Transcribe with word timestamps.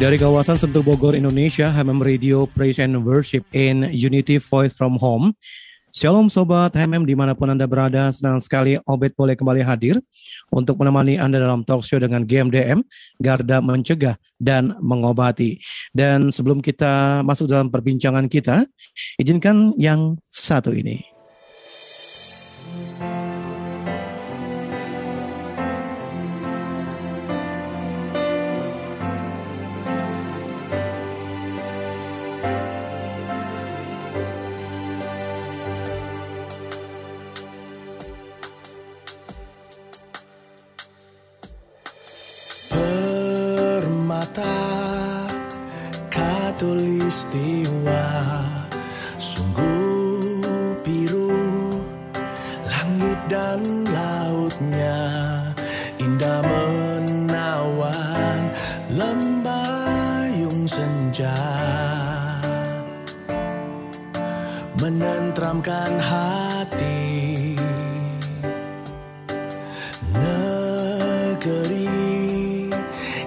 Dari 0.00 0.16
kawasan 0.16 0.56
Sentul 0.56 0.80
Bogor, 0.80 1.12
Indonesia, 1.12 1.68
HMM 1.68 2.00
Radio 2.00 2.48
Praise 2.48 2.80
and 2.80 3.04
Worship 3.04 3.44
in 3.52 3.84
Unity 3.92 4.40
Voice 4.40 4.72
from 4.72 4.96
Home. 4.96 5.36
Shalom 5.92 6.32
Sobat 6.32 6.72
HMM 6.72 7.04
di 7.04 7.12
mana 7.12 7.36
pun 7.36 7.52
Anda 7.52 7.68
berada, 7.68 8.08
senang 8.08 8.40
sekali 8.40 8.80
Obed 8.88 9.12
boleh 9.12 9.36
kembali 9.36 9.60
hadir 9.60 10.00
untuk 10.48 10.80
menemani 10.80 11.20
Anda 11.20 11.44
dalam 11.44 11.68
talk 11.68 11.84
show 11.84 12.00
dengan 12.00 12.24
GMDM, 12.24 12.80
Garda 13.20 13.60
Mencegah 13.60 14.16
dan 14.40 14.72
Mengobati. 14.80 15.60
Dan 15.92 16.32
sebelum 16.32 16.64
kita 16.64 17.20
masuk 17.20 17.52
dalam 17.52 17.68
perbincangan 17.68 18.24
kita, 18.32 18.64
izinkan 19.20 19.76
yang 19.76 20.16
satu 20.32 20.72
ini. 20.72 21.19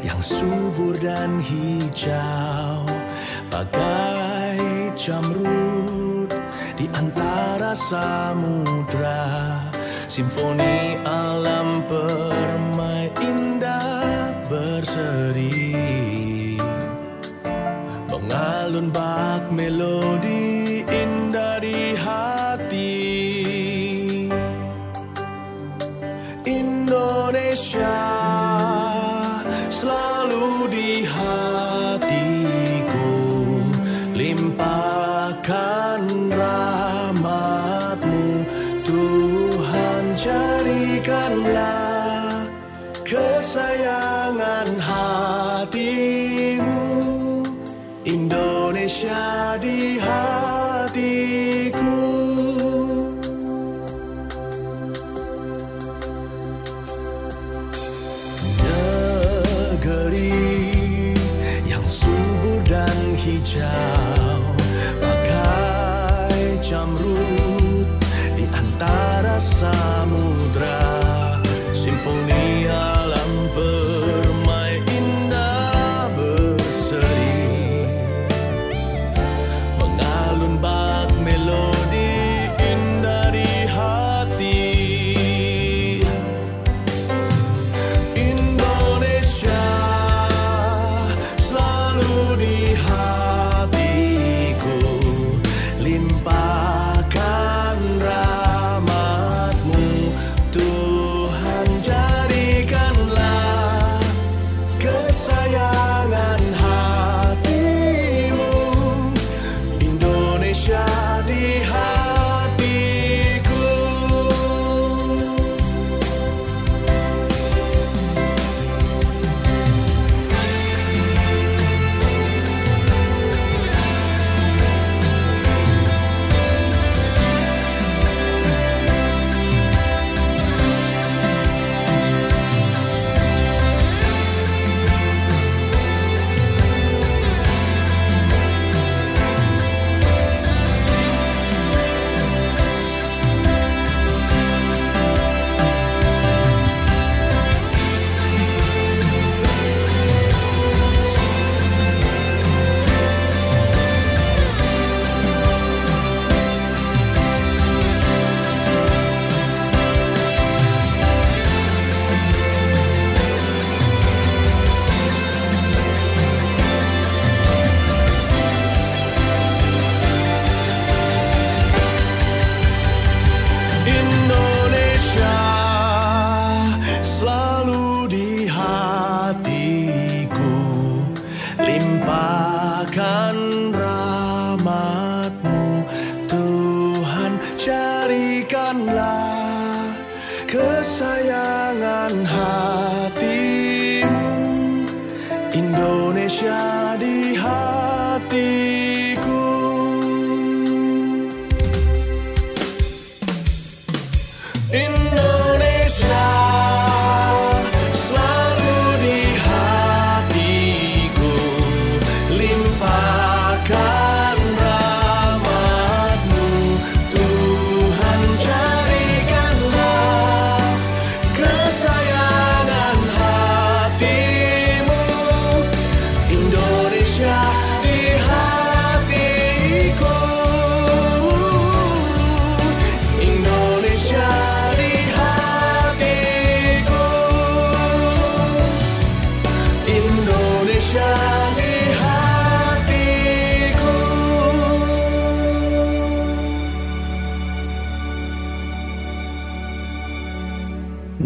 Yang 0.04 0.20
subur 0.20 0.94
dan 1.00 1.40
hijau. 1.40 2.84
Bagai 3.48 4.92
jamrut 5.00 6.30
di 6.76 6.86
antara 6.92 7.72
samudra. 7.74 9.26
Simfoni 10.12 11.00
alam 11.08 11.82
permai 11.88 13.10
indah 13.18 14.36
berseri. 14.52 15.80
Mengalun 18.12 18.94
bak 18.94 19.50
melodi 19.50 20.33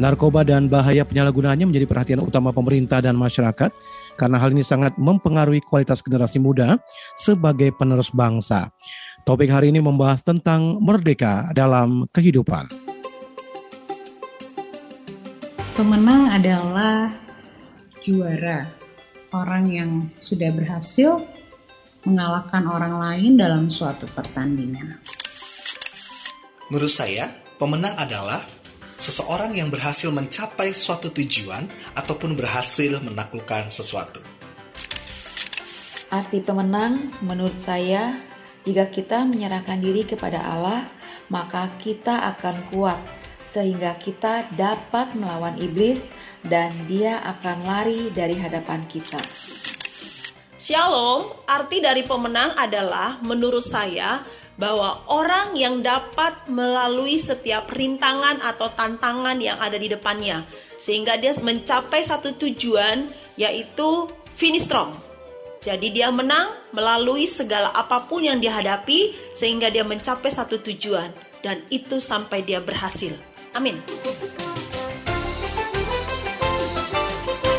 Narkoba 0.08 0.48
dan 0.48 0.72
bahaya 0.72 1.04
penyalahgunaannya 1.04 1.68
menjadi 1.68 1.84
perhatian 1.84 2.24
utama 2.24 2.56
pemerintah 2.56 3.04
dan 3.04 3.20
masyarakat 3.20 3.76
karena 4.16 4.40
hal 4.40 4.56
ini 4.56 4.64
sangat 4.64 4.96
mempengaruhi 4.96 5.60
kualitas 5.60 6.00
generasi 6.00 6.40
muda 6.40 6.80
sebagai 7.20 7.76
penerus 7.76 8.08
bangsa. 8.16 8.72
Topik 9.28 9.52
hari 9.52 9.68
ini 9.68 9.84
membahas 9.84 10.24
tentang 10.24 10.80
merdeka 10.80 11.52
dalam 11.52 12.08
kehidupan. 12.16 12.72
Pemenang 15.76 16.32
adalah 16.32 17.12
juara, 18.00 18.64
orang 19.36 19.68
yang 19.68 19.92
sudah 20.24 20.56
berhasil 20.56 21.20
mengalahkan 22.08 22.64
orang 22.64 22.96
lain 22.96 23.36
dalam 23.36 23.68
suatu 23.68 24.08
pertandingan. 24.16 25.04
Menurut 26.72 26.96
saya, 26.96 27.28
pemenang 27.60 28.00
adalah 28.00 28.48
seseorang 28.98 29.54
yang 29.58 29.70
berhasil 29.70 30.10
mencapai 30.10 30.74
suatu 30.74 31.14
tujuan 31.14 31.70
ataupun 31.94 32.34
berhasil 32.34 32.98
menaklukkan 33.02 33.70
sesuatu. 33.70 34.22
Arti 36.08 36.40
pemenang 36.40 37.12
menurut 37.20 37.60
saya, 37.60 38.16
jika 38.64 38.88
kita 38.88 39.28
menyerahkan 39.28 39.80
diri 39.80 40.08
kepada 40.08 40.40
Allah, 40.40 40.88
maka 41.28 41.72
kita 41.80 42.32
akan 42.36 42.72
kuat 42.72 43.00
sehingga 43.48 43.96
kita 44.00 44.48
dapat 44.56 45.16
melawan 45.16 45.56
iblis 45.60 46.08
dan 46.48 46.72
dia 46.88 47.20
akan 47.24 47.58
lari 47.68 48.08
dari 48.12 48.36
hadapan 48.40 48.84
kita. 48.88 49.20
Shalom, 50.58 51.44
arti 51.48 51.80
dari 51.80 52.04
pemenang 52.04 52.56
adalah 52.58 53.20
menurut 53.24 53.64
saya 53.64 54.24
bahwa 54.58 55.06
orang 55.06 55.54
yang 55.54 55.86
dapat 55.86 56.50
melalui 56.50 57.22
setiap 57.22 57.70
rintangan 57.70 58.42
atau 58.42 58.74
tantangan 58.74 59.38
yang 59.38 59.62
ada 59.62 59.78
di 59.78 59.86
depannya 59.88 60.44
sehingga 60.82 61.18
dia 61.18 61.38
mencapai 61.38 62.02
satu 62.02 62.34
tujuan 62.36 63.06
yaitu 63.38 64.10
finish 64.34 64.66
strong. 64.66 64.98
Jadi 65.62 65.94
dia 65.94 66.10
menang 66.14 66.54
melalui 66.74 67.26
segala 67.30 67.74
apa 67.74 68.06
pun 68.06 68.26
yang 68.26 68.42
dihadapi 68.42 69.14
sehingga 69.34 69.70
dia 69.70 69.86
mencapai 69.86 70.30
satu 70.30 70.62
tujuan 70.62 71.10
dan 71.46 71.62
itu 71.70 72.02
sampai 72.02 72.42
dia 72.46 72.62
berhasil. 72.62 73.14
Amin. 73.54 73.78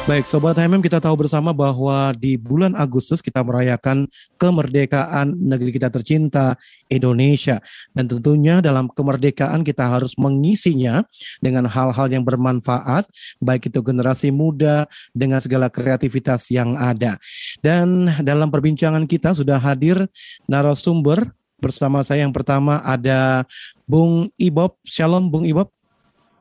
Baik, 0.09 0.25
Sobat 0.25 0.57
HMM 0.57 0.81
kita 0.81 1.05
tahu 1.05 1.21
bersama 1.21 1.53
bahwa 1.53 2.17
di 2.17 2.41
bulan 2.41 2.73
Agustus 2.73 3.21
kita 3.21 3.45
merayakan 3.45 4.09
kemerdekaan 4.41 5.37
negeri 5.37 5.69
kita 5.69 5.93
tercinta 5.93 6.57
Indonesia. 6.89 7.61
Dan 7.93 8.09
tentunya 8.09 8.65
dalam 8.65 8.89
kemerdekaan 8.89 9.61
kita 9.61 9.85
harus 9.85 10.17
mengisinya 10.17 11.05
dengan 11.45 11.69
hal-hal 11.69 12.09
yang 12.09 12.25
bermanfaat, 12.25 13.05
baik 13.37 13.69
itu 13.69 13.85
generasi 13.85 14.33
muda 14.33 14.89
dengan 15.13 15.45
segala 15.45 15.69
kreativitas 15.69 16.49
yang 16.49 16.73
ada. 16.81 17.21
Dan 17.61 18.09
dalam 18.25 18.49
perbincangan 18.49 19.05
kita 19.05 19.37
sudah 19.37 19.61
hadir 19.61 20.09
narasumber 20.49 21.37
bersama 21.61 22.01
saya 22.01 22.25
yang 22.25 22.33
pertama 22.33 22.81
ada 22.81 23.45
Bung 23.85 24.33
Ibob. 24.41 24.73
Shalom 24.89 25.29
Bung 25.29 25.45
Ibob. 25.45 25.69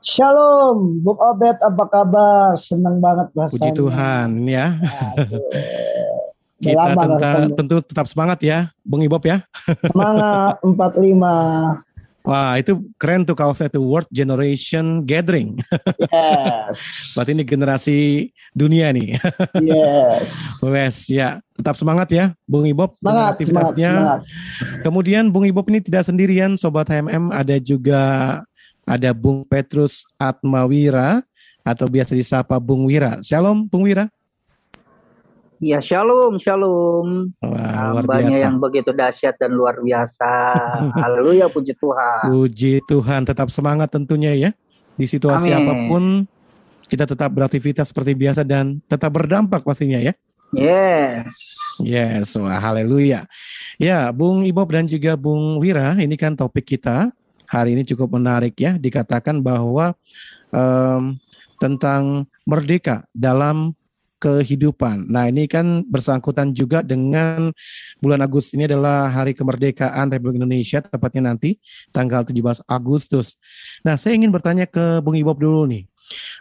Shalom, 0.07 1.04
Bung 1.04 1.19
Obed, 1.19 1.59
apa 1.59 1.83
kabar? 1.92 2.56
Senang 2.56 3.04
banget 3.04 3.27
rasanya. 3.36 3.59
Puji 3.59 3.71
Tuhan 3.75 4.30
ya. 4.48 4.80
Aduh. 5.19 5.44
Kita 6.63 6.95
lama 6.95 7.04
tentu 7.51 7.83
tetap 7.83 8.07
semangat 8.07 8.39
ya, 8.39 8.71
Bung 8.88 9.04
Ibob 9.04 9.19
ya. 9.27 9.44
Semangat 9.83 10.63
45. 10.63 11.83
Wah, 12.24 12.56
itu 12.56 12.88
keren 12.95 13.27
tuh 13.27 13.36
kaosnya 13.36 13.68
tuh 13.68 13.83
World 13.83 14.07
Generation 14.07 15.04
Gathering. 15.04 15.59
Yes. 16.00 16.80
Berarti 17.19 17.31
ini 17.36 17.44
generasi 17.44 17.98
dunia 18.56 18.95
nih. 18.95 19.19
Yes. 19.59 20.63
Wes, 20.63 21.12
ya. 21.12 21.44
Tetap 21.51 21.75
semangat 21.75 22.07
ya, 22.15 22.31
Bung 22.48 22.63
Ibob 22.63 22.95
Semangat, 22.95 23.04
semangat, 23.04 23.31
aktivitasnya. 23.75 23.92
semangat. 23.92 24.19
Kemudian 24.88 25.36
Bung 25.36 25.44
Ibob 25.44 25.68
ini 25.68 25.83
tidak 25.83 26.07
sendirian, 26.07 26.56
Sobat 26.56 26.88
HMM. 26.88 27.36
Ada 27.36 27.59
juga 27.59 28.04
ada 28.88 29.12
Bung 29.12 29.44
Petrus 29.44 30.07
Atmawira 30.16 31.19
atau 31.68 31.92
biasa 31.92 32.16
disapa 32.16 32.56
Bung 32.56 32.88
Wira. 32.88 33.19
Shalom, 33.19 33.68
Bung 33.68 33.84
Wira. 33.84 34.07
Ya 35.57 35.81
shalom, 35.81 36.38
shalom. 36.38 37.34
Wah, 37.42 37.92
luar 37.92 38.06
Hambanya 38.06 38.30
biasa. 38.30 38.45
yang 38.45 38.56
begitu 38.62 38.94
dahsyat 38.94 39.36
dan 39.42 39.57
luar 39.57 39.81
biasa. 39.81 40.31
Haleluya, 41.04 41.50
puji 41.50 41.74
Tuhan. 41.75 42.30
Puji 42.30 42.74
Tuhan, 42.86 43.25
tetap 43.25 43.50
semangat 43.50 43.89
tentunya 43.92 44.38
ya. 44.38 44.51
Di 44.95 45.10
situasi 45.10 45.50
Amin. 45.50 45.66
apa 45.66 45.74
pun, 45.90 46.04
kita 46.88 47.09
tetap 47.09 47.33
beraktivitas 47.33 47.90
seperti 47.90 48.14
biasa 48.14 48.45
dan 48.45 48.80
tetap 48.85 49.11
berdampak 49.11 49.66
pastinya 49.66 49.97
ya. 49.97 50.14
Yes. 50.54 51.33
Yes, 51.83 52.38
wah 52.38 52.61
haleluya. 52.61 53.26
Ya, 53.81 54.14
Bung 54.14 54.45
Ibob 54.45 54.69
dan 54.69 54.85
juga 54.85 55.18
Bung 55.18 55.57
Wira, 55.57 55.97
ini 55.97 56.16
kan 56.16 56.38
topik 56.38 56.78
kita 56.78 57.11
hari 57.47 57.80
ini 57.80 57.87
cukup 57.87 58.19
menarik 58.19 58.54
ya. 58.59 58.75
Dikatakan 58.75 59.42
bahwa 59.42 59.95
em, 60.54 61.18
tentang 61.57 62.30
merdeka 62.45 63.07
dalam 63.16 63.73
kehidupan. 64.18 65.06
Nah, 65.07 65.30
ini 65.30 65.45
kan 65.45 65.85
bersangkutan 65.85 66.49
juga 66.49 66.81
dengan 66.81 67.54
bulan 68.01 68.25
Agustus 68.25 68.57
ini 68.57 68.66
adalah 68.66 69.13
hari 69.13 69.37
kemerdekaan 69.37 70.09
Republik 70.09 70.42
Indonesia, 70.42 70.81
tepatnya 70.81 71.33
nanti 71.33 71.61
tanggal 71.94 72.25
17 72.25 72.66
Agustus. 72.66 73.37
Nah, 73.85 73.94
saya 73.95 74.18
ingin 74.18 74.33
bertanya 74.33 74.66
ke 74.66 75.01
Bung 75.06 75.18
Ibob 75.18 75.37
dulu 75.37 75.69
nih. 75.69 75.85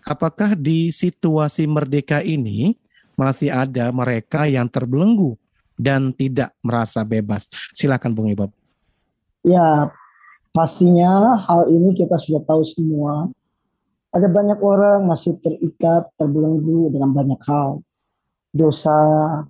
Apakah 0.08 0.56
di 0.56 0.88
situasi 0.88 1.68
merdeka 1.68 2.24
ini 2.24 2.80
masih 3.18 3.52
ada 3.52 3.92
mereka 3.92 4.48
yang 4.48 4.70
terbelenggu 4.72 5.36
dan 5.76 6.16
tidak 6.16 6.56
merasa 6.64 7.04
bebas? 7.04 7.44
Silakan 7.76 8.16
Bung 8.16 8.32
Ibob. 8.32 8.48
Ya, 9.44 9.92
pastinya 10.56 11.36
hal 11.36 11.68
ini 11.68 11.92
kita 11.92 12.16
sudah 12.16 12.40
tahu 12.48 12.64
semua. 12.64 13.28
Ada 14.16 14.32
banyak 14.32 14.56
orang 14.64 15.04
masih 15.04 15.36
terikat, 15.44 16.08
terbelenggu 16.16 16.88
dengan 16.88 17.12
banyak 17.12 17.36
hal. 17.44 17.84
Dosa, 18.56 18.96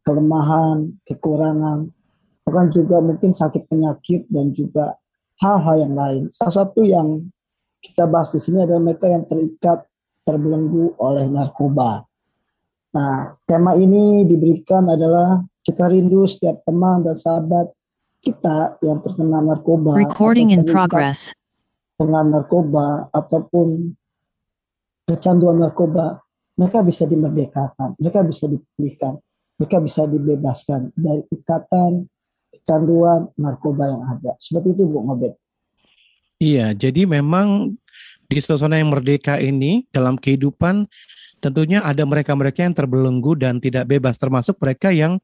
kelemahan, 0.03 0.91
kekurangan, 1.07 1.87
bahkan 2.43 2.75
juga 2.75 2.99
mungkin 2.99 3.31
sakit 3.31 3.71
penyakit 3.71 4.27
dan 4.35 4.51
juga 4.51 4.99
hal-hal 5.39 5.87
yang 5.87 5.95
lain. 5.95 6.23
Salah 6.35 6.67
satu 6.67 6.83
yang 6.83 7.31
kita 7.79 8.11
bahas 8.11 8.35
di 8.35 8.43
sini 8.43 8.67
adalah 8.67 8.83
mereka 8.83 9.07
yang 9.07 9.23
terikat, 9.31 9.87
terbelenggu 10.27 10.99
oleh 10.99 11.31
narkoba. 11.31 12.03
Nah, 12.99 13.39
tema 13.47 13.79
ini 13.79 14.27
diberikan 14.27 14.91
adalah 14.91 15.39
kita 15.63 15.87
rindu 15.87 16.27
setiap 16.27 16.67
teman 16.67 17.07
dan 17.07 17.15
sahabat 17.15 17.71
kita 18.27 18.75
yang 18.83 18.99
terkena 19.07 19.39
narkoba 19.39 19.95
Recording 19.95 20.51
in 20.51 20.67
progress. 20.67 21.31
dengan 21.95 22.35
narkoba 22.35 23.07
ataupun 23.15 23.95
kecanduan 25.07 25.63
narkoba, 25.63 26.19
mereka 26.59 26.83
bisa 26.83 27.07
dimerdekakan, 27.07 27.95
mereka 28.03 28.27
bisa 28.27 28.51
dipulihkan, 28.51 29.17
mereka 29.57 29.79
bisa 29.79 30.03
dibebaskan 30.11 30.91
dari 30.99 31.23
ikatan 31.31 32.11
kecanduan 32.51 33.31
narkoba 33.39 33.87
yang 33.87 34.03
ada. 34.11 34.35
Seperti 34.43 34.75
itu 34.75 34.83
Bu 34.91 35.07
Ngobet. 35.07 35.39
Iya, 36.43 36.77
jadi 36.77 37.09
memang 37.09 37.79
di 38.27 38.39
suasana 38.43 38.77
yang 38.77 38.93
merdeka 38.93 39.39
ini 39.39 39.87
dalam 39.95 40.19
kehidupan 40.19 40.85
tentunya 41.41 41.81
ada 41.81 42.03
mereka-mereka 42.03 42.67
yang 42.67 42.75
terbelenggu 42.75 43.39
dan 43.39 43.63
tidak 43.63 43.87
bebas 43.87 44.19
termasuk 44.19 44.59
mereka 44.59 44.91
yang 44.91 45.23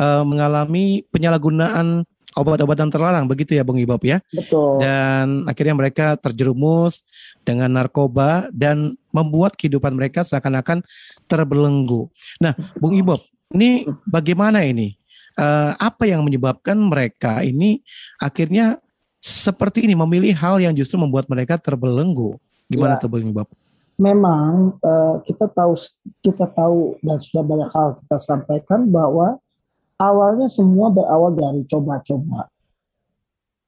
uh, 0.00 0.24
mengalami 0.24 1.04
penyalahgunaan 1.12 2.08
obat-obatan 2.38 2.88
terlarang 2.88 3.26
begitu 3.26 3.58
ya 3.58 3.66
Bung 3.66 3.82
Ibob 3.82 4.00
ya. 4.06 4.22
Betul. 4.30 4.78
Dan 4.80 5.44
akhirnya 5.50 5.74
mereka 5.74 6.14
terjerumus 6.16 7.02
dengan 7.42 7.74
narkoba 7.74 8.46
dan 8.54 8.94
membuat 9.10 9.58
kehidupan 9.58 9.92
mereka 9.98 10.22
seakan-akan 10.22 10.86
terbelenggu. 11.26 12.06
Nah, 12.38 12.54
Bung 12.78 12.94
Ibob, 12.94 13.20
ini 13.52 13.84
bagaimana 14.06 14.62
ini? 14.62 14.94
Uh, 15.38 15.70
apa 15.78 16.02
yang 16.02 16.26
menyebabkan 16.26 16.74
mereka 16.74 17.46
ini 17.46 17.78
akhirnya 18.18 18.82
seperti 19.22 19.86
ini 19.86 19.94
memilih 19.94 20.34
hal 20.34 20.58
yang 20.58 20.74
justru 20.74 20.98
membuat 20.98 21.30
mereka 21.30 21.54
terbelenggu? 21.58 22.34
Gimana 22.66 22.98
Ya. 22.98 23.02
tuh 23.02 23.10
Bung 23.10 23.26
Ibob? 23.26 23.46
memang 23.98 24.78
eh, 24.78 25.14
kita 25.26 25.50
tahu 25.50 25.74
kita 26.22 26.46
tahu 26.54 26.94
dan 27.02 27.18
sudah 27.18 27.42
banyak 27.42 27.70
hal 27.74 27.88
kita 27.98 28.16
sampaikan 28.22 28.86
bahwa 28.86 29.42
awalnya 29.98 30.46
semua 30.46 30.88
berawal 30.94 31.34
dari 31.34 31.66
coba-coba 31.66 32.46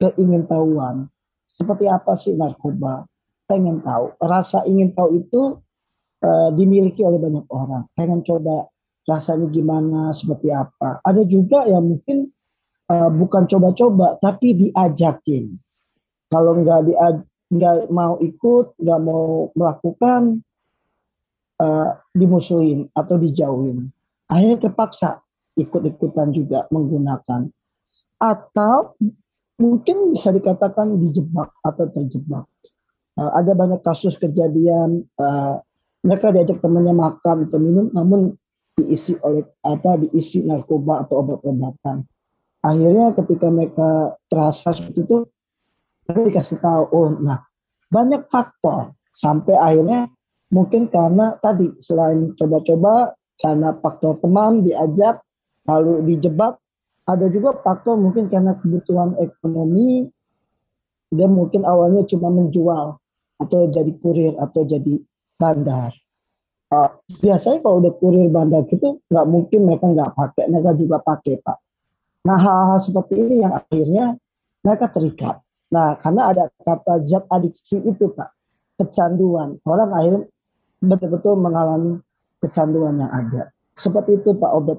keingintahuan. 0.01 1.11
Seperti 1.45 1.91
apa 1.91 2.17
sih 2.17 2.39
narkoba? 2.39 3.05
Pengen 3.51 3.83
tahu. 3.83 4.15
Rasa 4.23 4.63
ingin 4.65 4.95
tahu 4.95 5.19
itu 5.19 5.59
eh, 6.23 6.51
dimiliki 6.55 7.03
oleh 7.03 7.19
banyak 7.19 7.47
orang. 7.51 7.85
Pengen 7.99 8.23
coba 8.23 8.71
rasanya 9.05 9.51
gimana 9.51 10.15
seperti 10.15 10.55
apa. 10.55 11.03
Ada 11.03 11.27
juga 11.27 11.67
yang 11.67 11.85
mungkin 11.91 12.31
eh, 12.89 13.11
bukan 13.11 13.51
coba-coba 13.51 14.17
tapi 14.23 14.55
diajakin. 14.55 15.53
Kalau 16.31 16.55
nggak 16.63 16.81
dia 16.87 17.21
nggak 17.51 17.91
mau 17.91 18.15
ikut, 18.23 18.79
nggak 18.79 19.01
mau 19.03 19.51
melakukan, 19.59 20.39
eh, 21.59 21.91
dimusuhin 22.15 22.87
atau 22.95 23.19
dijauhin. 23.19 23.91
Akhirnya 24.31 24.71
terpaksa 24.71 25.19
ikut-ikutan 25.61 26.33
juga 26.33 26.65
menggunakan. 26.73 27.49
Atau 28.21 28.97
mungkin 29.61 30.17
bisa 30.17 30.33
dikatakan 30.33 30.97
dijebak 30.97 31.53
atau 31.61 31.85
terjebak. 31.93 32.49
Eh, 33.21 33.31
ada 33.37 33.53
banyak 33.53 33.85
kasus 33.85 34.17
kejadian 34.17 35.05
eh, 35.05 35.55
mereka 36.01 36.33
diajak 36.33 36.65
temannya 36.65 36.97
makan 36.97 37.45
atau 37.49 37.59
minum, 37.61 37.93
namun 37.93 38.33
diisi 38.81 39.13
oleh 39.21 39.45
apa 39.61 40.01
diisi 40.01 40.41
narkoba 40.41 41.05
atau 41.05 41.21
obat-obatan. 41.21 42.09
Akhirnya 42.65 43.13
ketika 43.17 43.49
mereka 43.53 44.17
terasa 44.29 44.73
seperti 44.73 45.05
itu, 45.05 45.19
mereka 46.09 46.21
dikasih 46.29 46.59
tahu, 46.61 46.83
oh 46.93 47.09
nah 47.21 47.45
banyak 47.93 48.25
faktor 48.33 48.97
sampai 49.13 49.57
akhirnya 49.59 50.09
mungkin 50.55 50.89
karena 50.89 51.37
tadi 51.43 51.69
selain 51.83 52.33
coba-coba 52.37 53.13
karena 53.41 53.75
faktor 53.81 54.21
teman 54.21 54.63
diajak 54.63 55.21
lalu 55.71 56.03
dijebak 56.11 56.59
ada 57.07 57.27
juga 57.31 57.55
faktor 57.63 57.95
mungkin 57.95 58.27
karena 58.27 58.59
kebutuhan 58.59 59.15
ekonomi 59.23 60.11
dia 61.11 61.27
mungkin 61.31 61.63
awalnya 61.63 62.03
cuma 62.11 62.31
menjual 62.31 62.99
atau 63.39 63.61
jadi 63.71 63.93
kurir 64.03 64.35
atau 64.39 64.67
jadi 64.67 64.99
bandar 65.39 65.95
Uh, 66.71 66.87
biasanya 67.19 67.67
kalau 67.67 67.83
udah 67.83 67.99
kurir 67.99 68.31
bandar 68.31 68.63
gitu 68.71 69.03
nggak 69.11 69.27
mungkin 69.27 69.67
mereka 69.67 69.91
nggak 69.91 70.15
pakai 70.15 70.55
mereka 70.55 70.71
juga 70.79 71.03
pakai 71.03 71.43
pak 71.43 71.59
nah 72.23 72.39
hal-hal 72.39 72.79
seperti 72.79 73.19
ini 73.19 73.43
yang 73.43 73.59
akhirnya 73.59 74.15
mereka 74.63 74.87
terikat 74.87 75.43
Nah, 75.71 75.95
karena 76.03 76.35
ada 76.35 76.45
kata 76.67 76.99
zat 77.07 77.25
adiksi 77.31 77.79
itu, 77.87 78.11
Pak. 78.11 78.31
Kecanduan. 78.83 79.57
Orang 79.63 79.95
akhirnya 79.95 80.27
betul-betul 80.83 81.39
mengalami 81.39 82.03
kecanduan 82.43 82.99
yang 82.99 83.11
ada. 83.11 83.55
Seperti 83.79 84.19
itu, 84.19 84.35
Pak 84.35 84.51
Obet. 84.51 84.79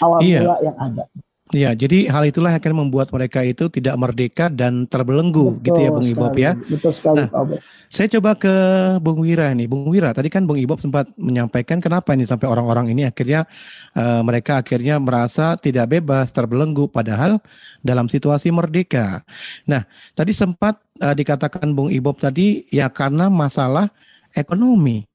Awal 0.00 0.18
Iya. 0.22 0.40
mula 0.44 0.56
yang 0.62 0.76
ada. 0.78 1.04
Ya, 1.48 1.72
jadi 1.72 2.12
hal 2.12 2.28
itulah 2.28 2.52
yang 2.52 2.60
akan 2.60 2.76
membuat 2.84 3.08
mereka 3.08 3.40
itu 3.40 3.72
tidak 3.72 3.96
merdeka 3.96 4.52
dan 4.52 4.84
terbelenggu 4.84 5.56
gitu 5.64 5.80
ya 5.80 5.88
Bung 5.88 6.04
Ibob 6.04 6.36
ya. 6.36 6.52
Betul 6.52 6.92
sekali, 6.92 7.24
Nah, 7.24 7.32
Pak. 7.32 7.64
Saya 7.88 8.04
coba 8.20 8.36
ke 8.36 8.52
Bung 9.00 9.24
Wira 9.24 9.48
nih. 9.56 9.64
Bung 9.64 9.88
Wira, 9.88 10.12
tadi 10.12 10.28
kan 10.28 10.44
Bung 10.44 10.60
Ibob 10.60 10.76
sempat 10.76 11.08
menyampaikan 11.16 11.80
kenapa 11.80 12.12
ini 12.12 12.28
sampai 12.28 12.52
orang-orang 12.52 12.92
ini 12.92 13.08
akhirnya 13.08 13.48
eh, 13.96 14.20
mereka 14.20 14.60
akhirnya 14.60 15.00
merasa 15.00 15.56
tidak 15.56 15.88
bebas, 15.96 16.28
terbelenggu 16.36 16.84
padahal 16.92 17.40
dalam 17.80 18.12
situasi 18.12 18.52
merdeka. 18.52 19.24
Nah, 19.64 19.88
tadi 20.12 20.36
sempat 20.36 20.76
eh, 21.00 21.16
dikatakan 21.16 21.72
Bung 21.72 21.88
Ibob 21.88 22.20
tadi 22.20 22.68
ya 22.68 22.92
karena 22.92 23.32
masalah 23.32 23.88
ekonomi. 24.36 25.07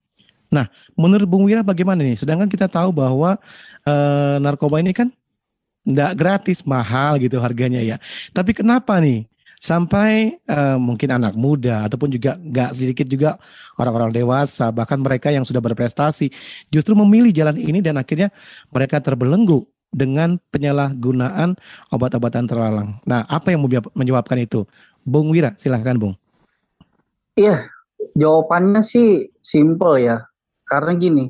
Nah, 0.54 0.70
menurut 0.94 1.26
Bung 1.26 1.50
Wira 1.50 1.66
bagaimana 1.66 2.06
nih? 2.06 2.14
Sedangkan 2.14 2.46
kita 2.46 2.70
tahu 2.70 2.94
bahwa 2.94 3.42
eh, 3.90 4.38
narkoba 4.38 4.78
ini 4.78 4.94
kan 4.94 5.10
nggak 5.84 6.14
gratis, 6.14 6.62
mahal 6.64 7.18
gitu 7.18 7.42
harganya 7.42 7.82
ya. 7.82 7.98
Tapi 8.30 8.54
kenapa 8.54 9.02
nih 9.02 9.26
sampai 9.58 10.38
eh, 10.38 10.78
mungkin 10.78 11.10
anak 11.10 11.34
muda 11.34 11.90
ataupun 11.90 12.14
juga 12.14 12.38
nggak 12.38 12.70
sedikit 12.78 13.08
juga 13.10 13.42
orang-orang 13.82 14.14
dewasa 14.14 14.70
bahkan 14.70 15.02
mereka 15.02 15.34
yang 15.34 15.48
sudah 15.48 15.64
berprestasi 15.64 16.30
justru 16.70 16.94
memilih 16.94 17.34
jalan 17.34 17.58
ini 17.58 17.82
dan 17.82 17.98
akhirnya 17.98 18.30
mereka 18.70 19.02
terbelenggu 19.02 19.66
dengan 19.94 20.42
penyalahgunaan 20.50 21.56
obat-obatan 21.94 22.50
terlarang. 22.50 22.98
Nah, 23.06 23.24
apa 23.30 23.54
yang 23.54 23.62
menyebab- 23.62 23.94
menyebabkan 23.94 24.42
itu? 24.42 24.66
Bung 25.06 25.30
Wira, 25.30 25.54
silahkan 25.62 25.96
Bung. 25.96 26.16
Iya, 27.38 27.70
jawabannya 28.18 28.82
sih 28.82 29.30
simple 29.46 30.02
ya. 30.02 30.18
Karena 30.64 30.92
gini, 30.96 31.26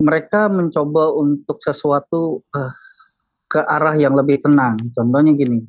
mereka 0.00 0.48
mencoba 0.52 1.12
untuk 1.16 1.60
sesuatu 1.64 2.44
eh, 2.52 2.72
ke 3.48 3.60
arah 3.62 3.94
yang 3.96 4.12
lebih 4.18 4.42
tenang. 4.42 4.76
Contohnya 4.92 5.32
gini, 5.32 5.62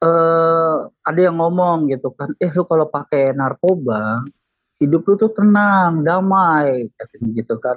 eh 0.00 0.76
ada 1.04 1.20
yang 1.20 1.36
ngomong 1.40 1.90
gitu 1.90 2.14
kan, 2.14 2.32
eh 2.40 2.50
lu 2.54 2.64
kalau 2.64 2.86
pakai 2.88 3.34
narkoba, 3.36 4.22
hidup 4.80 5.02
lu 5.08 5.14
tuh 5.18 5.32
tenang, 5.34 6.04
damai, 6.06 6.88
katanya 6.96 7.28
gitu 7.36 7.56
kan. 7.60 7.76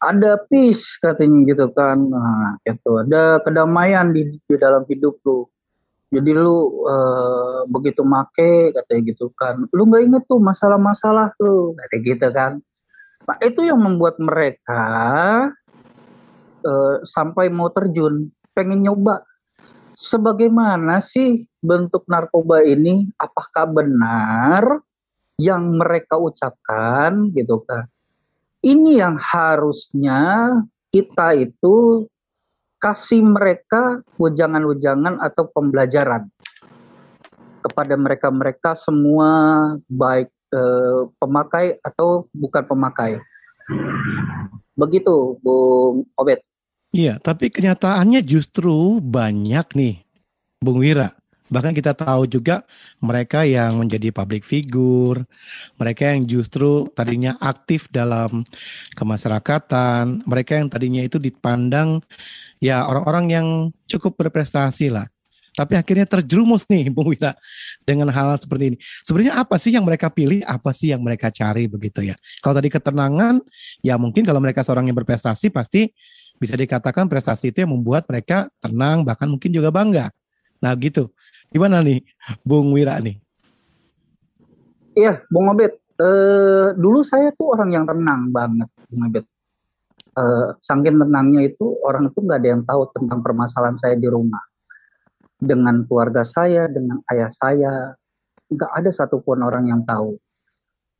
Ada 0.00 0.40
peace 0.48 0.96
katanya 0.96 1.44
gitu 1.44 1.66
kan, 1.76 1.96
nah, 2.08 2.56
gitu. 2.64 3.04
Ada 3.04 3.44
kedamaian 3.44 4.16
di, 4.16 4.32
di 4.48 4.56
dalam 4.56 4.84
hidup 4.88 5.20
lu. 5.28 5.44
Jadi 6.10 6.30
lu 6.34 6.84
eh, 6.90 7.60
begitu 7.70 8.02
make 8.02 8.74
katanya 8.74 9.00
gitu 9.14 9.30
kan, 9.38 9.62
lu 9.70 9.82
nggak 9.86 10.02
inget 10.06 10.22
tuh 10.26 10.40
masalah-masalah 10.42 11.30
lu, 11.38 11.76
kayak 11.90 12.02
gitu 12.02 12.28
kan. 12.34 12.58
Nah 13.30 13.38
itu 13.46 13.62
yang 13.62 13.78
membuat 13.78 14.18
mereka 14.18 14.82
eh, 16.66 16.96
sampai 17.06 17.46
mau 17.46 17.70
terjun, 17.70 18.26
pengen 18.50 18.82
nyoba. 18.82 19.22
Sebagaimana 19.94 20.98
sih 20.98 21.46
bentuk 21.62 22.10
narkoba 22.10 22.66
ini? 22.66 23.06
Apakah 23.14 23.70
benar 23.70 24.82
yang 25.38 25.78
mereka 25.78 26.18
ucapkan 26.18 27.30
gitu 27.30 27.62
kan? 27.62 27.86
Ini 28.66 28.98
yang 28.98 29.14
harusnya 29.14 30.50
kita 30.90 31.38
itu 31.38 32.10
kasih 32.82 33.22
mereka 33.22 34.02
wejangan-wejangan 34.18 35.22
atau 35.22 35.46
pembelajaran 35.54 36.26
kepada 37.62 37.94
mereka-mereka 37.94 38.74
semua 38.74 39.30
baik 39.86 40.34
eh, 40.50 41.00
pemakai 41.18 41.78
atau 41.82 42.26
bukan 42.34 42.62
pemakai. 42.66 43.22
Begitu, 44.74 45.38
Bung 45.42 46.06
Obed. 46.16 46.40
Iya, 46.90 47.22
tapi 47.22 47.54
kenyataannya 47.54 48.18
justru 48.26 48.98
banyak 48.98 49.66
nih, 49.78 49.94
Bung 50.58 50.82
Wira. 50.82 51.14
Bahkan 51.50 51.74
kita 51.74 51.98
tahu 51.98 52.30
juga 52.30 52.62
mereka 53.02 53.42
yang 53.42 53.82
menjadi 53.82 54.14
public 54.14 54.46
figure, 54.46 55.26
mereka 55.74 56.14
yang 56.14 56.22
justru 56.22 56.86
tadinya 56.94 57.34
aktif 57.42 57.90
dalam 57.90 58.46
kemasyarakatan, 58.94 60.22
mereka 60.30 60.62
yang 60.62 60.70
tadinya 60.70 61.02
itu 61.02 61.18
dipandang 61.18 62.06
ya 62.62 62.86
orang-orang 62.86 63.26
yang 63.34 63.46
cukup 63.90 64.14
berprestasi 64.14 64.94
lah. 64.94 65.10
Tapi 65.50 65.74
akhirnya 65.74 66.06
terjerumus 66.06 66.70
nih 66.70 66.86
Bung 66.94 67.10
Wira 67.10 67.34
dengan 67.84 68.08
hal 68.12 68.36
seperti 68.38 68.74
ini. 68.74 68.76
Sebenarnya 69.02 69.40
apa 69.40 69.56
sih 69.56 69.72
yang 69.74 69.84
mereka 69.84 70.12
pilih, 70.12 70.44
apa 70.44 70.70
sih 70.70 70.92
yang 70.92 71.02
mereka 71.02 71.32
cari 71.32 71.66
begitu 71.66 72.04
ya. 72.04 72.16
Kalau 72.44 72.54
tadi 72.56 72.68
ketenangan, 72.68 73.40
ya 73.80 73.96
mungkin 73.96 74.22
kalau 74.22 74.38
mereka 74.38 74.62
seorang 74.62 74.88
yang 74.88 74.96
berprestasi 74.96 75.50
pasti 75.50 75.90
bisa 76.40 76.56
dikatakan 76.56 77.04
prestasi 77.04 77.52
itu 77.52 77.60
yang 77.66 77.76
membuat 77.76 78.08
mereka 78.08 78.48
tenang 78.64 79.04
bahkan 79.04 79.28
mungkin 79.28 79.52
juga 79.52 79.68
bangga. 79.68 80.08
Nah 80.64 80.72
gitu. 80.80 81.12
Gimana 81.50 81.82
nih 81.82 82.06
Bung 82.46 82.70
Wira 82.70 82.96
nih? 83.02 83.18
Iya, 84.94 85.22
Bung 85.26 85.50
Obed. 85.50 85.74
Eh, 86.00 86.68
dulu 86.78 87.04
saya 87.04 87.28
tuh 87.36 87.52
orang 87.52 87.74
yang 87.74 87.84
tenang 87.84 88.30
banget, 88.30 88.70
Bung 88.88 89.02
Obed. 89.10 89.24
Eh, 90.10 90.48
saking 90.62 90.96
tenangnya 90.98 91.46
itu 91.46 91.78
orang 91.86 92.10
itu 92.10 92.18
nggak 92.18 92.38
ada 92.38 92.48
yang 92.54 92.62
tahu 92.66 92.82
tentang 92.94 93.20
permasalahan 93.22 93.76
saya 93.78 93.94
di 93.98 94.08
rumah. 94.10 94.42
Dengan 95.40 95.88
keluarga 95.88 96.20
saya, 96.20 96.68
dengan 96.68 97.00
ayah 97.08 97.32
saya, 97.32 97.96
nggak 98.52 98.72
ada 98.76 98.90
satupun 98.92 99.40
orang 99.40 99.72
yang 99.72 99.82
tahu. 99.88 100.20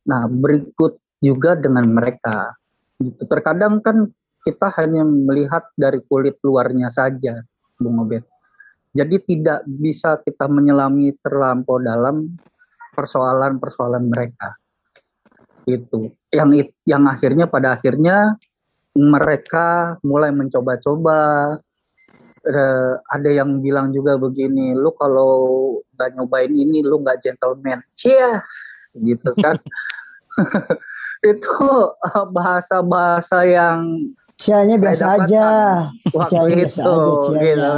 Nah, 0.09 0.25
berikut 0.25 0.97
juga 1.21 1.53
dengan 1.53 1.85
mereka. 1.93 2.57
Gitu. 2.97 3.21
Terkadang 3.29 3.79
kan 3.85 4.09
kita 4.41 4.73
hanya 4.81 5.05
melihat 5.05 5.69
dari 5.77 6.01
kulit 6.09 6.41
luarnya 6.41 6.89
saja, 6.89 7.37
Bung 7.77 8.01
Obed. 8.01 8.25
Jadi 8.91 9.23
tidak 9.23 9.63
bisa 9.69 10.19
kita 10.19 10.49
menyelami 10.51 11.15
terlampau 11.21 11.79
dalam 11.79 12.35
persoalan-persoalan 12.97 14.03
mereka. 14.09 14.57
Itu 15.63 16.11
yang 16.33 16.51
yang 16.83 17.03
akhirnya 17.07 17.47
pada 17.47 17.77
akhirnya 17.79 18.35
mereka 18.97 19.95
mulai 20.03 20.35
mencoba-coba 20.35 21.19
uh, 22.47 22.93
ada 23.13 23.29
yang 23.29 23.61
bilang 23.61 23.93
juga 23.93 24.17
begini, 24.17 24.73
lu 24.73 24.89
kalau 24.97 25.33
nggak 25.97 26.17
nyobain 26.17 26.53
ini 26.53 26.81
lu 26.81 27.01
nggak 27.01 27.21
gentleman, 27.21 27.81
cia, 27.93 28.41
gitu 28.97 29.31
kan. 29.41 29.57
itu 31.31 31.67
eh, 31.91 32.25
bahasa-bahasa 32.31 33.45
yang 33.45 33.79
Cianya 34.41 34.73
biasa 34.81 35.21
aja. 35.21 35.45
Waktu 36.17 36.65
itu, 36.65 36.93
gitu. 37.37 37.71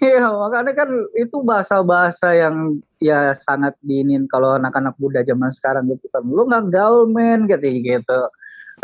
Iya, 0.00 0.32
makanya 0.32 0.72
kan 0.72 0.88
itu 1.20 1.36
bahasa-bahasa 1.44 2.32
yang 2.32 2.80
ya 2.96 3.36
sangat 3.36 3.76
diinin 3.84 4.24
kalau 4.32 4.56
anak-anak 4.56 4.96
muda 4.96 5.20
zaman 5.20 5.52
sekarang 5.52 5.92
gitu 5.92 6.08
kan. 6.08 6.24
Lu 6.24 6.48
nggak 6.48 6.72
gaul 6.72 7.12
men 7.12 7.44
gitu 7.44 7.68
gitu 7.84 8.20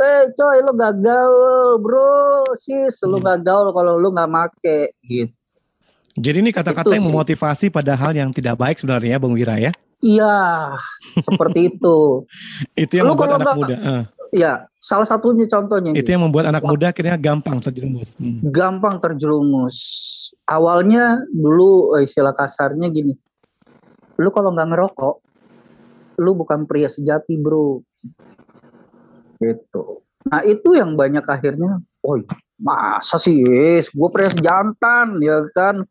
eh 0.01 0.25
coy 0.33 0.59
lu 0.65 0.73
gagal 0.73 1.33
bro 1.85 2.49
sis 2.57 2.97
lu 3.05 3.21
hmm. 3.21 3.27
gagal 3.29 3.61
kalau 3.77 4.01
lu 4.01 4.09
nggak 4.09 4.31
make 4.31 4.97
gitu 5.05 5.33
jadi 6.13 6.45
ini 6.45 6.53
kata-kata 6.53 6.93
yang 6.93 7.09
memotivasi 7.09 7.73
pada 7.73 7.97
hal 7.97 8.13
yang 8.13 8.29
tidak 8.37 8.61
baik 8.61 8.77
sebenarnya 8.77 9.21
Bang 9.21 9.37
Wira 9.37 9.61
ya 9.61 9.73
iya 10.01 10.73
seperti 11.21 11.77
itu 11.77 12.25
itu 12.83 12.93
yang 12.97 13.13
lu 13.13 13.17
membuat 13.17 13.37
anak 13.37 13.49
gak, 13.49 13.57
muda 13.57 13.79
uh. 13.81 14.05
Ya, 14.33 14.65
salah 14.81 15.05
satunya 15.05 15.45
contohnya. 15.45 15.93
Itu 15.93 16.09
yang 16.09 16.25
membuat 16.25 16.49
anak 16.49 16.65
muda 16.65 16.89
akhirnya 16.89 17.21
gampang 17.21 17.61
terjerumus. 17.61 18.17
Hmm. 18.17 18.41
Gampang 18.49 18.97
terjerumus. 18.97 19.77
Awalnya 20.49 21.21
dulu 21.29 22.01
eh, 22.01 22.09
istilah 22.09 22.33
kasarnya 22.33 22.89
gini, 22.89 23.13
lu 24.17 24.33
kalau 24.33 24.57
nggak 24.57 24.73
ngerokok, 24.73 25.15
lu 26.25 26.33
bukan 26.33 26.65
pria 26.65 26.89
sejati 26.89 27.37
bro 27.37 27.85
gitu. 29.43 30.07
Nah 30.31 30.47
itu 30.47 30.79
yang 30.79 30.95
banyak 30.95 31.27
akhirnya 31.27 31.83
oh 32.07 32.17
masa 32.63 33.19
sih 33.19 33.43
yes, 33.43 33.91
gue 33.91 34.09
pres 34.15 34.39
jantan 34.39 35.19
ya 35.19 35.43
kan. 35.51 35.83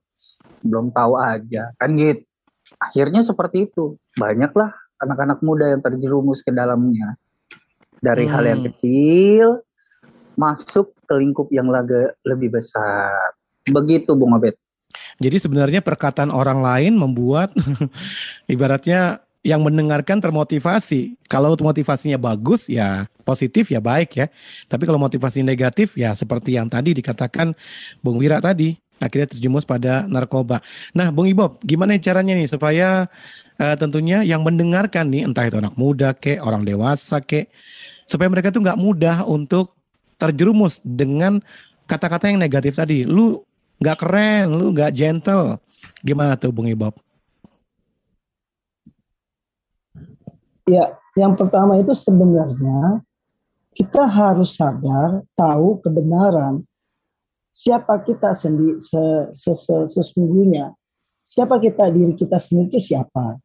Belum 0.64 0.94
tahu 0.94 1.20
aja 1.20 1.74
kan 1.76 1.92
gitu 2.00 2.24
akhirnya 2.82 3.22
seperti 3.22 3.70
itu. 3.70 3.96
Banyaklah 4.18 4.74
anak-anak 5.02 5.40
muda 5.46 5.70
yang 5.70 5.82
terjerumus 5.86 6.42
ke 6.42 6.50
dalamnya. 6.50 7.16
Dari 8.02 8.26
hmm. 8.26 8.34
hal 8.34 8.44
yang 8.50 8.62
hmm. 8.66 8.68
kecil 8.74 9.48
masuk 10.40 10.98
ke 11.06 11.14
lingkup 11.22 11.48
yang 11.54 11.70
laga 11.70 12.18
lebih 12.26 12.58
besar. 12.58 13.38
Begitu 13.70 14.18
Bung 14.18 14.34
Abed. 14.34 14.58
Jadi 15.22 15.38
sebenarnya 15.38 15.86
perkataan 15.86 16.34
orang 16.34 16.66
lain 16.66 16.98
membuat 16.98 17.54
ibaratnya 18.54 19.22
yang 19.46 19.62
mendengarkan 19.62 20.18
termotivasi. 20.18 21.16
Kalau 21.30 21.54
motivasinya 21.54 22.18
bagus 22.18 22.66
ya 22.66 23.06
positif 23.32 23.72
ya 23.72 23.80
baik 23.80 24.20
ya. 24.20 24.28
Tapi 24.68 24.84
kalau 24.84 25.00
motivasi 25.00 25.40
negatif 25.40 25.96
ya 25.96 26.12
seperti 26.12 26.60
yang 26.60 26.68
tadi 26.68 26.92
dikatakan 26.92 27.56
Bung 28.04 28.20
Wira 28.20 28.44
tadi 28.44 28.76
akhirnya 29.02 29.34
terjumus 29.34 29.66
pada 29.66 30.06
narkoba. 30.06 30.62
Nah, 30.94 31.10
Bung 31.10 31.26
Ibob, 31.26 31.58
gimana 31.66 31.98
caranya 31.98 32.38
nih 32.38 32.46
supaya 32.46 33.10
uh, 33.58 33.76
tentunya 33.76 34.22
yang 34.22 34.46
mendengarkan 34.46 35.10
nih 35.10 35.26
entah 35.26 35.50
itu 35.50 35.58
anak 35.58 35.74
muda 35.74 36.14
kek, 36.14 36.38
orang 36.38 36.62
dewasa 36.62 37.18
kek, 37.20 37.50
supaya 38.06 38.30
mereka 38.30 38.54
tuh 38.54 38.62
nggak 38.62 38.78
mudah 38.78 39.26
untuk 39.26 39.74
terjerumus 40.22 40.78
dengan 40.86 41.42
kata-kata 41.90 42.30
yang 42.30 42.38
negatif 42.38 42.78
tadi. 42.78 43.02
Lu 43.02 43.42
nggak 43.82 43.98
keren, 43.98 44.54
lu 44.54 44.70
nggak 44.70 44.94
gentle. 44.94 45.58
Gimana 46.06 46.38
tuh 46.38 46.54
Bung 46.54 46.70
Ibob? 46.70 46.94
Ya, 50.70 50.94
yang 51.18 51.34
pertama 51.34 51.82
itu 51.82 51.92
sebenarnya 51.98 53.02
kita 53.72 54.04
harus 54.08 54.60
sadar, 54.60 55.24
tahu 55.36 55.80
kebenaran 55.80 56.64
siapa 57.52 58.04
kita 58.04 58.36
sendiri 58.36 58.80
sesungguhnya. 59.88 60.76
Siapa 61.22 61.64
kita 61.64 61.88
diri 61.94 62.12
kita 62.18 62.36
sendiri 62.36 62.76
itu 62.76 62.92
siapa 62.92 63.40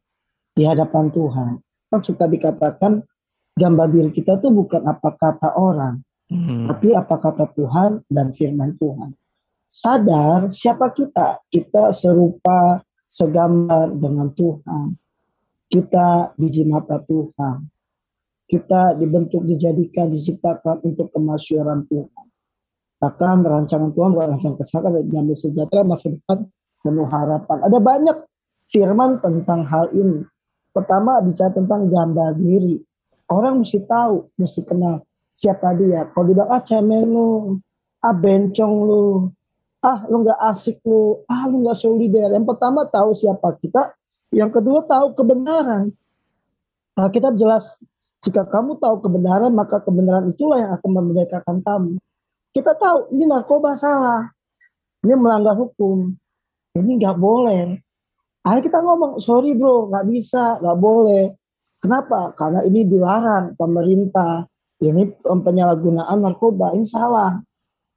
di 0.51 0.67
hadapan 0.67 1.07
Tuhan. 1.13 1.51
Kan 1.87 2.01
suka 2.03 2.27
dikatakan 2.27 2.99
gambar 3.55 3.87
diri 3.87 4.11
kita 4.11 4.43
itu 4.43 4.51
bukan 4.51 4.83
apa 4.83 5.15
kata 5.15 5.55
orang, 5.55 6.03
hmm. 6.27 6.67
tapi 6.67 6.91
apa 6.91 7.15
kata 7.15 7.47
Tuhan 7.55 8.03
dan 8.11 8.35
firman 8.35 8.75
Tuhan. 8.75 9.15
Sadar 9.71 10.51
siapa 10.51 10.91
kita, 10.91 11.39
kita 11.47 11.95
serupa 11.95 12.83
segambar 13.07 13.95
dengan 13.95 14.35
Tuhan 14.35 14.99
kita 15.67 16.35
biji 16.39 16.63
mata 16.63 17.03
Tuhan. 17.03 17.67
Kita 18.47 18.95
dibentuk, 18.95 19.43
dijadikan, 19.43 20.07
diciptakan 20.07 20.79
untuk 20.87 21.11
kemasyuran 21.11 21.83
Tuhan. 21.91 22.25
Bahkan 22.97 23.43
rancangan 23.43 23.91
Tuhan 23.91 24.09
bukan 24.15 24.27
rancangan 24.33 24.57
kesalahan 24.57 25.03
dan 25.03 25.05
damai 25.11 25.35
sejahtera 25.35 25.83
masa 25.83 26.15
depan 26.15 26.47
penuh 26.81 27.05
harapan. 27.05 27.57
Ada 27.67 27.77
banyak 27.77 28.17
firman 28.71 29.19
tentang 29.19 29.67
hal 29.67 29.91
ini. 29.91 30.23
Pertama 30.71 31.19
bicara 31.21 31.51
tentang 31.51 31.91
gambar 31.91 32.39
diri. 32.39 32.81
Orang 33.27 33.61
mesti 33.61 33.83
tahu, 33.83 34.31
mesti 34.39 34.63
kenal 34.63 35.03
siapa 35.35 35.75
dia. 35.75 36.07
Kalau 36.15 36.25
dibilang, 36.25 36.49
ah 36.49 36.63
cemen 36.63 37.03
lu, 37.11 37.59
ah 37.99 38.15
bencong 38.15 38.75
lu, 38.87 39.27
ah 39.83 40.07
lu 40.07 40.23
nggak 40.23 40.39
asik 40.49 40.79
lu, 40.87 41.21
ah 41.27 41.45
lu 41.51 41.67
nggak 41.67 41.77
solider. 41.77 42.31
Yang 42.31 42.45
pertama 42.55 42.87
tahu 42.87 43.11
siapa 43.13 43.59
kita, 43.59 43.93
yang 44.31 44.49
kedua 44.49 44.87
tahu 44.87 45.13
kebenaran. 45.13 45.91
Nah, 46.97 47.09
kita 47.13 47.29
jelas 47.37 47.77
jika 48.25 48.49
kamu 48.49 48.81
tahu 48.81 49.03
kebenaran 49.05 49.53
maka 49.53 49.81
kebenaran 49.83 50.25
itulah 50.31 50.57
yang 50.57 50.71
akan 50.73 50.91
memerdekakan 50.91 51.57
kamu. 51.61 51.91
Kita 52.55 52.73
tahu 52.73 53.13
ini 53.13 53.29
narkoba 53.29 53.77
salah, 53.77 54.25
ini 55.05 55.13
melanggar 55.13 55.53
hukum, 55.53 56.15
ini 56.73 56.97
nggak 56.97 57.17
boleh. 57.21 57.77
Akhirnya 58.41 58.63
kita 58.65 58.79
ngomong 58.81 59.21
sorry 59.21 59.53
bro 59.53 59.91
nggak 59.91 60.05
bisa 60.09 60.57
nggak 60.57 60.77
boleh. 60.79 61.35
Kenapa? 61.77 62.33
Karena 62.33 62.65
ini 62.65 62.87
dilarang 62.87 63.53
pemerintah. 63.53 64.49
Ini 64.77 65.21
penyalahgunaan 65.25 66.21
narkoba 66.21 66.73
ini 66.73 66.85
salah. 66.85 67.37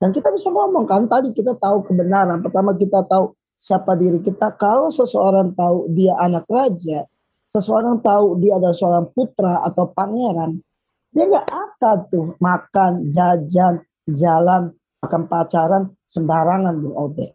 Dan 0.00 0.16
kita 0.16 0.32
bisa 0.32 0.48
ngomong 0.48 0.88
kan 0.88 1.04
tadi 1.08 1.32
kita 1.32 1.56
tahu 1.60 1.84
kebenaran. 1.84 2.40
Pertama 2.40 2.72
kita 2.72 3.04
tahu 3.04 3.36
siapa 3.60 3.96
diri 4.00 4.20
kita. 4.24 4.56
Kalau 4.56 4.88
seseorang 4.88 5.52
tahu 5.52 5.92
dia 5.92 6.16
anak 6.16 6.48
raja, 6.48 7.04
seseorang 7.50 7.98
tahu 7.98 8.38
dia 8.38 8.56
adalah 8.62 8.76
seorang 8.76 9.06
putra 9.10 9.66
atau 9.66 9.90
pangeran, 9.90 10.62
dia 11.10 11.26
nggak 11.26 11.48
akan 11.50 11.98
tuh 12.06 12.26
makan, 12.38 13.10
jajan, 13.10 13.82
jalan, 14.06 14.70
makan 15.02 15.22
pacaran 15.26 15.82
sembarangan 16.06 16.78
bu 16.78 16.90
Obe. 16.94 17.26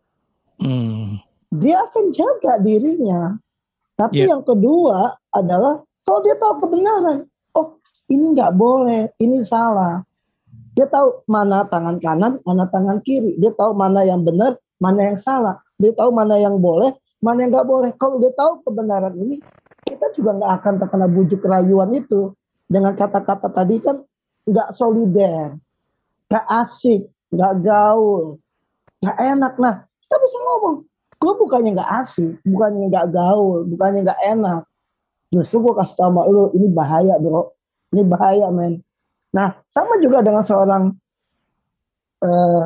Hmm. 0.63 1.19
Dia 1.51 1.84
akan 1.84 2.15
jaga 2.15 2.63
dirinya. 2.63 3.36
Tapi 3.95 4.23
yeah. 4.23 4.36
yang 4.36 4.43
kedua 4.43 5.15
adalah 5.32 5.84
kalau 6.04 6.19
dia 6.23 6.36
tahu 6.39 6.67
kebenaran, 6.67 7.28
oh 7.56 7.80
ini 8.12 8.36
nggak 8.36 8.56
boleh, 8.56 9.12
ini 9.19 9.43
salah. 9.43 10.04
Dia 10.75 10.88
tahu 10.91 11.23
mana 11.32 11.63
tangan 11.71 12.04
kanan, 12.04 12.43
mana 12.43 12.67
tangan 12.67 12.99
kiri. 13.04 13.39
Dia 13.39 13.56
tahu 13.56 13.71
mana 13.71 14.04
yang 14.04 14.28
benar, 14.28 14.60
mana 14.84 15.12
yang 15.12 15.19
salah. 15.19 15.63
Dia 15.80 15.95
tahu 15.95 16.12
mana 16.12 16.36
yang 16.36 16.60
boleh, 16.60 16.91
mana 17.23 17.47
yang 17.47 17.56
nggak 17.56 17.67
boleh. 17.67 17.89
Kalau 17.95 18.19
dia 18.19 18.36
tahu 18.36 18.60
kebenaran 18.67 19.15
ini, 19.15 19.39
kita 19.86 20.12
juga 20.17 20.36
nggak 20.41 20.52
akan 20.62 20.74
terkena 20.82 21.08
bujuk 21.08 21.41
rayuan 21.45 21.93
itu. 21.93 22.34
Dengan 22.65 22.98
kata-kata 22.98 23.54
tadi 23.54 23.78
kan 23.78 24.02
nggak 24.50 24.74
solider, 24.74 25.54
nggak 26.34 26.45
asik, 26.65 27.06
nggak 27.30 27.54
gaul, 27.62 28.41
nggak 29.06 29.17
enak. 29.21 29.54
Nah, 29.62 29.86
kita 29.86 30.15
bisa 30.17 30.38
ngomong, 30.41 30.76
gue 31.21 31.34
bukannya 31.38 31.78
nggak 31.78 31.91
asik, 32.02 32.41
bukannya 32.41 32.89
nggak 32.89 33.13
gaul, 33.13 33.69
bukannya 33.69 34.02
nggak 34.02 34.21
enak. 34.26 34.62
Justru 35.30 35.62
gue 35.62 35.74
kasih 35.78 35.93
tau 35.93 36.10
sama 36.10 36.26
lu, 36.26 36.50
ini 36.58 36.67
bahaya 36.74 37.21
bro, 37.21 37.54
ini 37.93 38.02
bahaya 38.02 38.50
men. 38.50 38.82
Nah, 39.30 39.54
sama 39.69 40.02
juga 40.02 40.26
dengan 40.26 40.41
seorang 40.41 40.84
uh, 42.26 42.65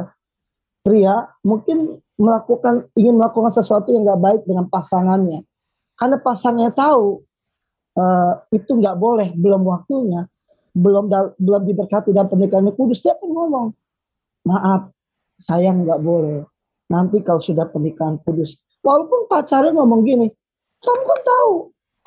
pria, 0.80 1.28
mungkin 1.44 2.00
melakukan 2.16 2.88
ingin 2.96 3.20
melakukan 3.20 3.52
sesuatu 3.52 3.92
yang 3.92 4.08
nggak 4.08 4.24
baik 4.24 4.42
dengan 4.48 4.72
pasangannya 4.72 5.49
karena 6.00 6.18
pasangannya 6.24 6.72
tahu 6.72 7.22
uh, 8.00 8.34
itu 8.56 8.72
nggak 8.72 8.98
boleh 8.98 9.36
belum 9.36 9.68
waktunya 9.68 10.26
belum 10.74 11.12
belum 11.36 11.62
diberkati 11.68 12.16
dan 12.16 12.32
pernikahannya 12.32 12.72
kudus 12.74 13.04
dia 13.04 13.14
akan 13.20 13.30
ngomong 13.30 13.68
maaf 14.48 14.90
sayang 15.36 15.84
nggak 15.84 16.00
boleh 16.00 16.48
nanti 16.88 17.20
kalau 17.22 17.44
sudah 17.44 17.68
pernikahan 17.68 18.16
kudus 18.24 18.58
walaupun 18.82 19.28
pacarnya 19.28 19.76
ngomong 19.76 20.08
gini 20.08 20.32
kamu 20.80 21.04
kan 21.04 21.22
tahu 21.28 21.54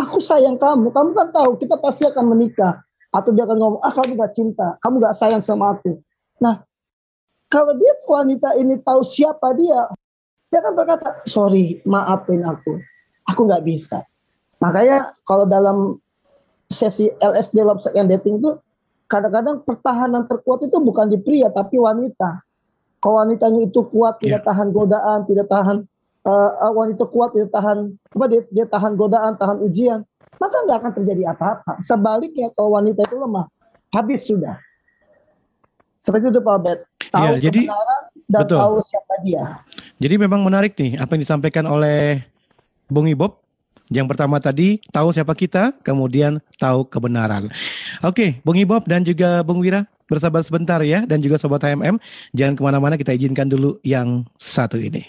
aku 0.02 0.18
sayang 0.18 0.58
kamu. 0.58 0.90
Kamu 0.90 1.10
kan 1.14 1.28
tahu 1.30 1.56
kita 1.56 1.78
pasti 1.78 2.04
akan 2.04 2.34
menikah. 2.34 2.82
Atau 3.12 3.36
dia 3.36 3.44
akan 3.44 3.58
ngomong, 3.60 3.80
ah 3.84 3.92
kamu 3.92 4.16
gak 4.16 4.32
cinta, 4.32 4.80
kamu 4.80 5.04
gak 5.04 5.16
sayang 5.20 5.44
sama 5.44 5.76
aku. 5.76 6.00
Nah, 6.40 6.64
kalau 7.52 7.76
dia 7.76 7.92
wanita 8.08 8.56
ini 8.56 8.80
tahu 8.80 9.04
siapa 9.04 9.52
dia, 9.52 9.84
dia 10.48 10.64
akan 10.64 10.72
berkata, 10.72 11.20
sorry, 11.28 11.84
maafin 11.84 12.40
aku. 12.40 12.80
Aku 13.30 13.46
gak 13.46 13.62
bisa. 13.62 14.02
Makanya 14.58 15.10
kalau 15.26 15.46
dalam 15.46 15.98
sesi 16.70 17.10
LSD 17.20 17.62
love 17.62 17.82
sex 17.82 17.92
and 17.94 18.08
dating 18.08 18.40
itu 18.40 18.56
kadang-kadang 19.06 19.60
pertahanan 19.62 20.24
terkuat 20.24 20.64
itu 20.64 20.80
bukan 20.80 21.10
di 21.10 21.18
pria 21.20 21.52
tapi 21.52 21.76
wanita. 21.76 22.40
Kalau 23.02 23.18
wanitanya 23.18 23.66
itu 23.66 23.82
kuat, 23.90 24.22
tidak 24.22 24.46
tahan 24.46 24.70
godaan, 24.70 25.26
tidak 25.26 25.50
tahan 25.50 25.82
uh, 26.22 26.70
wanita 26.70 27.02
kuat, 27.10 27.34
tidak 27.34 27.50
tahan 27.50 27.92
apa 28.14 28.24
dia, 28.30 28.40
dia 28.54 28.66
tahan 28.70 28.94
godaan, 28.94 29.34
tahan 29.36 29.58
ujian, 29.58 30.06
maka 30.38 30.56
nggak 30.64 30.78
akan 30.86 30.92
terjadi 31.02 31.34
apa-apa. 31.34 31.82
Sebaliknya 31.82 32.54
kalau 32.54 32.78
wanita 32.78 33.02
itu 33.02 33.18
lemah, 33.18 33.50
habis 33.90 34.22
sudah. 34.22 34.54
Seperti 35.98 36.30
itu 36.30 36.38
Pak 36.38 36.56
Bet. 36.62 36.78
Tahu 37.10 37.26
Ya, 37.26 37.30
jadi- 37.42 37.66
kebenaran 37.66 38.02
dan 38.30 38.40
betul. 38.46 38.58
tahu 38.58 38.74
siapa 38.86 39.14
dia. 39.26 39.44
Jadi 39.98 40.14
memang 40.18 40.40
menarik 40.46 40.72
nih 40.74 40.98
apa 40.98 41.14
yang 41.14 41.22
disampaikan 41.22 41.66
oleh 41.66 42.22
Bung 42.92 43.08
Ibob. 43.08 43.40
Yang 43.92 44.06
pertama 44.14 44.40
tadi 44.40 44.80
tahu 44.88 45.12
siapa 45.12 45.32
kita, 45.36 45.76
kemudian 45.84 46.40
tahu 46.56 46.88
kebenaran. 46.88 47.52
Oke, 48.00 48.40
Bung 48.44 48.56
Ibob 48.56 48.84
dan 48.88 49.04
juga 49.04 49.40
Bung 49.44 49.60
Wira 49.60 49.84
bersabar 50.08 50.44
sebentar 50.44 50.80
ya, 50.84 51.08
dan 51.08 51.24
juga 51.24 51.40
Sobat 51.40 51.64
HMM. 51.64 51.96
Jangan 52.36 52.54
ke 52.56 52.62
mana-mana, 52.62 52.94
kita 53.00 53.16
izinkan 53.16 53.48
dulu 53.48 53.80
yang 53.80 54.28
satu 54.36 54.76
ini. 54.76 55.08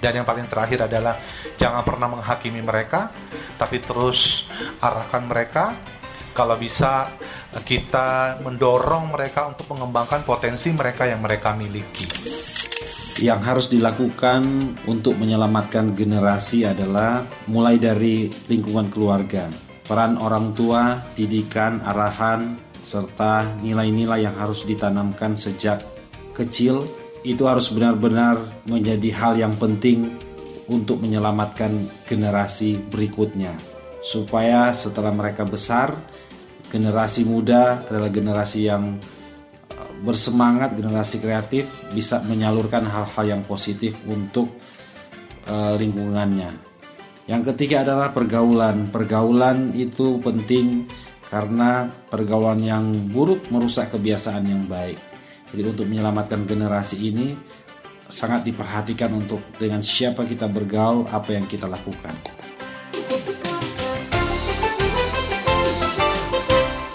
Dan 0.00 0.20
yang 0.20 0.26
paling 0.26 0.48
terakhir 0.48 0.88
adalah 0.88 1.20
jangan 1.60 1.84
pernah 1.84 2.08
menghakimi 2.08 2.64
mereka, 2.64 3.12
tapi 3.60 3.84
terus 3.84 4.48
arahkan 4.80 5.28
mereka. 5.28 5.64
Kalau 6.32 6.56
bisa 6.56 7.12
kita 7.68 8.40
mendorong 8.40 9.12
mereka 9.12 9.50
untuk 9.50 9.76
mengembangkan 9.76 10.24
potensi 10.24 10.72
mereka 10.72 11.04
yang 11.04 11.20
mereka 11.20 11.52
miliki. 11.52 12.06
Yang 13.20 13.40
harus 13.44 13.66
dilakukan 13.68 14.40
untuk 14.88 15.20
menyelamatkan 15.20 15.92
generasi 15.92 16.64
adalah 16.64 17.28
mulai 17.50 17.76
dari 17.76 18.32
lingkungan 18.48 18.88
keluarga, 18.88 19.52
peran 19.84 20.16
orang 20.16 20.56
tua, 20.56 21.04
didikan, 21.12 21.84
arahan, 21.84 22.56
serta 22.80 23.44
nilai-nilai 23.60 24.24
yang 24.24 24.32
harus 24.40 24.64
ditanamkan 24.64 25.36
sejak 25.36 25.84
kecil 26.32 26.88
itu 27.20 27.44
harus 27.44 27.68
benar-benar 27.68 28.48
menjadi 28.64 29.12
hal 29.12 29.32
yang 29.36 29.52
penting 29.60 30.16
untuk 30.70 31.02
menyelamatkan 31.02 31.72
generasi 32.08 32.80
berikutnya. 32.88 33.52
Supaya 34.00 34.72
setelah 34.72 35.12
mereka 35.12 35.44
besar 35.44 35.92
generasi 36.72 37.26
muda 37.26 37.84
adalah 37.90 38.08
generasi 38.08 38.70
yang 38.70 38.96
uh, 39.76 39.92
bersemangat 40.00 40.72
generasi 40.78 41.20
kreatif 41.20 41.68
bisa 41.92 42.24
menyalurkan 42.24 42.86
hal-hal 42.88 43.24
yang 43.26 43.42
positif 43.44 43.98
untuk 44.08 44.48
uh, 45.50 45.76
lingkungannya. 45.76 46.56
Yang 47.28 47.52
ketiga 47.52 47.84
adalah 47.84 48.16
pergaulan. 48.16 48.88
Pergaulan 48.88 49.76
itu 49.76 50.16
penting 50.24 50.88
karena 51.28 51.92
pergaulan 52.08 52.58
yang 52.64 52.84
buruk 53.12 53.52
merusak 53.52 53.92
kebiasaan 53.92 54.48
yang 54.48 54.64
baik 54.66 55.09
jadi 55.50 55.74
untuk 55.74 55.86
menyelamatkan 55.90 56.46
generasi 56.46 56.96
ini 56.98 57.34
sangat 58.10 58.46
diperhatikan 58.46 59.10
untuk 59.14 59.42
dengan 59.58 59.82
siapa 59.82 60.26
kita 60.26 60.50
bergaul, 60.50 61.06
apa 61.10 61.34
yang 61.34 61.46
kita 61.46 61.70
lakukan. 61.70 62.14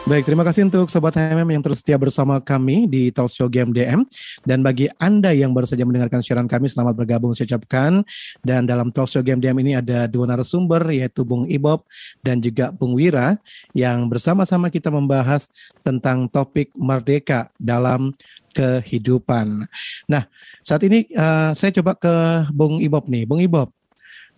Baik, 0.05 0.21
terima 0.21 0.45
kasih 0.45 0.69
untuk 0.69 0.85
Sobat 0.93 1.17
HMM 1.17 1.49
yang 1.49 1.65
terus 1.65 1.81
setia 1.81 1.97
bersama 1.97 2.37
kami 2.37 2.85
di 2.85 3.09
Talk 3.09 3.25
Show 3.25 3.49
GMDM. 3.49 4.05
Dan 4.45 4.61
bagi 4.61 4.85
Anda 5.01 5.33
yang 5.33 5.49
baru 5.49 5.65
saja 5.65 5.81
mendengarkan 5.81 6.21
siaran 6.21 6.45
kami, 6.45 6.69
selamat 6.69 6.93
bergabung 6.93 7.33
saya 7.33 7.57
ucapkan. 7.57 8.05
Dan 8.45 8.69
dalam 8.69 8.93
Talk 8.93 9.09
Show 9.09 9.25
GMDM 9.25 9.65
ini 9.65 9.73
ada 9.73 10.05
dua 10.05 10.29
narasumber, 10.29 10.93
yaitu 10.93 11.25
Bung 11.25 11.49
Ibob 11.49 11.81
dan 12.21 12.37
juga 12.37 12.69
Bung 12.69 12.93
Wira, 12.93 13.41
yang 13.73 14.05
bersama-sama 14.05 14.69
kita 14.69 14.93
membahas 14.93 15.49
tentang 15.81 16.29
topik 16.29 16.69
merdeka 16.77 17.49
dalam 17.57 18.13
kehidupan. 18.55 19.67
Nah, 20.07 20.23
saat 20.63 20.79
ini 20.87 21.11
uh, 21.11 21.51
saya 21.51 21.75
coba 21.75 21.99
ke 21.99 22.15
Bung 22.55 22.79
Ibob 22.79 23.11
nih. 23.11 23.27
Bung 23.27 23.43
Ibob, 23.43 23.67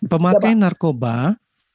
pemakai 0.01 0.57
coba. 0.57 0.61
narkoba 0.65 1.15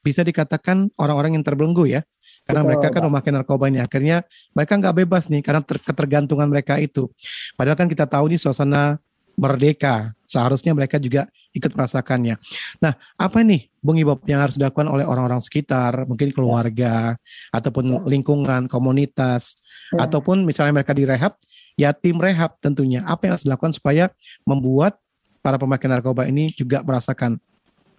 bisa 0.02 0.26
dikatakan 0.26 0.90
orang-orang 0.98 1.38
yang 1.38 1.46
terbelenggu 1.46 1.87
ya. 1.87 2.02
Karena 2.42 2.66
Betul, 2.66 2.68
mereka 2.74 2.87
kan 2.90 3.02
memakai 3.07 3.31
narkoba 3.31 3.64
ini. 3.70 3.78
Akhirnya 3.78 4.26
mereka 4.50 4.74
nggak 4.74 4.96
bebas 5.07 5.31
nih 5.31 5.46
karena 5.46 5.62
ter 5.62 5.78
ketergantungan 5.78 6.50
mereka 6.50 6.83
itu. 6.83 7.07
Padahal 7.55 7.78
kan 7.78 7.87
kita 7.87 8.11
tahu 8.11 8.35
nih 8.35 8.40
suasana 8.42 8.98
merdeka. 9.38 10.11
Seharusnya 10.26 10.74
mereka 10.74 10.98
juga 10.98 11.31
ikut 11.52 11.70
merasakannya. 11.70 12.40
Nah, 12.81 12.96
apa 13.14 13.38
nih 13.44 13.68
Bung 13.78 14.00
Ibob 14.00 14.24
yang 14.26 14.42
harus 14.42 14.57
dilakukan 14.57 14.88
oleh 14.88 15.07
orang-orang 15.07 15.38
sekitar, 15.38 16.09
mungkin 16.09 16.33
keluarga, 16.33 17.14
ya. 17.14 17.20
ataupun 17.52 18.09
lingkungan, 18.09 18.66
komunitas, 18.66 19.61
ya. 19.92 20.09
ataupun 20.09 20.48
misalnya 20.48 20.81
mereka 20.83 20.96
direhab, 20.96 21.37
ya 21.77 21.95
tim 21.97 22.17
rehab 22.21 22.57
tentunya 22.61 23.01
apa 23.05 23.27
yang 23.27 23.33
harus 23.37 23.47
dilakukan 23.47 23.73
supaya 23.73 24.13
membuat 24.45 24.99
para 25.43 25.59
pemakai 25.59 25.91
narkoba 25.91 26.29
ini 26.31 26.53
juga 26.55 26.81
merasakan 26.87 27.37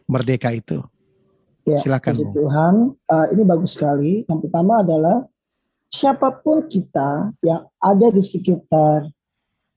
merdeka 0.07 0.51
itu. 0.55 0.79
Ya, 1.63 1.79
Silakan. 1.79 2.19
Puji 2.19 2.27
Tuhan, 2.35 2.75
uh, 3.07 3.27
ini 3.31 3.43
bagus 3.47 3.75
sekali. 3.75 4.27
Yang 4.27 4.39
pertama 4.47 4.83
adalah 4.83 5.23
siapa 5.87 6.43
pun 6.43 6.67
kita 6.67 7.31
yang 7.39 7.63
ada 7.79 8.07
di 8.11 8.19
sekitar 8.19 9.07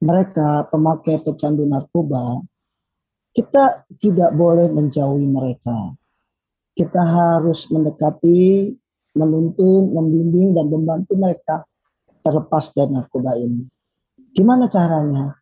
mereka 0.03 0.67
pemakai 0.69 1.23
pecandu 1.23 1.63
narkoba, 1.63 2.43
kita 3.33 3.87
tidak 4.03 4.35
boleh 4.35 4.67
menjauhi 4.67 5.27
mereka. 5.31 5.95
Kita 6.77 7.01
harus 7.01 7.71
mendekati, 7.73 8.75
menuntun, 9.17 9.97
membimbing, 9.97 10.53
dan 10.53 10.69
membantu 10.69 11.17
mereka 11.17 11.65
terlepas 12.21 12.75
dari 12.77 12.93
narkoba 12.93 13.39
ini. 13.39 13.65
Gimana 14.37 14.69
caranya? 14.69 15.33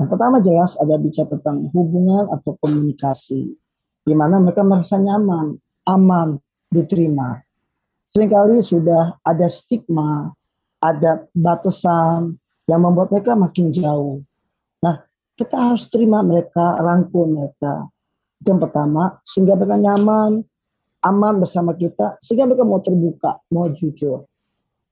Yang 0.00 0.08
pertama 0.16 0.40
jelas 0.40 0.72
ada 0.80 0.96
bicara 0.96 1.28
tentang 1.36 1.68
hubungan 1.76 2.24
atau 2.32 2.56
komunikasi, 2.56 3.52
di 4.00 4.14
mana 4.16 4.40
mereka 4.40 4.64
merasa 4.64 4.96
nyaman, 4.96 5.60
aman, 5.84 6.40
diterima. 6.72 7.36
Seringkali 8.08 8.64
sudah 8.64 9.20
ada 9.28 9.44
stigma, 9.52 10.32
ada 10.80 11.28
batasan 11.36 12.40
yang 12.64 12.80
membuat 12.80 13.12
mereka 13.12 13.36
makin 13.36 13.76
jauh. 13.76 14.24
Nah, 14.80 15.04
kita 15.36 15.60
harus 15.60 15.92
terima 15.92 16.24
mereka, 16.24 16.80
rangkul 16.80 17.28
mereka. 17.28 17.92
Itu 18.40 18.56
yang 18.56 18.64
pertama, 18.64 19.20
sehingga 19.28 19.52
mereka 19.52 19.76
nyaman, 19.76 20.40
aman 21.04 21.34
bersama 21.44 21.76
kita, 21.76 22.16
sehingga 22.24 22.48
mereka 22.48 22.64
mau 22.64 22.80
terbuka, 22.80 23.36
mau 23.52 23.68
jujur. 23.68 24.24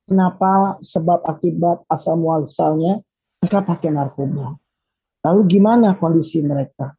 Kenapa? 0.05 0.77
Sebab 0.85 1.25
akibat 1.25 1.89
asal 1.89 2.21
muasalnya 2.21 3.08
mereka 3.39 3.63
pakai 3.63 3.91
narkoba. 3.95 4.55
Lalu 5.23 5.41
gimana 5.47 5.95
kondisi 5.95 6.43
mereka? 6.43 6.95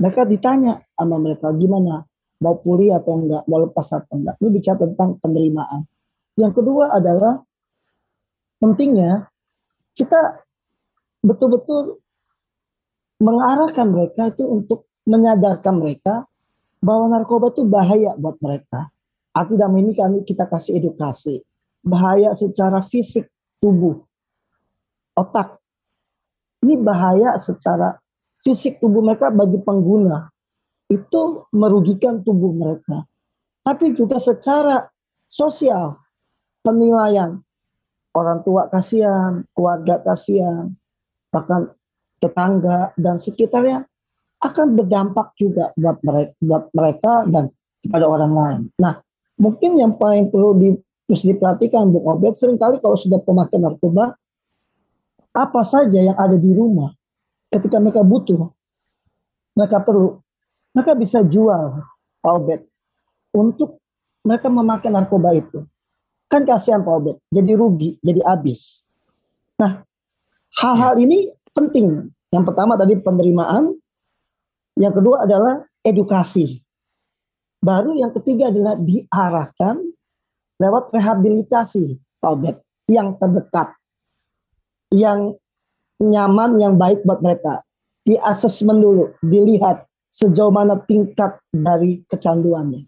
Mereka 0.00 0.24
ditanya 0.24 0.80
sama 0.96 1.20
mereka 1.20 1.52
gimana 1.52 2.00
mau 2.40 2.56
pulih 2.56 2.96
atau 2.96 3.20
enggak, 3.20 3.44
mau 3.44 3.60
lepas 3.60 3.86
atau 3.92 4.16
enggak. 4.16 4.40
Ini 4.40 4.48
bicara 4.48 4.76
tentang 4.80 5.20
penerimaan. 5.20 5.84
Yang 6.40 6.52
kedua 6.56 6.96
adalah 6.96 7.44
pentingnya 8.60 9.28
kita 9.92 10.40
betul-betul 11.20 12.00
mengarahkan 13.20 13.92
mereka 13.92 14.32
itu 14.32 14.48
untuk 14.48 14.88
menyadarkan 15.04 15.76
mereka 15.76 16.24
bahwa 16.80 17.12
narkoba 17.12 17.52
itu 17.52 17.68
bahaya 17.68 18.16
buat 18.16 18.40
mereka. 18.40 18.88
Arti 19.36 19.60
dalam 19.60 19.76
ini 19.76 19.92
kan 19.92 20.16
kita 20.24 20.48
kasih 20.48 20.80
edukasi. 20.80 21.44
Bahaya 21.84 22.32
secara 22.32 22.80
fisik 22.80 23.28
tubuh 23.60 24.09
otak. 25.16 25.58
Ini 26.60 26.76
bahaya 26.80 27.40
secara 27.40 27.96
fisik 28.40 28.80
tubuh 28.80 29.00
mereka 29.00 29.32
bagi 29.32 29.60
pengguna. 29.60 30.28
Itu 30.90 31.48
merugikan 31.54 32.20
tubuh 32.20 32.52
mereka. 32.52 33.06
Tapi 33.64 33.94
juga 33.94 34.18
secara 34.18 34.84
sosial, 35.30 35.96
penilaian. 36.64 37.38
Orang 38.10 38.42
tua 38.42 38.66
kasihan, 38.66 39.46
keluarga 39.54 40.02
kasihan, 40.02 40.74
bahkan 41.30 41.70
tetangga 42.18 42.90
dan 42.98 43.22
sekitarnya 43.22 43.86
akan 44.42 44.74
berdampak 44.74 45.30
juga 45.38 45.70
buat 45.78 46.02
mereka, 46.02 46.32
buat 46.42 46.64
mereka 46.74 47.12
dan 47.30 47.54
kepada 47.86 48.06
orang 48.08 48.32
lain. 48.34 48.60
Nah, 48.82 48.98
mungkin 49.38 49.76
yang 49.78 49.94
paling 49.96 50.28
perlu 50.28 50.56
di, 50.58 50.74
diperhatikan 51.06 51.92
Bung 51.92 52.08
Obed, 52.08 52.34
sering 52.36 52.58
kali 52.58 52.82
kalau 52.82 52.96
sudah 52.96 53.20
pemakai 53.22 53.60
narkoba, 53.60 54.16
apa 55.34 55.62
saja 55.62 56.00
yang 56.02 56.18
ada 56.18 56.34
di 56.34 56.50
rumah 56.50 56.90
ketika 57.50 57.78
mereka 57.78 58.02
butuh, 58.02 58.50
mereka 59.54 59.82
perlu, 59.82 60.18
mereka 60.74 60.92
bisa 60.94 61.22
jual 61.26 61.82
Pak 62.22 62.32
Obed 62.34 62.60
untuk 63.34 63.78
mereka 64.22 64.46
memakai 64.50 64.90
narkoba 64.90 65.34
itu. 65.34 65.66
Kan 66.30 66.46
kasihan 66.46 66.82
Pak 66.86 66.94
Obed, 66.94 67.16
jadi 67.34 67.58
rugi, 67.58 67.98
jadi 68.02 68.22
habis. 68.26 68.86
Nah, 69.58 69.82
hal-hal 70.62 70.98
ini 70.98 71.30
penting. 71.50 72.10
Yang 72.30 72.44
pertama 72.54 72.78
tadi 72.78 72.94
penerimaan, 72.94 73.74
yang 74.78 74.94
kedua 74.94 75.26
adalah 75.26 75.66
edukasi. 75.82 76.62
Baru 77.58 77.92
yang 77.92 78.14
ketiga 78.14 78.54
adalah 78.54 78.78
diarahkan 78.78 79.82
lewat 80.62 80.94
rehabilitasi 80.94 81.98
Pak 82.22 82.30
Obed 82.30 82.56
yang 82.86 83.18
terdekat 83.18 83.79
yang 84.90 85.34
nyaman, 86.02 86.58
yang 86.58 86.74
baik 86.74 87.02
buat 87.06 87.22
mereka. 87.22 87.62
Di 88.02 88.16
asesmen 88.18 88.80
dulu, 88.82 89.12
dilihat 89.22 89.86
sejauh 90.10 90.50
mana 90.50 90.80
tingkat 90.88 91.38
dari 91.54 92.02
kecanduannya. 92.10 92.86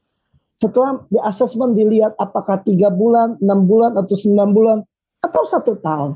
setelah 0.52 1.02
di 1.10 1.18
asesmen 1.18 1.74
dilihat 1.74 2.14
apakah 2.22 2.62
tiga 2.62 2.86
bulan, 2.86 3.34
enam 3.42 3.66
bulan 3.66 3.98
atau 3.98 4.14
sembilan 4.14 4.50
bulan 4.54 4.78
atau 5.18 5.42
satu 5.42 5.74
tahun. 5.82 6.14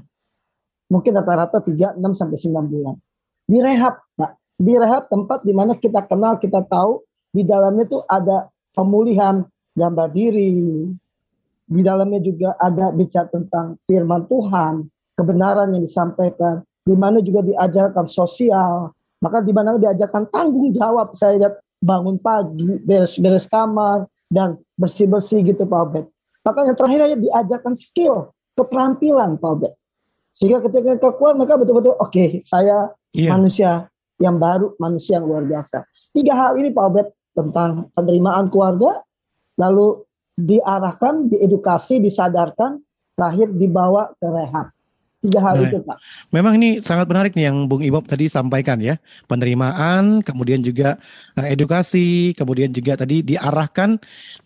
Mungkin 0.87 1.19
rata-rata 1.19 1.59
tiga, 1.67 1.99
enam 1.99 2.15
sampai 2.15 2.39
sembilan 2.39 2.67
bulan. 2.71 2.95
Direhab, 3.51 3.95
Pak. 4.15 4.33
Direhab 4.63 5.11
tempat 5.11 5.43
di 5.43 5.51
mana 5.51 5.75
kita 5.75 6.07
kenal, 6.07 6.39
kita 6.39 6.63
tahu 6.63 7.03
di 7.35 7.43
dalamnya 7.43 7.91
itu 7.91 7.99
ada 8.07 8.47
pemulihan 8.71 9.43
gambar 9.75 10.09
diri. 10.15 10.87
Di 11.67 11.83
dalamnya 11.83 12.23
juga 12.23 12.55
ada 12.55 12.95
bicara 12.95 13.27
tentang 13.27 13.75
firman 13.83 14.31
Tuhan, 14.31 14.87
kebenaran 15.17 15.73
yang 15.73 15.83
disampaikan, 15.83 16.63
di 16.87 16.95
mana 16.95 17.19
juga 17.25 17.43
diajarkan 17.43 18.07
sosial, 18.07 18.93
maka 19.25 19.43
di 19.43 19.51
mana 19.51 19.75
diajarkan 19.81 20.29
tanggung 20.31 20.71
jawab. 20.77 21.17
Saya 21.17 21.41
lihat 21.41 21.55
bangun 21.83 22.21
pagi, 22.21 22.79
beres-beres 22.85 23.49
kamar, 23.49 24.07
dan 24.31 24.61
bersih-bersih 24.79 25.43
gitu 25.43 25.65
Pak 25.67 25.81
Obed. 25.91 26.07
Maka 26.47 26.63
yang 26.63 26.77
terakhir 26.79 27.01
aja 27.11 27.17
diajarkan 27.19 27.75
skill, 27.75 28.31
keterampilan 28.55 29.41
Pak 29.41 29.51
Obed. 29.51 29.73
Sehingga 30.31 30.61
ketika 30.69 31.11
keluar 31.17 31.33
mereka 31.35 31.57
betul-betul 31.57 31.97
oke 31.97 32.13
okay, 32.13 32.37
saya 32.45 32.93
Iya. 33.17 33.33
manusia 33.33 33.71
yang 34.21 34.37
baru, 34.37 34.77
manusia 34.77 35.17
yang 35.17 35.25
luar 35.25 35.49
biasa. 35.49 35.89
Tiga 36.13 36.37
hal 36.37 36.61
ini 36.61 36.69
Pak 36.69 36.85
Obed 36.85 37.09
tentang 37.33 37.89
penerimaan 37.97 38.53
keluarga, 38.53 39.01
lalu 39.57 40.05
diarahkan, 40.37 41.33
diedukasi, 41.33 41.97
disadarkan, 42.01 42.85
terakhir 43.17 43.57
dibawa 43.57 44.13
ke 44.21 44.29
rehab. 44.29 44.69
Tiga 45.17 45.41
hal 45.43 45.55
Baik. 45.59 45.69
itu 45.73 45.79
Pak. 45.83 45.97
Memang 46.31 46.53
ini 46.61 46.69
sangat 46.85 47.09
menarik 47.09 47.33
nih 47.35 47.49
yang 47.49 47.67
Bung 47.67 47.81
Ibob 47.83 48.05
tadi 48.05 48.29
sampaikan 48.29 48.79
ya. 48.79 49.01
Penerimaan, 49.27 50.21
kemudian 50.23 50.61
juga 50.61 51.01
eh, 51.35 51.57
edukasi, 51.57 52.37
kemudian 52.37 52.71
juga 52.71 53.01
tadi 53.01 53.25
diarahkan 53.25 53.97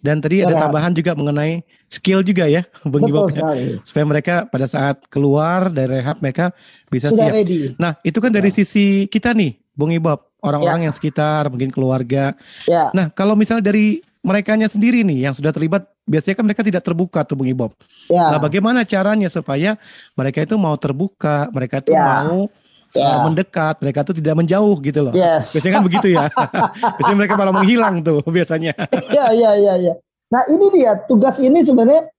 dan 0.01 0.17
tadi 0.23 0.41
ada 0.41 0.55
Rehab. 0.55 0.63
tambahan 0.71 0.93
juga 0.97 1.13
mengenai 1.19 1.61
skill 1.91 2.23
juga 2.23 2.47
ya, 2.47 2.63
Bung 2.89 3.03
Betul 3.03 3.11
Ibob 3.13 3.25
ya. 3.29 3.33
sekali. 3.35 3.65
Supaya 3.83 4.05
mereka 4.07 4.35
pada 4.47 4.67
saat 4.71 5.03
keluar 5.11 5.69
dari 5.75 6.01
rehab 6.01 6.23
mereka 6.23 6.55
bisa 6.87 7.11
Sudah 7.11 7.29
siap. 7.29 7.35
ready. 7.35 7.75
Nah, 7.77 7.99
itu 8.07 8.19
kan 8.23 8.31
dari 8.31 8.49
sisi 8.55 9.11
kita 9.11 9.35
nih, 9.35 9.59
Bung 9.75 9.91
Ibob, 9.91 10.23
orang-orang 10.41 10.87
yang 10.89 10.95
sekitar, 10.95 11.51
mungkin 11.51 11.69
keluarga. 11.75 12.33
Ya. 12.65 12.89
Nah, 12.95 13.11
kalau 13.13 13.35
misalnya 13.35 13.69
dari 13.69 14.01
merekanya 14.21 14.69
sendiri 14.69 15.01
nih 15.01 15.29
yang 15.29 15.35
sudah 15.35 15.49
terlibat, 15.51 15.89
biasanya 16.05 16.37
kan 16.37 16.45
mereka 16.45 16.63
tidak 16.63 16.85
terbuka 16.85 17.25
tuh 17.25 17.41
Bung 17.41 17.49
Ibob. 17.49 17.73
Ya. 18.13 18.37
Nah, 18.37 18.39
bagaimana 18.41 18.85
caranya 18.85 19.33
supaya 19.33 19.81
mereka 20.13 20.45
itu 20.45 20.61
mau 20.61 20.77
terbuka, 20.77 21.49
mereka 21.51 21.81
itu 21.81 21.97
Ya. 21.97 22.05
mau 22.05 22.49
Ya. 22.91 23.07
uh, 23.17 23.31
mendekat, 23.31 23.79
mereka 23.79 24.03
tuh 24.03 24.19
tidak 24.19 24.35
menjauh 24.35 24.75
gitu 24.83 25.01
loh. 25.09 25.15
Yes. 25.15 25.55
Biasanya 25.55 25.73
kan 25.79 25.85
begitu 25.87 26.09
ya. 26.11 26.27
biasanya 26.99 27.19
mereka 27.23 27.35
malah 27.39 27.55
menghilang 27.55 28.03
tuh 28.03 28.19
biasanya. 28.37 28.75
ya 29.15 29.31
ya 29.31 29.55
ya 29.57 29.75
ya. 29.79 29.95
Nah 30.31 30.43
ini 30.51 30.67
dia 30.75 30.99
tugas 31.07 31.39
ini 31.39 31.63
sebenarnya 31.63 32.11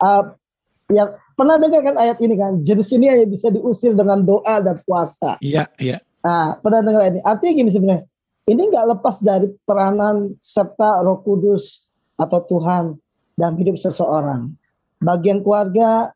uh, 0.00 0.30
yang 0.88 1.12
pernah 1.34 1.58
dengar 1.58 1.82
kan 1.82 1.98
ayat 1.98 2.22
ini 2.22 2.34
kan 2.38 2.62
jenis 2.62 2.94
ini 2.94 3.10
hanya 3.10 3.26
bisa 3.26 3.50
diusir 3.50 3.90
dengan 3.98 4.22
doa 4.22 4.62
dan 4.62 4.78
puasa. 4.86 5.34
Iya, 5.42 5.66
iya. 5.82 5.98
Nah 6.22 6.62
pernah 6.62 6.86
dengar 6.86 7.10
ini. 7.10 7.18
Artinya 7.20 7.52
gini 7.58 7.70
sebenarnya 7.74 8.02
ini 8.44 8.62
nggak 8.68 8.96
lepas 8.96 9.20
dari 9.24 9.48
peranan 9.64 10.36
serta 10.44 11.00
Roh 11.00 11.24
Kudus 11.24 11.88
atau 12.20 12.44
Tuhan 12.44 12.94
dalam 13.40 13.56
hidup 13.56 13.80
seseorang. 13.80 14.52
Bagian 15.00 15.40
keluarga 15.40 16.12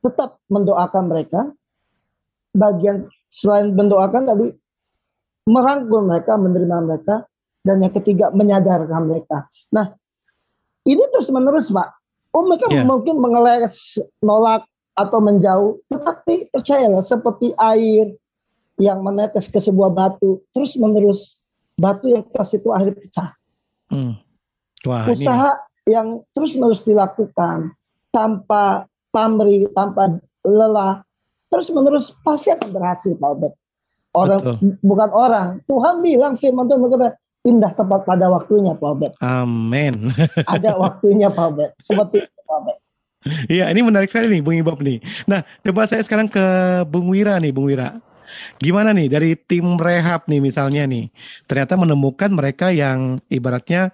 tetap 0.00 0.40
mendoakan 0.48 1.04
mereka. 1.12 1.40
Bagian 2.56 3.06
selain 3.28 3.76
mendoakan 3.76 4.24
tadi 4.24 4.48
merangkul 5.48 6.08
mereka, 6.08 6.40
menerima 6.40 6.78
mereka, 6.84 7.14
dan 7.62 7.84
yang 7.84 7.92
ketiga 7.92 8.32
menyadarkan 8.32 9.04
mereka. 9.04 9.48
Nah, 9.72 9.92
ini 10.88 11.04
terus 11.12 11.28
menerus, 11.28 11.68
Pak. 11.68 11.88
Oh, 12.32 12.44
mereka 12.44 12.68
Iya. 12.72 12.84
mungkin 12.84 13.20
mengeles, 13.20 13.96
nolak 14.24 14.64
atau 14.96 15.20
menjauh, 15.20 15.80
tetapi 15.88 16.52
percayalah 16.52 17.04
seperti 17.04 17.52
air 17.56 18.12
yang 18.80 19.00
menetes 19.04 19.48
ke 19.48 19.60
sebuah 19.60 19.92
batu, 19.92 20.42
terus 20.52 20.76
menerus 20.76 21.40
batu 21.78 22.10
yang 22.10 22.26
keras 22.26 22.50
itu 22.52 22.68
akhirnya 22.74 22.98
pecah. 22.98 23.30
Hmm. 23.88 24.18
Wah, 24.84 25.08
ini 25.08 25.24
Usaha 25.24 25.50
yang 25.88 26.20
terus 26.36 26.52
menerus 26.58 26.84
dilakukan 26.84 27.72
tanpa 28.12 28.84
pamrih, 29.14 29.70
tanpa 29.72 30.20
lelah, 30.44 31.02
terus 31.48 31.70
menerus 31.72 32.12
pasti 32.26 32.52
akan 32.52 32.68
berhasil, 32.74 33.16
Pak 33.16 33.30
Obed. 33.38 33.52
Orang 34.12 34.40
Betul. 34.42 34.76
bukan 34.84 35.10
orang. 35.14 35.48
Tuhan 35.70 36.04
bilang 36.04 36.34
firman 36.36 36.68
Tuhan 36.68 36.84
berkata, 36.84 37.16
indah 37.46 37.72
tepat 37.72 38.04
pada 38.04 38.26
waktunya, 38.28 38.76
Pak 38.76 38.88
Obed. 38.88 39.12
Amin. 39.24 40.12
Ada 40.54 40.76
waktunya, 40.76 41.32
Pak 41.32 41.46
Obed. 41.54 41.70
Seperti 41.80 42.26
itu, 42.26 42.38
Pak 42.44 42.56
Obed. 42.62 42.76
Iya, 43.50 43.66
ini 43.74 43.82
menarik 43.82 44.08
sekali 44.08 44.30
nih 44.30 44.42
Bung 44.44 44.56
Ibob 44.56 44.78
nih. 44.78 45.02
Nah, 45.26 45.42
coba 45.66 45.90
saya 45.90 46.00
sekarang 46.06 46.30
ke 46.30 46.44
Bung 46.86 47.10
Wira 47.10 47.36
nih, 47.42 47.50
Bung 47.50 47.66
Wira. 47.66 47.98
Gimana 48.60 48.92
nih 48.94 49.08
dari 49.08 49.30
tim 49.36 49.76
rehab 49.76 50.26
nih 50.26 50.40
misalnya 50.42 50.84
nih. 50.84 51.08
Ternyata 51.46 51.74
menemukan 51.76 52.30
mereka 52.32 52.72
yang 52.72 53.22
ibaratnya 53.28 53.92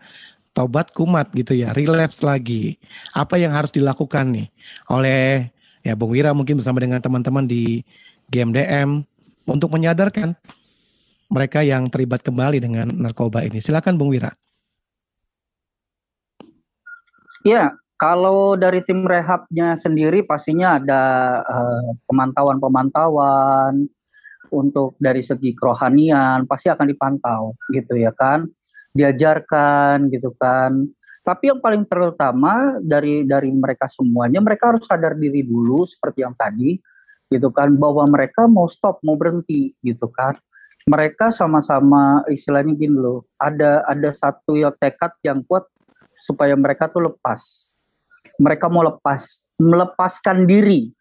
tobat 0.54 0.94
kumat 0.94 1.34
gitu 1.34 1.52
ya, 1.58 1.74
relapse 1.74 2.22
lagi. 2.22 2.78
Apa 3.12 3.36
yang 3.36 3.50
harus 3.50 3.74
dilakukan 3.74 4.30
nih 4.30 4.48
oleh 4.88 5.50
ya 5.84 5.92
Bung 5.98 6.14
Wira 6.14 6.32
mungkin 6.32 6.58
bersama 6.58 6.80
dengan 6.80 7.02
teman-teman 7.02 7.44
di 7.44 7.82
GMDM 8.32 9.04
untuk 9.44 9.68
menyadarkan 9.74 10.32
mereka 11.28 11.60
yang 11.60 11.90
terlibat 11.90 12.22
kembali 12.22 12.62
dengan 12.62 12.88
narkoba 12.94 13.44
ini. 13.44 13.58
Silakan 13.60 13.98
Bung 13.98 14.14
Wira. 14.14 14.32
Ya, 17.44 17.76
kalau 18.00 18.56
dari 18.56 18.80
tim 18.80 19.04
rehabnya 19.04 19.76
sendiri 19.76 20.24
pastinya 20.24 20.80
ada 20.80 21.02
eh, 21.44 21.88
pemantauan-pemantauan 22.08 23.84
untuk 24.54 24.94
dari 25.02 25.20
segi 25.20 25.50
kerohanian 25.58 26.46
pasti 26.46 26.70
akan 26.70 26.86
dipantau 26.86 27.58
gitu 27.74 27.98
ya 27.98 28.14
kan, 28.14 28.46
diajarkan 28.94 30.06
gitu 30.14 30.30
kan. 30.38 30.86
Tapi 31.26 31.50
yang 31.50 31.58
paling 31.58 31.88
terutama 31.90 32.78
dari 32.78 33.26
dari 33.26 33.50
mereka 33.50 33.90
semuanya 33.90 34.38
mereka 34.38 34.70
harus 34.70 34.86
sadar 34.86 35.18
diri 35.18 35.42
dulu 35.42 35.82
seperti 35.88 36.22
yang 36.22 36.36
tadi 36.38 36.78
gitu 37.32 37.50
kan 37.50 37.74
bahwa 37.74 38.06
mereka 38.06 38.46
mau 38.46 38.70
stop, 38.70 39.02
mau 39.02 39.18
berhenti 39.18 39.74
gitu 39.82 40.06
kan. 40.14 40.38
Mereka 40.84 41.32
sama-sama 41.32 42.20
istilahnya 42.28 42.76
gini 42.76 42.94
loh, 42.94 43.24
ada 43.40 43.82
ada 43.88 44.12
satu 44.12 44.54
ya 44.60 44.68
tekad 44.76 45.16
yang 45.24 45.40
kuat 45.48 45.64
supaya 46.28 46.52
mereka 46.54 46.92
tuh 46.92 47.08
lepas. 47.08 47.40
Mereka 48.36 48.68
mau 48.68 48.84
lepas, 48.84 49.44
melepaskan 49.56 50.44
diri 50.44 50.92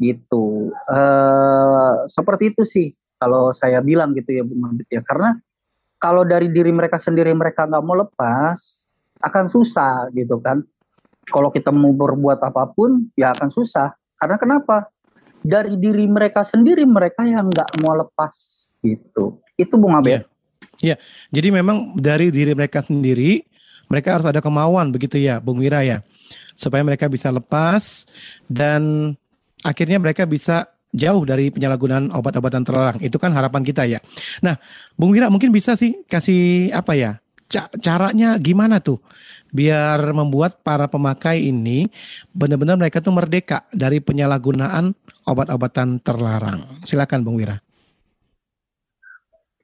gitu. 0.00 0.55
Eh 0.70 1.92
seperti 2.10 2.54
itu 2.54 2.62
sih 2.66 2.92
kalau 3.16 3.50
saya 3.50 3.80
bilang 3.80 4.12
gitu 4.12 4.30
ya 4.34 4.42
Bung 4.44 4.62
Mabit 4.62 4.88
ya. 4.90 5.02
Karena 5.02 5.34
kalau 5.96 6.22
dari 6.28 6.52
diri 6.52 6.70
mereka 6.70 7.00
sendiri 7.00 7.32
mereka 7.32 7.64
nggak 7.64 7.84
mau 7.84 7.96
lepas, 7.96 8.86
akan 9.24 9.44
susah 9.48 10.12
gitu 10.12 10.38
kan. 10.42 10.60
Kalau 11.26 11.50
kita 11.50 11.74
mau 11.74 11.90
berbuat 11.90 12.38
apa 12.44 12.70
pun 12.70 13.10
ya 13.18 13.34
akan 13.34 13.50
susah. 13.50 13.96
Karena 14.16 14.36
kenapa? 14.38 14.88
Dari 15.46 15.78
diri 15.78 16.06
mereka 16.10 16.42
sendiri 16.42 16.82
mereka 16.86 17.22
yang 17.22 17.50
nggak 17.50 17.78
mau 17.82 17.94
lepas 17.94 18.34
gitu. 18.82 19.38
Itu 19.58 19.74
Bung 19.78 19.94
Abed. 19.94 20.26
Iya, 20.84 21.00
jadi 21.32 21.48
memang 21.48 21.96
dari 21.96 22.28
diri 22.28 22.52
mereka 22.52 22.84
sendiri, 22.84 23.40
mereka 23.88 24.20
harus 24.20 24.28
ada 24.28 24.44
kemauan 24.44 24.92
begitu 24.92 25.16
ya, 25.16 25.40
Bung 25.40 25.56
Wira 25.64 25.80
ya, 25.80 26.04
supaya 26.52 26.84
mereka 26.84 27.08
bisa 27.08 27.32
lepas 27.32 28.04
dan 28.44 29.14
akhirnya 29.66 29.98
mereka 29.98 30.22
bisa 30.22 30.70
jauh 30.94 31.26
dari 31.26 31.50
penyalahgunaan 31.50 32.14
obat-obatan 32.14 32.62
terlarang. 32.62 33.02
Itu 33.02 33.18
kan 33.18 33.34
harapan 33.34 33.66
kita 33.66 33.82
ya. 33.90 33.98
Nah, 34.40 34.54
Bung 34.94 35.10
Wira 35.10 35.26
mungkin 35.26 35.50
bisa 35.50 35.74
sih 35.74 36.06
kasih 36.06 36.70
apa 36.70 36.94
ya? 36.94 37.18
ca- 37.46 37.70
caranya 37.78 38.36
gimana 38.42 38.82
tuh 38.82 38.98
biar 39.54 40.02
membuat 40.10 40.60
para 40.60 40.90
pemakai 40.90 41.48
ini 41.48 41.86
benar-benar 42.34 42.76
mereka 42.76 42.98
tuh 42.98 43.14
merdeka 43.14 43.64
dari 43.70 44.02
penyalahgunaan 44.02 44.92
obat-obatan 45.24 46.02
terlarang. 46.02 46.82
Silakan 46.82 47.22
Bung 47.22 47.38
Wira. 47.40 47.62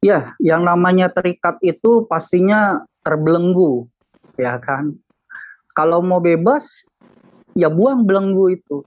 Ya, 0.03 0.35
yang 0.43 0.67
namanya 0.67 1.07
terikat 1.15 1.63
itu 1.63 2.11
pastinya 2.11 2.83
terbelenggu, 3.07 3.87
ya 4.35 4.59
kan. 4.59 4.99
Kalau 5.79 6.03
mau 6.03 6.19
bebas, 6.19 6.83
ya 7.55 7.71
buang 7.71 8.03
belenggu 8.03 8.51
itu. 8.51 8.83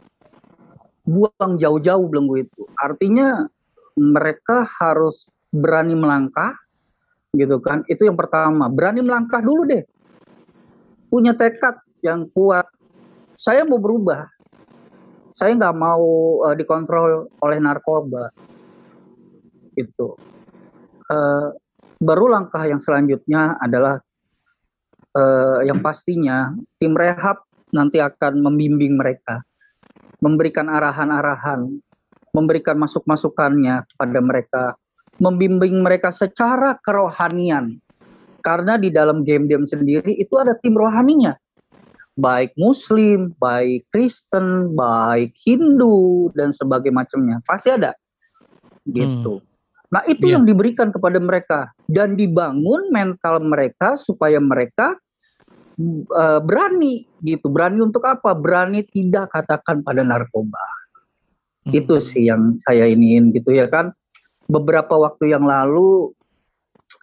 Buang 1.05 1.61
jauh-jauh 1.61 2.05
belenggu 2.09 2.49
itu. 2.49 2.61
Artinya 2.81 3.45
mereka 3.95 4.65
harus 4.65 5.29
berani 5.53 5.93
melangkah, 5.93 6.57
gitu 7.37 7.61
kan. 7.61 7.85
Itu 7.85 8.09
yang 8.09 8.17
pertama, 8.17 8.67
berani 8.67 9.05
melangkah 9.05 9.39
dulu 9.39 9.69
deh. 9.69 9.83
Punya 11.07 11.37
tekad 11.37 11.79
yang 12.01 12.27
kuat. 12.33 12.65
Saya 13.37 13.63
mau 13.63 13.77
berubah. 13.77 14.25
Saya 15.35 15.53
nggak 15.55 15.77
mau 15.77 16.07
eh, 16.49 16.55
dikontrol 16.57 17.29
oleh 17.43 17.57
narkoba. 17.59 18.31
Gitu. 19.75 20.15
Eh, 21.05 21.47
baru 22.01 22.25
langkah 22.27 22.63
yang 22.65 22.81
selanjutnya 22.81 23.59
adalah 23.61 23.99
eh, 25.15 25.59
yang 25.67 25.79
pastinya 25.83 26.51
tim 26.81 26.95
rehab 26.95 27.45
nanti 27.75 27.99
akan 27.99 28.39
membimbing 28.39 28.95
mereka, 28.95 29.43
memberikan 30.19 30.67
arahan-arahan, 30.71 31.67
memberikan 32.35 32.75
masuk-masukannya 32.79 33.87
kepada 33.95 34.19
mereka, 34.19 34.63
membimbing 35.19 35.79
mereka 35.79 36.11
secara 36.11 36.75
kerohanian. 36.83 37.79
Karena 38.45 38.77
di 38.77 38.93
dalam 38.93 39.25
game-game 39.25 39.65
sendiri 39.65 40.13
itu 40.21 40.37
ada 40.37 40.53
tim 40.61 40.77
rohaninya. 40.77 41.33
Baik 42.15 42.53
Muslim, 42.55 43.33
baik 43.41 43.89
Kristen, 43.91 44.71
baik 44.77 45.35
Hindu, 45.43 46.29
dan 46.37 46.53
sebagainya 46.53 47.03
macamnya. 47.03 47.37
Pasti 47.43 47.73
ada. 47.73 47.91
Gitu. 48.85 49.41
Nah 49.89 50.05
itu 50.05 50.29
Iya. 50.29 50.39
yang 50.39 50.43
diberikan 50.45 50.93
kepada 50.93 51.17
mereka. 51.19 51.73
Dan 51.89 52.13
dibangun 52.15 52.87
mental 52.93 53.41
mereka 53.43 53.97
supaya 53.97 54.37
mereka 54.39 54.93
uh, 56.11 56.39
berani 56.41 57.07
gitu. 57.21 57.47
Berani 57.51 57.83
untuk 57.83 58.03
apa? 58.05 58.31
Berani 58.35 58.83
tidak 58.87 59.31
katakan 59.31 59.83
pada 59.83 60.01
narkoba. 60.01 60.61
Itu 61.65 61.97
sih 61.97 62.29
yang 62.29 62.55
saya 62.61 62.85
iniin 62.85 63.33
gitu 63.33 63.55
ya 63.55 63.65
kan. 63.65 63.89
Beberapa 64.45 64.93
waktu 65.01 65.33
yang 65.33 65.41
lalu 65.41 66.13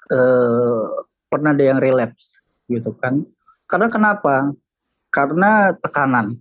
eh, 0.06 0.82
pernah 1.26 1.50
ada 1.50 1.64
yang 1.64 1.82
relapse 1.82 2.38
gitu 2.70 2.94
kan. 3.02 3.26
Karena 3.66 3.90
kenapa? 3.90 4.54
Karena 5.10 5.74
tekanan. 5.74 6.38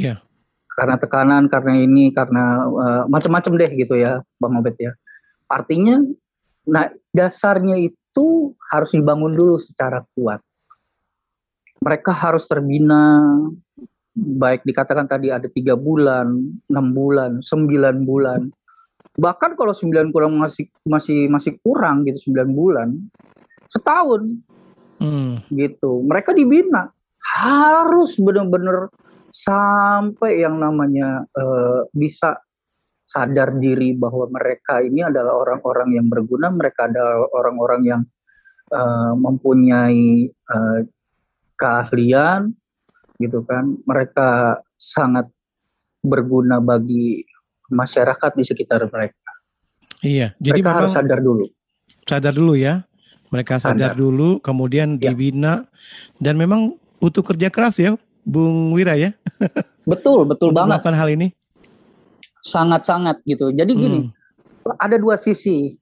Iya. 0.00 0.24
Karena 0.70 0.96
tekanan, 0.96 1.52
karena 1.52 1.76
ini, 1.76 2.08
karena 2.14 2.64
eh, 2.64 3.02
macam-macam 3.12 3.52
deh 3.60 3.70
gitu 3.76 4.00
ya, 4.00 4.24
Bang 4.40 4.56
Obed 4.56 4.80
ya. 4.80 4.96
Artinya, 5.50 6.00
nah 6.64 6.88
dasarnya 7.12 7.76
itu 7.76 8.56
harus 8.72 8.96
dibangun 8.96 9.36
dulu 9.36 9.60
secara 9.60 10.00
kuat. 10.16 10.40
Mereka 11.80 12.12
harus 12.12 12.44
terbina, 12.44 13.24
baik 14.14 14.68
dikatakan 14.68 15.08
tadi 15.08 15.32
ada 15.32 15.48
tiga 15.48 15.74
bulan, 15.74 16.28
enam 16.68 16.86
bulan, 16.92 17.40
sembilan 17.40 18.04
bulan. 18.04 18.52
Bahkan 19.16 19.56
kalau 19.56 19.72
sembilan 19.72 20.12
kurang 20.12 20.36
masih 20.36 20.68
masih 20.84 21.26
masih 21.32 21.56
kurang 21.64 22.04
gitu 22.04 22.30
sembilan 22.30 22.50
bulan, 22.52 22.88
setahun 23.68 24.28
Hmm. 25.00 25.40
gitu. 25.48 26.04
Mereka 26.04 26.36
dibina 26.36 26.92
harus 27.40 28.20
benar-benar 28.20 28.92
sampai 29.32 30.44
yang 30.44 30.60
namanya 30.60 31.24
eh, 31.24 31.80
bisa 31.96 32.36
sadar 33.08 33.56
diri 33.58 33.96
bahwa 33.96 34.28
mereka 34.28 34.84
ini 34.84 35.02
adalah 35.02 35.34
orang-orang 35.40 35.96
yang 35.96 36.06
berguna, 36.12 36.52
mereka 36.52 36.86
adalah 36.86 37.24
orang-orang 37.32 37.82
yang 37.88 38.02
eh, 38.70 39.14
mempunyai 39.16 40.28
eh, 40.28 40.80
keahlian, 41.60 42.48
gitu 43.20 43.44
kan. 43.44 43.76
Mereka 43.84 44.56
sangat 44.74 45.28
berguna 46.00 46.56
bagi 46.58 47.28
masyarakat 47.68 48.30
di 48.32 48.42
sekitar 48.42 48.80
mereka. 48.88 49.30
Iya, 50.00 50.32
jadi 50.40 50.64
mereka 50.64 50.72
harus 50.74 50.90
memang 50.90 50.98
sadar 51.04 51.20
dulu. 51.20 51.44
sadar 52.08 52.32
dulu 52.32 52.54
ya. 52.56 52.74
Mereka 53.30 53.62
sadar 53.62 53.94
Sadar. 53.94 54.00
dulu, 54.00 54.40
kemudian 54.40 54.96
Ya. 54.96 55.12
dibina 55.12 55.68
dan 56.18 56.34
memang 56.34 56.74
butuh 56.98 57.22
kerja 57.22 57.46
keras 57.46 57.78
ya, 57.78 57.94
Bung 58.24 58.74
Wira 58.74 58.98
ya. 58.98 59.14
Betul, 59.86 60.24
betul 60.24 60.50
banget. 60.50 60.80
melakukan 60.82 60.96
hal 60.96 61.08
ini. 61.10 61.28
Sangat-sangat 62.40 63.20
gitu. 63.22 63.52
Jadi 63.52 63.72
gini, 63.74 63.98
Hmm. 64.02 64.74
ada 64.78 64.96
dua 64.96 65.14
sisi. 65.14 65.76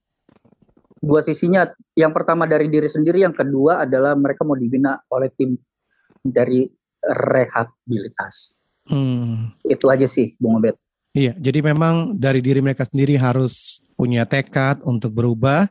Dua 0.99 1.23
sisinya, 1.23 1.63
yang 1.95 2.11
pertama 2.11 2.43
dari 2.43 2.67
diri 2.67 2.91
sendiri, 2.91 3.23
yang 3.23 3.31
kedua 3.33 3.87
adalah 3.87 4.19
mereka 4.19 4.43
mau 4.43 4.59
dibina 4.59 4.99
oleh 5.09 5.31
tim 5.33 5.55
dari 6.31 6.69
rehabilitasi. 7.03 8.57
Hmm. 8.89 9.53
Itu 9.65 9.93
aja 9.93 10.09
sih, 10.09 10.35
Bung 10.41 10.61
Obed. 10.61 10.77
Iya, 11.17 11.35
jadi 11.37 11.61
memang 11.73 12.17
dari 12.17 12.45
diri 12.45 12.61
mereka 12.61 12.85
sendiri 12.85 13.17
harus 13.17 13.81
punya 13.99 14.29
tekad 14.29 14.81
untuk 14.85 15.13
berubah. 15.13 15.67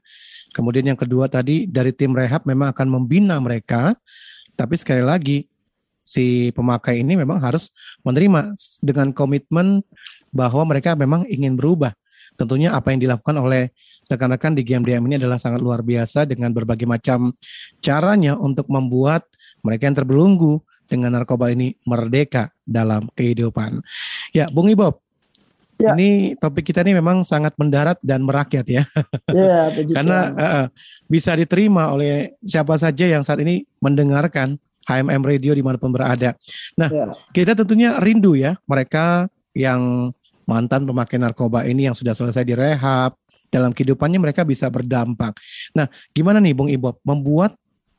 Kemudian 0.51 0.91
yang 0.91 0.99
kedua 0.99 1.29
tadi 1.29 1.69
dari 1.69 1.93
tim 1.93 2.11
rehab 2.11 2.43
memang 2.43 2.73
akan 2.73 2.87
membina 2.89 3.37
mereka. 3.39 3.95
Tapi 4.57 4.75
sekali 4.75 5.05
lagi 5.05 5.45
si 6.07 6.49
pemakai 6.55 7.03
ini 7.03 7.19
memang 7.19 7.37
harus 7.37 7.69
menerima 8.01 8.55
dengan 8.79 9.13
komitmen 9.13 9.83
bahwa 10.33 10.63
mereka 10.67 10.97
memang 10.97 11.23
ingin 11.29 11.53
berubah. 11.53 11.93
Tentunya 12.39 12.73
apa 12.73 12.91
yang 12.91 13.01
dilakukan 13.01 13.37
oleh 13.37 13.69
rekan-rekan 14.07 14.55
di 14.55 14.63
GMDM 14.63 15.03
ini 15.07 15.15
adalah 15.19 15.35
sangat 15.35 15.59
luar 15.59 15.83
biasa 15.83 16.23
dengan 16.23 16.55
berbagai 16.55 16.87
macam 16.87 17.35
caranya 17.83 18.39
untuk 18.39 18.71
membuat 18.71 19.27
mereka 19.61 19.89
yang 19.89 19.97
terbelunggu 19.97 20.59
dengan 20.87 21.13
narkoba 21.13 21.51
ini 21.51 21.75
merdeka 21.83 22.49
dalam 22.63 23.11
kehidupan. 23.13 23.83
Ya, 24.31 24.47
Bung 24.47 24.71
Ibob, 24.71 24.99
Ya. 25.77 25.93
ini 25.93 26.33
topik 26.41 26.65
kita 26.65 26.81
ini 26.81 26.97
memang 26.97 27.21
sangat 27.21 27.53
mendarat 27.53 28.01
dan 28.01 28.25
merakyat 28.25 28.65
ya. 28.65 28.83
Ya, 29.29 29.69
begitu. 29.69 29.93
Karena 29.93 30.19
eh, 30.33 30.65
bisa 31.05 31.37
diterima 31.37 31.93
oleh 31.93 32.33
siapa 32.41 32.73
saja 32.81 33.05
yang 33.05 33.21
saat 33.21 33.37
ini 33.45 33.61
mendengarkan 33.77 34.57
HMM 34.89 35.21
Radio 35.21 35.53
di 35.53 35.61
mana 35.61 35.77
pun 35.77 35.93
berada. 35.93 36.33
Nah, 36.73 36.89
Ya. 36.89 37.05
kita 37.29 37.53
tentunya 37.53 38.01
rindu 38.01 38.33
ya 38.33 38.57
mereka 38.65 39.29
yang 39.53 40.09
mantan 40.49 40.87
pemakai 40.87 41.21
narkoba 41.21 41.67
ini 41.69 41.91
yang 41.91 41.93
sudah 41.93 42.17
selesai 42.17 42.41
direhab 42.41 43.13
dalam 43.53 43.69
kehidupannya 43.69 44.17
mereka 44.17 44.41
bisa 44.47 44.65
berdampak. 44.73 45.37
Nah, 45.77 45.85
gimana 46.09 46.41
nih 46.41 46.57
Bung 46.57 46.73
Ibob 46.73 46.97
membuat 47.05 47.53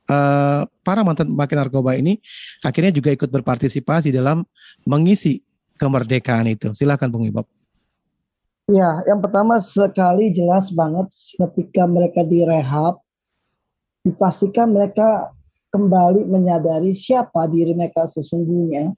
eh, 0.09 0.63
para 0.83 1.01
mantan 1.05 1.31
pemakai 1.31 1.57
narkoba 1.57 1.95
ini 1.95 2.19
akhirnya 2.65 2.91
juga 2.91 3.13
ikut 3.13 3.29
berpartisipasi 3.29 4.11
dalam 4.11 4.43
mengisi 4.89 5.45
kemerdekaan 5.79 6.51
itu. 6.51 6.75
Silakan 6.75 7.13
Bung 7.13 7.29
Ibob. 7.29 7.47
Ya, 8.69 9.01
yang 9.09 9.25
pertama 9.25 9.57
sekali 9.65 10.29
jelas 10.29 10.69
banget 10.69 11.09
ketika 11.41 11.89
mereka 11.89 12.21
direhab, 12.21 13.01
dipastikan 14.05 14.77
mereka 14.77 15.33
kembali 15.73 16.29
menyadari 16.29 16.93
siapa 16.93 17.49
diri 17.49 17.73
mereka 17.73 18.05
sesungguhnya. 18.05 18.93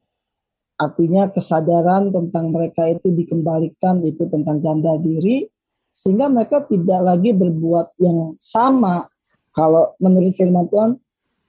Artinya 0.81 1.31
kesadaran 1.31 2.11
tentang 2.11 2.51
mereka 2.51 2.89
itu 2.89 3.15
dikembalikan 3.15 4.03
itu 4.03 4.27
tentang 4.27 4.59
janda 4.59 4.99
diri, 4.99 5.47
sehingga 5.95 6.27
mereka 6.27 6.67
tidak 6.67 7.01
lagi 7.07 7.31
berbuat 7.31 7.95
yang 8.03 8.35
sama. 8.41 9.07
Kalau 9.51 9.99
menurut 9.99 10.35
firman 10.39 10.71
Tuhan, 10.71 10.99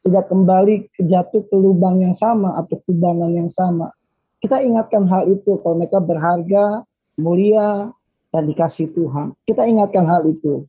tidak 0.02 0.34
kembali 0.34 0.90
jatuh 0.98 1.46
ke 1.46 1.56
lubang 1.56 2.02
yang 2.02 2.18
sama 2.18 2.58
atau 2.58 2.82
kubangan 2.90 3.32
yang 3.38 3.50
sama. 3.54 3.94
Kita 4.42 4.58
ingatkan 4.58 5.06
hal 5.06 5.30
itu 5.30 5.62
kalau 5.62 5.78
mereka 5.78 6.02
berharga, 6.02 6.82
mulia, 7.22 7.94
dan 8.34 8.44
dikasih 8.50 8.90
Tuhan. 8.98 9.38
Kita 9.46 9.70
ingatkan 9.70 10.10
hal 10.10 10.26
itu. 10.26 10.66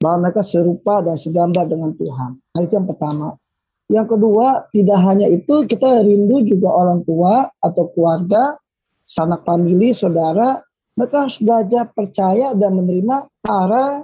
Bahwa 0.00 0.24
mereka 0.24 0.40
serupa 0.40 1.04
dan 1.04 1.20
segambar 1.20 1.68
dengan 1.68 1.92
Tuhan. 1.92 2.40
Nah, 2.40 2.60
itu 2.64 2.72
yang 2.72 2.88
pertama. 2.88 3.36
Yang 3.92 4.16
kedua, 4.16 4.64
tidak 4.72 4.98
hanya 5.04 5.28
itu, 5.28 5.68
kita 5.68 6.00
rindu 6.00 6.40
juga 6.48 6.72
orang 6.72 7.04
tua 7.04 7.52
atau 7.60 7.92
keluarga, 7.92 8.56
sanak 9.04 9.44
famili, 9.44 9.92
saudara, 9.92 10.64
mereka 10.96 11.28
harus 11.28 11.36
belajar 11.44 11.92
percaya 11.92 12.56
dan 12.56 12.72
menerima 12.72 13.28
para 13.44 14.00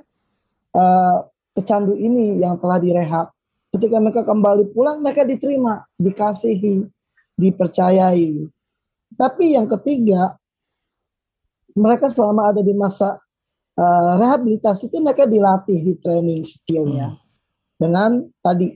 eh, 0.76 1.18
pecandu 1.58 1.98
ini 1.98 2.38
yang 2.38 2.54
telah 2.62 2.78
direhab. 2.78 3.34
Ketika 3.74 3.98
mereka 3.98 4.22
kembali 4.22 4.70
pulang, 4.70 5.02
mereka 5.02 5.26
diterima, 5.26 5.82
dikasihi, 5.98 6.86
dipercayai. 7.34 8.46
Tapi 9.18 9.58
yang 9.58 9.66
ketiga, 9.66 10.38
mereka 11.74 12.06
selama 12.06 12.54
ada 12.54 12.62
di 12.62 12.72
masa 12.78 13.18
uh, 13.74 14.12
rehabilitasi 14.22 14.86
itu 14.86 15.02
mereka 15.02 15.26
dilatih 15.26 15.78
di 15.82 15.94
training 15.98 16.46
skillnya 16.46 17.18
dengan 17.78 18.26
tadi 18.42 18.74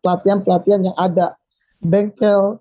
pelatihan-pelatihan 0.00 0.80
yang 0.88 0.96
ada 0.96 1.36
bengkel, 1.84 2.56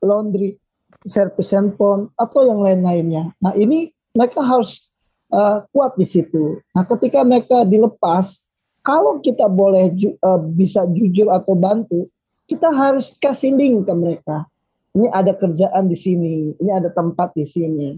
laundry, 0.00 0.56
service 1.04 1.52
handphone 1.52 2.08
atau 2.16 2.48
yang 2.48 2.64
lain-lainnya. 2.64 3.28
Nah 3.44 3.52
ini 3.52 3.92
mereka 4.16 4.40
harus 4.40 4.88
uh, 5.28 5.68
kuat 5.76 5.94
di 6.00 6.08
situ. 6.08 6.56
Nah 6.72 6.88
ketika 6.88 7.20
mereka 7.22 7.68
dilepas, 7.68 8.47
kalau 8.82 9.20
kita 9.20 9.46
boleh 9.50 9.92
ju- 9.96 10.16
uh, 10.24 10.40
bisa 10.54 10.86
jujur 10.94 11.28
atau 11.30 11.54
bantu, 11.54 12.08
kita 12.48 12.72
harus 12.72 13.12
kasih 13.20 13.54
link 13.54 13.84
ke 13.84 13.94
mereka. 13.94 14.48
Ini 14.96 15.12
ada 15.12 15.36
kerjaan 15.36 15.86
di 15.86 15.94
sini, 15.94 16.56
ini 16.58 16.70
ada 16.72 16.88
tempat 16.90 17.36
di 17.36 17.44
sini 17.44 17.88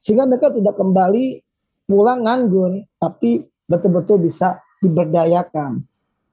sehingga 0.00 0.24
mereka 0.24 0.48
tidak 0.56 0.80
kembali 0.80 1.44
pulang 1.84 2.24
nganggur, 2.24 2.80
tapi 2.96 3.44
betul-betul 3.68 4.24
bisa 4.24 4.56
diberdayakan. 4.80 5.84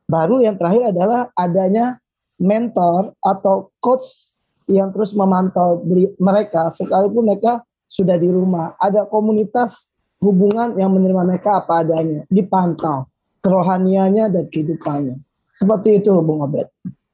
Baru 0.07 0.39
yang 0.39 0.55
terakhir 0.55 0.95
adalah 0.95 1.27
adanya 1.35 1.99
mentor 2.39 3.11
atau 3.19 3.75
coach 3.83 4.31
yang 4.71 4.95
terus 4.95 5.11
memantau 5.11 5.83
mereka, 6.15 6.71
sekalipun 6.71 7.27
mereka 7.27 7.59
sudah 7.91 8.15
di 8.15 8.31
rumah. 8.31 8.71
Ada 8.79 9.03
komunitas 9.11 9.91
hubungan 10.23 10.79
yang 10.79 10.95
menerima 10.95 11.27
mereka 11.27 11.59
apa 11.59 11.83
adanya, 11.83 12.23
dipantau 12.31 13.03
kerohaniannya 13.47 14.25
dan 14.27 14.43
kehidupannya. 14.51 15.15
Seperti 15.55 16.03
itu, 16.03 16.11
Bung 16.19 16.43
Obed. 16.43 16.67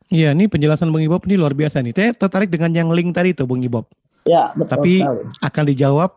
Iya, 0.10 0.34
ini 0.34 0.50
penjelasan 0.50 0.90
Bung 0.90 1.06
Ibob 1.06 1.24
ini 1.30 1.38
luar 1.38 1.54
biasa 1.54 1.80
nih. 1.80 1.94
Saya 1.94 2.12
tertarik 2.18 2.50
dengan 2.50 2.74
yang 2.74 2.90
link 2.92 3.14
tadi 3.14 3.38
tuh 3.38 3.46
Bung 3.46 3.62
Ibob. 3.62 3.86
Ya, 4.26 4.52
betul 4.58 4.74
Tapi 4.74 4.92
sekali. 5.00 5.22
akan 5.40 5.64
dijawab 5.70 6.12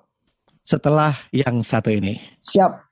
setelah 0.66 1.12
yang 1.30 1.62
satu 1.62 1.92
ini. 1.94 2.18
Siap. 2.42 2.82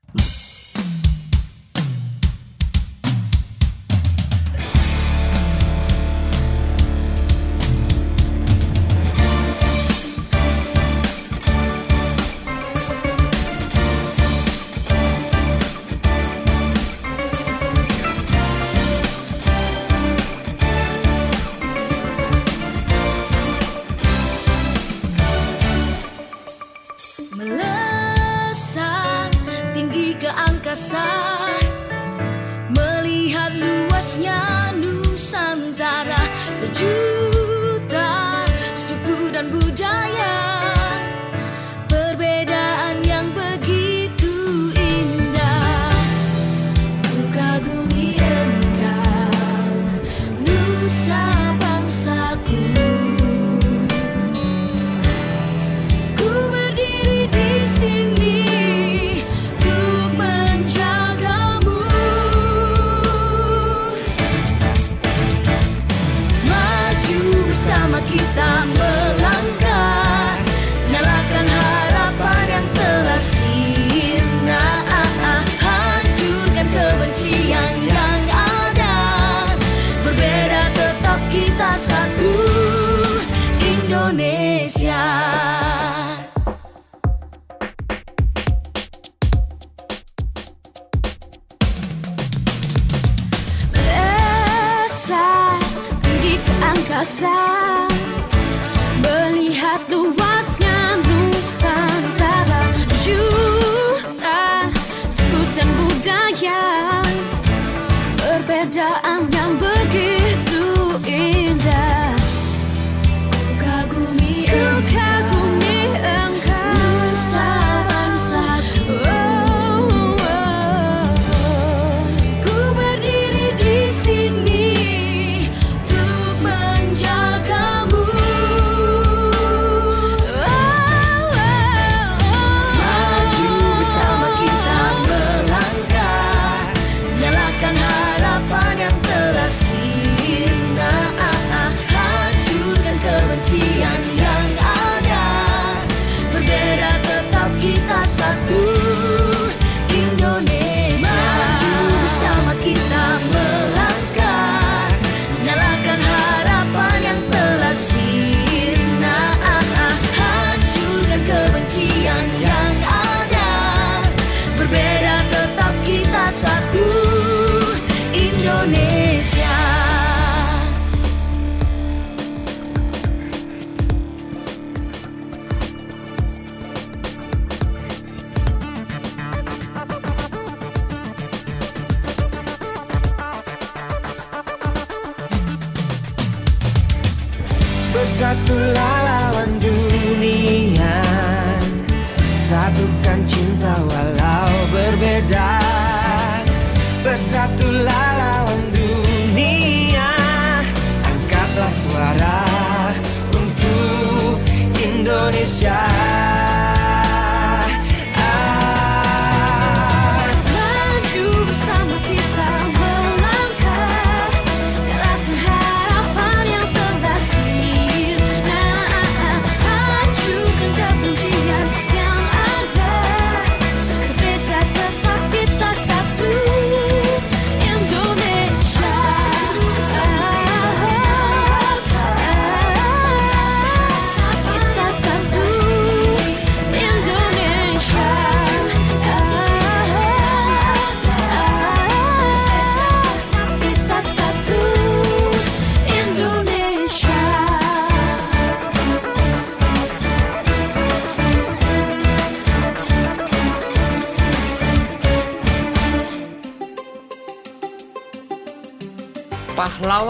to 114.55 114.83
come. 114.87 115.04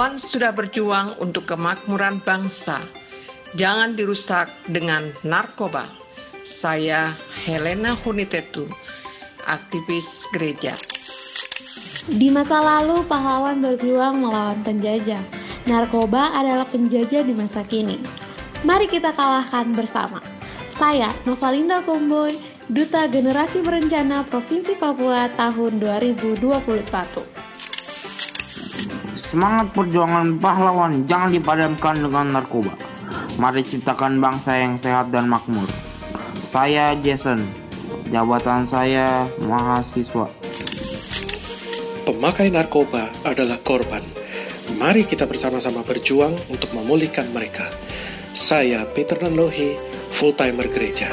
Pahlawan 0.05 0.21
sudah 0.21 0.53
berjuang 0.53 1.09
untuk 1.17 1.49
kemakmuran 1.49 2.21
bangsa. 2.21 2.77
Jangan 3.57 3.97
dirusak 3.97 4.53
dengan 4.69 5.09
narkoba. 5.25 5.89
Saya 6.45 7.17
Helena 7.49 7.97
Hunitetu, 7.97 8.69
aktivis 9.49 10.29
gereja. 10.29 10.77
Di 12.05 12.29
masa 12.29 12.61
lalu, 12.61 13.01
pahlawan 13.09 13.65
berjuang 13.65 14.21
melawan 14.21 14.61
penjajah. 14.61 15.25
Narkoba 15.65 16.37
adalah 16.37 16.69
penjajah 16.69 17.25
di 17.25 17.33
masa 17.33 17.65
kini. 17.65 17.97
Mari 18.61 18.93
kita 18.93 19.17
kalahkan 19.17 19.73
bersama. 19.73 20.21
Saya, 20.69 21.09
Novalinda 21.25 21.81
Komboy, 21.81 22.37
Duta 22.69 23.09
Generasi 23.09 23.65
Berencana 23.65 24.21
Provinsi 24.29 24.77
Papua 24.77 25.33
tahun 25.33 25.81
2021. 25.81 27.34
Semangat 29.15 29.71
perjuangan 29.71 30.43
pahlawan 30.43 31.07
jangan 31.07 31.31
dipadamkan 31.31 32.03
dengan 32.03 32.35
narkoba. 32.35 32.75
Mari 33.39 33.63
ciptakan 33.63 34.19
bangsa 34.19 34.59
yang 34.59 34.75
sehat 34.75 35.15
dan 35.15 35.31
makmur. 35.31 35.71
Saya 36.43 36.99
Jason, 36.99 37.47
jabatan 38.11 38.67
saya 38.67 39.31
mahasiswa. 39.39 40.27
Pemakai 42.03 42.51
narkoba 42.51 43.15
adalah 43.23 43.63
korban. 43.63 44.03
Mari 44.75 45.07
kita 45.07 45.31
bersama-sama 45.31 45.87
berjuang 45.87 46.35
untuk 46.51 46.75
memulihkan 46.75 47.31
mereka. 47.31 47.71
Saya 48.35 48.83
Peter 48.99 49.15
Nanlohi, 49.23 49.79
full-timer 50.19 50.67
gereja. 50.75 51.07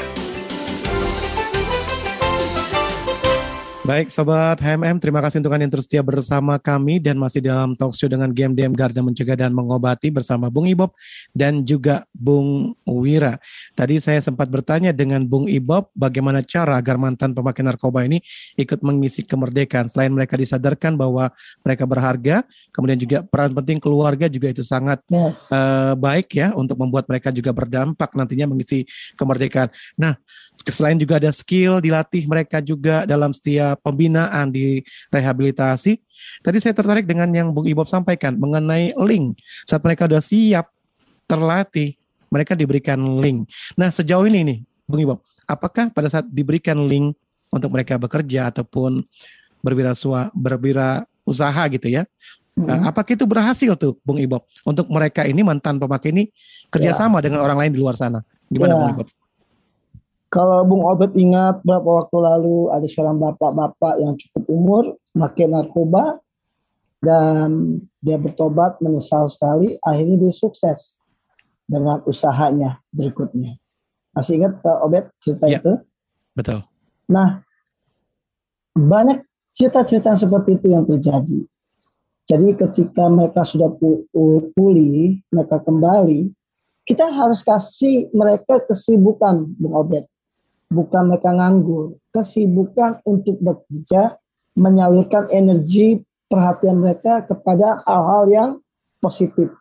Baik 3.82 4.14
Sobat 4.14 4.62
HMM, 4.62 5.02
terima 5.02 5.18
kasih 5.18 5.42
untuk 5.42 5.58
Anda 5.58 5.66
yang 5.66 5.74
terus 5.74 5.90
setia 5.90 6.06
bersama 6.06 6.54
kami 6.54 7.02
dan 7.02 7.18
masih 7.18 7.42
dalam 7.42 7.74
talk 7.74 7.98
show 7.98 8.06
dengan 8.06 8.30
Game 8.30 8.54
DM 8.54 8.78
Garda 8.78 9.02
Mencegah 9.02 9.34
dan 9.34 9.50
Mengobati 9.50 10.06
bersama 10.06 10.46
Bung 10.54 10.70
Ibob 10.70 10.94
dan 11.34 11.66
juga 11.66 12.06
Bung 12.14 12.78
Wira. 12.86 13.42
Tadi 13.74 13.98
saya 13.98 14.22
sempat 14.22 14.46
bertanya 14.46 14.94
dengan 14.94 15.26
Bung 15.26 15.50
Ibob 15.50 15.90
bagaimana 15.98 16.46
cara 16.46 16.78
agar 16.78 16.94
mantan 16.94 17.34
pemakai 17.34 17.66
narkoba 17.66 18.06
ini 18.06 18.22
ikut 18.54 18.86
mengisi 18.86 19.26
kemerdekaan. 19.26 19.90
Selain 19.90 20.14
mereka 20.14 20.38
disadarkan 20.38 20.94
bahwa 20.94 21.34
mereka 21.66 21.82
berharga, 21.82 22.46
kemudian 22.70 23.02
juga 23.02 23.26
peran 23.26 23.50
penting 23.50 23.82
keluarga 23.82 24.30
juga 24.30 24.46
itu 24.46 24.62
sangat 24.62 25.02
Yes. 25.10 25.50
eh, 25.50 25.98
baik 25.98 26.38
ya 26.38 26.54
untuk 26.54 26.78
membuat 26.78 27.10
mereka 27.10 27.34
juga 27.34 27.50
berdampak 27.50 28.14
nantinya 28.14 28.46
mengisi 28.46 28.86
kemerdekaan. 29.18 29.74
Nah, 29.98 30.14
selain 30.70 30.94
juga 31.00 31.18
ada 31.18 31.34
skill 31.34 31.82
dilatih 31.82 32.28
mereka 32.30 32.62
juga 32.62 33.02
dalam 33.02 33.34
setiap 33.34 33.82
pembinaan 33.82 34.54
di 34.54 34.84
rehabilitasi. 35.10 35.98
Tadi 36.44 36.58
saya 36.62 36.76
tertarik 36.76 37.08
dengan 37.08 37.26
yang 37.34 37.50
Bung 37.50 37.66
Ibob 37.66 37.90
sampaikan 37.90 38.38
mengenai 38.38 38.94
link. 38.94 39.40
Saat 39.66 39.82
mereka 39.82 40.06
sudah 40.06 40.22
siap 40.22 40.70
terlatih, 41.26 41.98
mereka 42.30 42.54
diberikan 42.54 43.00
link. 43.18 43.50
Nah, 43.74 43.90
sejauh 43.90 44.28
ini 44.28 44.40
nih, 44.46 44.58
Bung 44.86 45.00
Ibob, 45.02 45.18
apakah 45.48 45.90
pada 45.90 46.06
saat 46.12 46.28
diberikan 46.30 46.78
link 46.86 47.18
untuk 47.50 47.74
mereka 47.74 47.98
bekerja 47.98 48.54
ataupun 48.54 49.02
berwira 49.62 49.92
berwira 50.32 51.04
usaha 51.22 51.62
gitu 51.70 51.86
ya, 51.90 52.02
eh, 52.58 52.80
apakah 52.86 53.12
itu 53.14 53.26
berhasil 53.26 53.72
tuh, 53.74 53.98
Bung 54.02 54.18
Ibob, 54.20 54.44
untuk 54.62 54.86
mereka 54.92 55.26
ini 55.26 55.42
mantan 55.42 55.80
pemakai 55.80 56.10
ini 56.12 56.28
kerjasama 56.70 57.18
dengan 57.24 57.42
orang 57.42 57.66
lain 57.66 57.72
di 57.74 57.80
luar 57.80 57.94
sana? 57.96 58.22
Gimana, 58.52 58.74
Ya. 58.74 58.78
Bung 58.78 58.92
Ibob? 58.96 59.08
Kalau 60.32 60.64
Bung 60.64 60.88
Obet 60.88 61.12
ingat 61.12 61.60
berapa 61.60 61.84
waktu 61.84 62.16
lalu 62.16 62.72
ada 62.72 62.88
seorang 62.88 63.20
bapak-bapak 63.20 64.00
yang 64.00 64.16
cukup 64.16 64.44
umur 64.48 64.82
pakai 65.12 65.44
narkoba 65.44 66.24
dan 67.04 67.76
dia 68.00 68.16
bertobat 68.16 68.80
menyesal 68.80 69.28
sekali 69.28 69.76
akhirnya 69.84 70.24
dia 70.24 70.32
sukses 70.32 70.96
dengan 71.68 72.00
usahanya 72.08 72.80
berikutnya. 72.96 73.60
Masih 74.16 74.40
ingat 74.40 74.56
Pak 74.64 74.76
Obet 74.80 75.04
cerita 75.20 75.52
Ya. 75.52 75.60
itu? 75.60 75.72
Betul. 76.32 76.64
Nah, 77.12 77.44
banyak 78.72 79.28
cerita-cerita 79.52 80.16
seperti 80.16 80.56
itu 80.56 80.66
yang 80.72 80.88
terjadi. 80.88 81.44
Jadi 82.24 82.48
ketika 82.56 83.04
mereka 83.12 83.44
sudah 83.44 83.68
pu- 83.68 84.08
pu- 84.08 84.48
pulih, 84.56 85.20
mereka 85.28 85.60
kembali, 85.60 86.32
kita 86.88 87.04
harus 87.12 87.44
kasih 87.44 88.08
mereka 88.16 88.64
kesibukan, 88.64 89.44
Bung 89.60 89.76
Obed. 89.76 90.08
Bukan 90.72 91.12
mereka 91.12 91.36
nganggur. 91.36 92.00
Kesibukan 92.16 93.04
untuk 93.04 93.36
bekerja, 93.44 94.16
menyalurkan 94.56 95.28
energi 95.28 96.00
perhatian 96.32 96.80
mereka 96.80 97.28
kepada 97.28 97.84
hal-hal 97.84 98.24
yang 98.32 98.50
positif. 99.04 99.52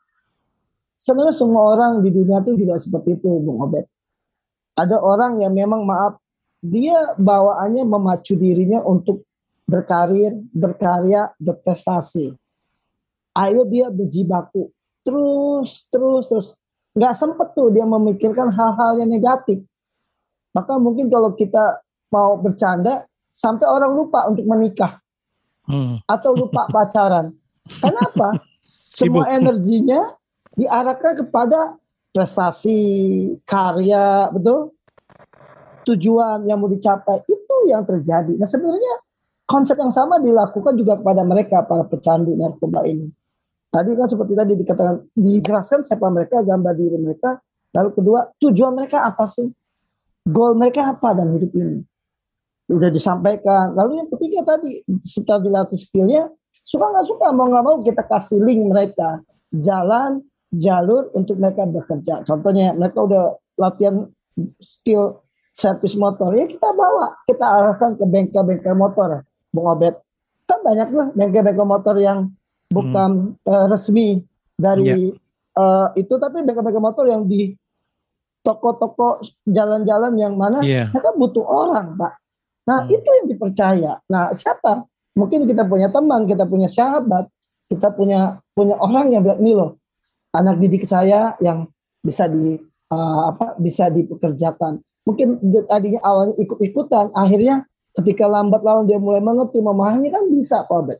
Sebenarnya 0.95 1.36
semua 1.36 1.76
orang 1.76 1.99
di 1.99 2.16
dunia 2.16 2.39
itu 2.39 2.55
tidak 2.55 2.80
seperti 2.80 3.20
itu, 3.20 3.30
Bung 3.43 3.59
Obed. 3.59 3.84
Ada 4.80 4.95
orang 4.95 5.43
yang 5.43 5.51
memang 5.51 5.84
maaf, 5.84 6.16
dia 6.64 7.18
bawaannya 7.20 7.84
memacu 7.84 8.39
dirinya 8.39 8.80
untuk 8.88 9.28
berkarir, 9.68 10.32
berkarya, 10.55 11.34
berprestasi. 11.41 12.32
Akhirnya 13.36 13.66
dia 13.68 13.86
berjibaku 13.91 14.72
terus, 15.05 15.86
terus, 15.89 16.26
terus. 16.30 16.47
Nggak 16.91 17.16
sempet 17.16 17.47
tuh 17.55 17.72
dia 17.72 17.88
memikirkan 17.88 18.51
hal-hal 18.51 18.99
yang 18.99 19.09
negatif. 19.09 19.64
Maka 20.51 20.75
mungkin 20.77 21.07
kalau 21.07 21.31
kita 21.35 21.79
mau 22.11 22.35
bercanda, 22.39 23.07
sampai 23.31 23.63
orang 23.67 23.95
lupa 23.95 24.27
untuk 24.27 24.43
menikah 24.45 24.99
Hmm. 25.69 26.01
atau 26.09 26.35
lupa 26.35 26.67
pacaran. 26.73 27.31
Kenapa? 27.79 28.35
Semua 28.97 29.29
energinya 29.31 30.17
diarahkan 30.57 31.23
kepada 31.23 31.79
prestasi, 32.11 32.79
karya, 33.47 34.27
betul? 34.35 34.75
Tujuan 35.87 36.43
yang 36.43 36.59
mau 36.59 36.67
dicapai 36.67 37.23
itu 37.23 37.55
yang 37.71 37.87
terjadi. 37.87 38.35
Nah 38.35 38.49
sebenarnya 38.49 38.93
konsep 39.47 39.79
yang 39.79 39.93
sama 39.95 40.19
dilakukan 40.19 40.75
juga 40.75 40.99
kepada 40.99 41.23
mereka 41.23 41.63
para 41.63 41.87
pecandu 41.87 42.35
narkoba 42.35 42.83
ini. 42.83 43.07
Tadi 43.71 43.95
kan 43.95 44.11
seperti 44.11 44.35
tadi 44.35 44.53
dikatakan 44.59 45.07
dijelaskan 45.15 45.87
siapa 45.87 46.11
mereka, 46.11 46.43
gambar 46.43 46.73
diri 46.75 46.99
mereka. 46.99 47.39
Lalu 47.71 47.89
kedua 47.95 48.27
tujuan 48.43 48.75
mereka 48.75 49.07
apa 49.07 49.23
sih? 49.23 49.47
Goal 50.30 50.53
mereka 50.59 50.93
apa 50.93 51.17
dalam 51.17 51.34
hidup 51.38 51.51
ini? 51.57 51.82
Udah 52.69 52.93
disampaikan. 52.93 53.74
Lalu 53.74 54.05
yang 54.05 54.09
ketiga 54.13 54.55
tadi 54.55 54.86
setelah 55.01 55.41
dilatih 55.41 55.80
skillnya, 55.82 56.30
suka 56.61 56.86
nggak 56.93 57.07
suka 57.09 57.34
mau 57.34 57.49
nggak 57.49 57.65
mau 57.65 57.78
kita 57.82 58.05
kasih 58.05 58.39
link 58.45 58.61
mereka 58.69 59.19
jalan 59.49 60.22
jalur 60.53 61.09
untuk 61.17 61.41
mereka 61.41 61.65
bekerja. 61.65 62.22
Contohnya 62.24 62.78
mereka 62.78 63.01
udah 63.01 63.24
latihan 63.57 64.07
skill 64.61 65.22
servis 65.51 65.99
motor 65.99 66.32
ya 66.32 66.47
kita 66.47 66.72
bawa 66.72 67.11
kita 67.28 67.43
arahkan 67.43 67.99
ke 67.99 68.05
bengkel-bengkel 68.07 68.76
motor 68.76 69.28
Bung 69.51 69.67
Obed 69.67 69.99
kan 70.47 70.59
banyak 70.63 70.89
lah 70.95 71.07
bengkel-bengkel 71.11 71.67
motor 71.67 71.95
yang 71.99 72.32
bukan 72.72 73.36
eh, 73.43 73.65
resmi 73.67 74.24
dari 74.55 75.11
eh, 75.59 75.88
itu 75.99 76.13
tapi 76.15 76.47
bengkel-bengkel 76.47 76.84
motor 76.84 77.05
yang 77.07 77.28
di 77.28 77.51
toko-toko 78.41 79.17
jalan-jalan 79.45 80.13
yang 80.15 80.33
mana 80.33 80.59
Iya. 80.59 80.89
mereka 80.89 81.13
butuh 81.13 81.45
orang 81.45 81.93
pak 81.95 82.13
nah 82.61 82.85
itu 82.85 83.03
yang 83.03 83.27
dipercaya 83.27 83.91
nah 84.05 84.29
siapa 84.31 84.85
mungkin 85.13 85.45
kita 85.45 85.63
punya 85.63 85.89
teman 85.89 86.25
kita 86.25 86.43
punya 86.43 86.65
sahabat 86.65 87.25
kita 87.67 87.89
punya 87.89 88.19
punya 88.51 88.75
orang 88.75 89.09
yang 89.09 89.21
bilang 89.21 89.39
ini 89.39 89.53
loh 89.53 89.77
anak 90.31 90.57
didik 90.57 90.83
saya 90.83 91.33
yang 91.39 91.65
bisa 91.99 92.25
di 92.25 92.57
eh, 92.87 93.21
apa 93.25 93.57
bisa 93.57 93.87
dipekerjakan 93.87 94.77
mungkin 95.01 95.37
tadinya 95.65 96.01
awalnya 96.01 96.37
ikut-ikutan 96.37 97.09
akhirnya 97.11 97.65
ketika 97.93 98.23
lambat 98.23 98.61
laun 98.61 98.85
dia 98.85 98.95
mulai 98.95 99.19
mengerti 99.19 99.57
memahami 99.57 100.07
kan 100.07 100.23
bisa 100.27 100.63
Pak 100.63 100.75
Obed 100.75 100.99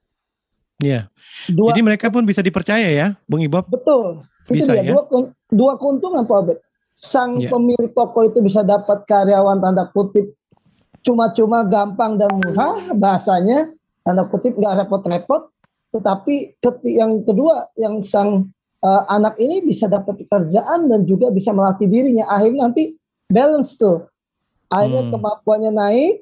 Iya. 0.82 1.14
Dua- 1.46 1.70
Jadi 1.70 1.82
mereka 1.86 2.10
pun 2.10 2.26
bisa 2.26 2.42
dipercaya 2.42 2.90
ya, 2.90 3.14
Bung 3.24 3.38
Ibob? 3.40 3.70
betul 3.70 4.26
itu 4.50 4.58
Bisa 4.58 4.74
dia 4.74 4.82
ya? 4.82 4.92
dua 4.92 5.06
dua 5.48 5.74
keuntungan 5.78 6.26
Pak 6.26 6.38
Obed 6.42 6.58
sang 6.94 7.38
Iya. 7.38 7.50
pemilik 7.50 7.92
toko 7.92 8.24
itu 8.24 8.40
bisa 8.40 8.62
dapat 8.62 9.04
karyawan 9.06 9.60
tanda 9.60 9.90
kutip 9.90 10.32
cuma-cuma 11.02 11.66
gampang 11.66 12.16
dan 12.16 12.30
murah 12.38 12.94
bahasanya 12.94 13.74
tanda 14.02 14.28
kutip 14.28 14.54
nggak 14.54 14.86
repot-repot 14.86 15.50
tetapi 15.92 16.56
yang 16.88 17.26
kedua 17.26 17.68
yang 17.76 18.00
sang 18.00 18.48
eh, 18.80 19.04
anak 19.08 19.36
ini 19.38 19.62
bisa 19.62 19.86
dapat 19.86 20.22
pekerjaan 20.22 20.88
dan 20.88 21.04
juga 21.04 21.30
bisa 21.30 21.50
melatih 21.52 21.86
dirinya 21.86 22.26
akhirnya 22.28 22.70
nanti 22.70 22.96
balance 23.28 23.76
tuh 23.76 24.06
akhirnya 24.68 25.06
Hmm. 25.06 25.12
kemampuannya 25.14 25.72
naik 25.72 26.14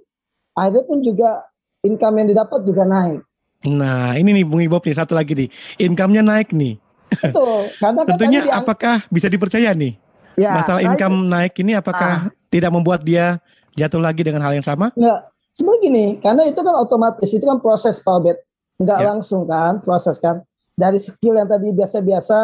akhirnya 0.54 0.84
pun 0.84 1.00
juga 1.00 1.44
income 1.82 2.16
yang 2.18 2.28
didapat 2.30 2.60
juga 2.64 2.84
naik 2.84 3.22
Nah, 3.60 4.16
ini 4.16 4.40
nih 4.40 4.46
Bung 4.48 4.64
Ibob 4.64 4.80
nih 4.80 4.96
satu 4.96 5.20
lagi 5.20 5.36
nih. 5.36 5.52
Income-nya 5.84 6.24
naik 6.24 6.56
nih. 6.56 6.80
betul 7.12 7.68
karena 7.76 8.08
kan 8.08 8.16
Tentunya 8.16 8.42
apakah 8.48 9.04
bisa 9.12 9.28
dipercaya 9.28 9.76
nih? 9.76 10.00
Ya, 10.40 10.56
Masalah 10.56 10.80
nah 10.80 10.96
income 10.96 11.28
naik 11.28 11.54
ini 11.60 11.76
apakah 11.76 12.32
tidak 12.48 12.72
membuat 12.72 13.04
dia 13.04 13.44
jatuh 13.76 14.00
lagi 14.00 14.24
dengan 14.24 14.40
hal 14.40 14.56
yang 14.56 14.64
sama? 14.64 14.88
Enggak. 14.96 15.28
Sebenarnya 15.52 15.82
gini, 15.84 16.06
karena 16.24 16.48
itu 16.48 16.64
kan 16.64 16.76
otomatis, 16.80 17.30
itu 17.36 17.44
kan 17.44 17.60
proses 17.60 18.00
Pak 18.00 18.14
Obed. 18.24 18.38
Enggak 18.80 19.04
Ya. 19.04 19.06
langsung 19.12 19.44
kan, 19.44 19.84
proses 19.84 20.16
kan. 20.16 20.40
Dari 20.80 20.96
skill 20.96 21.36
yang 21.36 21.52
tadi 21.52 21.76
biasa-biasa, 21.76 22.40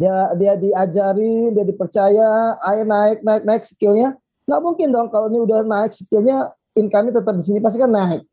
dia 0.00 0.32
dia 0.40 0.56
diajari, 0.56 1.52
dia 1.52 1.64
dipercaya, 1.68 2.56
ayo 2.72 2.82
naik, 2.88 3.20
naik, 3.20 3.44
naik 3.44 3.62
skillnya. 3.68 4.16
Nggak 4.48 4.60
mungkin 4.64 4.88
dong 4.88 5.12
kalau 5.12 5.28
ini 5.28 5.44
udah 5.44 5.60
naik 5.68 5.92
skillnya, 5.92 6.48
income-nya 6.72 7.20
tetap 7.20 7.36
di 7.36 7.44
sini 7.44 7.60
pasti 7.60 7.76
kan 7.76 7.92
naik. 7.92 8.24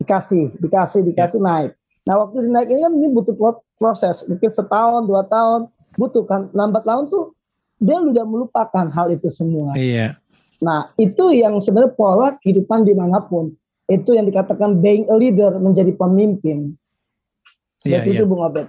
Dikasih, 0.00 0.56
dikasih, 0.64 1.04
dikasih 1.04 1.44
naik. 1.44 1.76
Nah 2.08 2.24
waktu 2.24 2.48
dinaik 2.48 2.72
ini 2.72 2.80
kan 2.80 2.92
ini 2.96 3.08
butuh 3.12 3.36
pro- 3.36 3.60
proses, 3.76 4.24
mungkin 4.24 4.48
setahun, 4.48 5.04
dua 5.04 5.28
tahun, 5.28 5.68
butuh 6.00 6.24
kan. 6.24 6.48
Lambat 6.56 6.88
laun 6.88 7.12
tuh 7.12 7.36
dia 7.78 7.96
udah 7.98 8.24
melupakan 8.26 8.86
hal 8.90 9.10
itu 9.10 9.28
semua. 9.30 9.74
Iya. 9.74 10.18
Nah, 10.62 10.94
itu 10.96 11.34
yang 11.34 11.58
sebenarnya 11.60 11.92
pola 11.92 12.36
kehidupan 12.40 12.86
di 12.86 12.94
mana 12.96 13.20
pun. 13.20 13.52
Itu 13.84 14.16
yang 14.16 14.24
dikatakan 14.24 14.80
being 14.80 15.04
a 15.12 15.16
leader, 15.18 15.60
menjadi 15.60 15.92
pemimpin. 15.92 16.72
Seperti 17.76 18.16
Iya, 18.16 18.16
itu 18.16 18.24
iya. 18.24 18.30
Bung 18.30 18.42
Obed. 18.42 18.66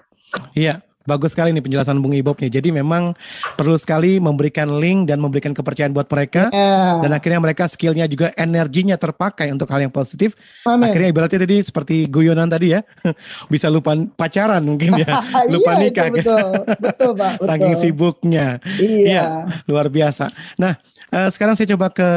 Iya, 0.52 0.74
bagus 1.06 1.32
sekali 1.32 1.54
nih 1.54 1.62
penjelasan 1.62 1.98
Bung 1.98 2.12
Ibob 2.12 2.38
nih. 2.38 2.52
Jadi 2.52 2.70
memang 2.70 3.14
perlu 3.56 3.78
sekali 3.78 4.18
memberikan 4.18 4.68
link 4.76 5.08
dan 5.08 5.22
memberikan 5.22 5.54
kepercayaan 5.54 5.94
buat 5.94 6.06
mereka 6.06 6.50
Ya. 6.50 7.00
dan 7.00 7.12
akhirnya 7.12 7.40
mereka 7.40 7.66
skillnya 7.66 8.06
juga 8.06 8.34
energinya 8.36 8.98
terpakai 8.98 9.50
untuk 9.50 9.70
hal 9.70 9.82
yang 9.82 9.94
positif. 9.94 10.34
Amin. 10.66 10.90
Akhirnya 10.90 11.10
ibaratnya 11.10 11.40
tadi 11.42 11.58
seperti 11.62 11.96
guyonan 12.06 12.50
tadi 12.50 12.74
ya, 12.74 12.82
bisa 13.54 13.70
lupa 13.70 13.94
pacaran 14.16 14.62
mungkin 14.62 14.98
ya, 15.00 15.22
lupa 15.54 15.72
Iya, 15.74 15.80
itu 15.80 15.84
nikah. 15.88 16.08
betul, 16.12 16.50
betul 16.86 17.12
Pak, 17.14 17.32
betul. 17.38 17.48
Saking 17.48 17.74
sibuknya. 17.78 18.48
Iya. 18.78 19.26
luar 19.66 19.88
biasa. 19.88 20.30
Nah, 20.58 20.74
eh, 21.10 21.30
sekarang 21.30 21.54
saya 21.54 21.70
coba 21.76 21.92
ke 21.92 22.10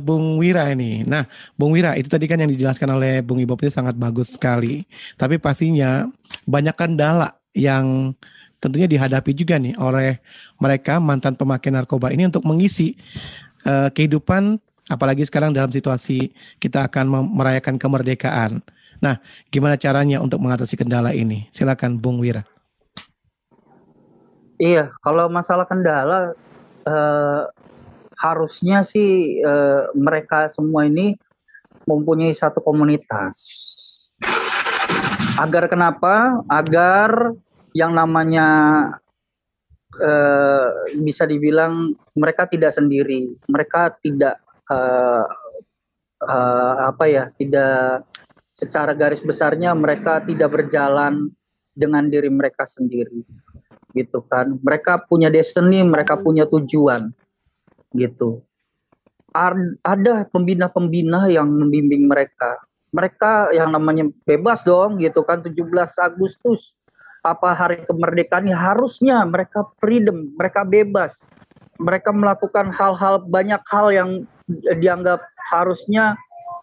Bung 0.00 0.40
Wira 0.40 0.68
ini. 0.70 1.04
Nah, 1.04 1.26
Bung 1.54 1.74
Wira 1.74 1.92
itu 1.94 2.08
tadi 2.08 2.24
kan 2.24 2.38
yang 2.38 2.48
dijelaskan 2.48 2.88
oleh 2.90 3.20
Bung 3.20 3.38
Ibob 3.38 3.60
itu 3.60 3.68
sangat 3.68 3.94
bagus 3.94 4.34
sekali. 4.34 4.84
Tapi 5.16 5.36
pastinya 5.36 6.08
banyak 6.46 6.74
kendala 6.74 7.36
yang 7.56 8.14
tentunya 8.60 8.86
dihadapi 8.86 9.32
juga 9.32 9.56
nih 9.56 9.74
oleh 9.80 10.20
mereka 10.60 11.00
mantan 11.00 11.34
pemakai 11.34 11.72
narkoba 11.72 12.12
ini 12.12 12.28
untuk 12.28 12.44
mengisi 12.44 12.94
eh, 13.64 13.88
kehidupan 13.90 14.60
apalagi 14.90 15.24
sekarang 15.24 15.54
dalam 15.54 15.70
situasi 15.70 16.34
kita 16.58 16.90
akan 16.90 17.30
merayakan 17.30 17.78
kemerdekaan. 17.78 18.60
Nah, 19.00 19.16
gimana 19.48 19.80
caranya 19.80 20.20
untuk 20.20 20.42
mengatasi 20.44 20.76
kendala 20.76 21.16
ini? 21.16 21.48
Silakan 21.56 21.96
Bung 21.96 22.20
Wira. 22.20 22.44
Iya, 24.60 24.92
kalau 25.00 25.32
masalah 25.32 25.64
kendala 25.64 26.36
eh, 26.84 27.42
harusnya 28.20 28.84
sih 28.84 29.40
eh, 29.40 29.82
mereka 29.96 30.52
semua 30.52 30.84
ini 30.84 31.16
mempunyai 31.88 32.36
satu 32.36 32.60
komunitas. 32.60 33.64
Agar 35.38 35.70
kenapa? 35.70 36.42
Agar 36.50 37.36
yang 37.76 37.94
namanya 37.94 38.48
eh, 39.94 40.68
bisa 40.98 41.28
dibilang 41.28 41.94
mereka 42.18 42.50
tidak 42.50 42.74
sendiri, 42.74 43.30
mereka 43.46 43.94
tidak 44.02 44.40
eh, 44.70 45.26
eh, 46.26 46.74
apa 46.90 47.04
ya, 47.06 47.24
tidak 47.38 48.06
secara 48.56 48.92
garis 48.92 49.24
besarnya 49.24 49.72
mereka 49.72 50.20
tidak 50.20 50.52
berjalan 50.52 51.32
dengan 51.72 52.10
diri 52.10 52.28
mereka 52.28 52.66
sendiri. 52.66 53.22
Gitu 53.94 54.22
kan. 54.26 54.58
Mereka 54.60 55.06
punya 55.10 55.32
destiny 55.32 55.82
mereka 55.82 56.18
punya 56.18 56.46
tujuan. 56.46 57.10
Gitu. 57.94 58.42
Ar- 59.30 59.78
ada 59.86 60.26
pembina-pembina 60.26 61.30
yang 61.30 61.46
membimbing 61.46 62.10
mereka 62.10 62.58
mereka 62.90 63.50
yang 63.54 63.70
namanya 63.70 64.10
bebas 64.26 64.62
dong 64.66 64.98
gitu 64.98 65.22
kan 65.22 65.42
17 65.42 65.66
Agustus. 66.02 66.74
Apa 67.20 67.52
hari 67.52 67.84
kemerdekaan 67.84 68.48
ya 68.48 68.56
harusnya 68.56 69.22
mereka 69.28 69.68
freedom 69.78 70.32
mereka 70.34 70.64
bebas. 70.64 71.20
Mereka 71.80 72.12
melakukan 72.12 72.72
hal-hal 72.72 73.24
banyak 73.24 73.60
hal 73.68 73.86
yang 73.92 74.10
dianggap 74.80 75.24
harusnya 75.52 76.16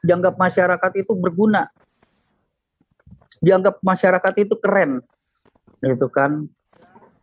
dianggap 0.06 0.38
masyarakat 0.38 0.92
itu 0.98 1.14
berguna. 1.18 1.70
Dianggap 3.42 3.82
masyarakat 3.82 4.34
itu 4.46 4.56
keren 4.62 5.02
gitu 5.82 6.10
kan. 6.10 6.50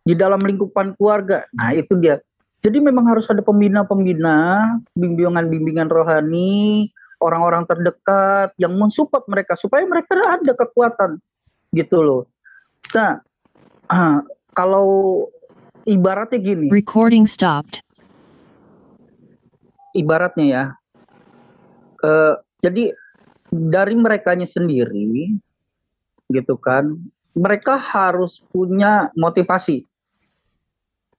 Di 0.05 0.13
dalam 0.13 0.39
lingkupan 0.39 0.95
keluarga. 0.95 1.43
Nah, 1.57 1.73
itu 1.73 1.97
dia. 1.97 2.21
Jadi 2.61 2.81
memang 2.81 3.05
harus 3.09 3.29
ada 3.29 3.45
pembina-pembina, 3.45 4.65
bimbingan-bimbingan 4.97 5.85
rohani, 5.85 6.89
orang-orang 7.25 7.65
terdekat 7.65 8.53
yang 8.61 8.77
mensupport 8.77 9.25
mereka 9.25 9.57
supaya 9.57 9.81
mereka 9.89 10.13
ada 10.13 10.53
kekuatan 10.53 11.17
gitu 11.73 11.97
loh. 11.99 12.23
Nah, 12.93 13.17
ah, 13.89 14.21
kalau 14.53 15.25
ibaratnya 15.89 16.37
gini, 16.37 16.69
Recording 16.69 17.25
stopped. 17.25 17.81
ibaratnya 19.97 20.45
ya. 20.45 20.63
eh, 22.05 22.35
jadi 22.61 22.93
dari 23.49 23.95
merekanya 23.97 24.45
sendiri 24.45 25.33
gitu 26.29 26.55
kan, 26.59 26.97
mereka 27.35 27.77
harus 27.79 28.41
punya 28.51 29.09
motivasi. 29.15 29.85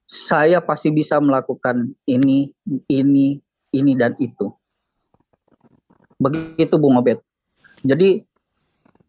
Saya 0.07 0.63
pasti 0.63 0.95
bisa 0.95 1.19
melakukan 1.19 1.91
ini, 2.07 2.55
ini, 2.87 3.43
ini 3.75 3.93
dan 3.99 4.15
itu. 4.23 4.55
Begitu 6.17 6.75
Bung 6.81 6.97
Obed. 6.97 7.21
Jadi 7.85 8.25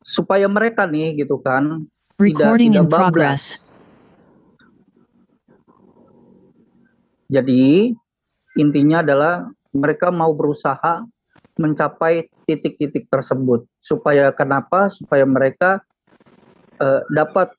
supaya 0.03 0.47
mereka 0.47 0.88
nih 0.88 1.20
gitu 1.20 1.39
kan 1.39 1.84
Recording 2.16 2.72
tidak 2.74 2.88
tidak 2.88 2.91
bablas. 2.91 3.01
progress. 3.03 3.43
Jadi 7.28 7.91
intinya 8.55 9.03
adalah 9.03 9.51
mereka 9.76 10.10
mau 10.16 10.32
berusaha 10.32 11.03
mencapai 11.60 12.32
titik-titik 12.47 13.12
tersebut 13.12 13.68
supaya 13.84 14.32
kenapa? 14.32 14.88
Supaya 14.88 15.28
mereka 15.28 15.84
eh, 16.80 17.03
dapat 17.12 17.51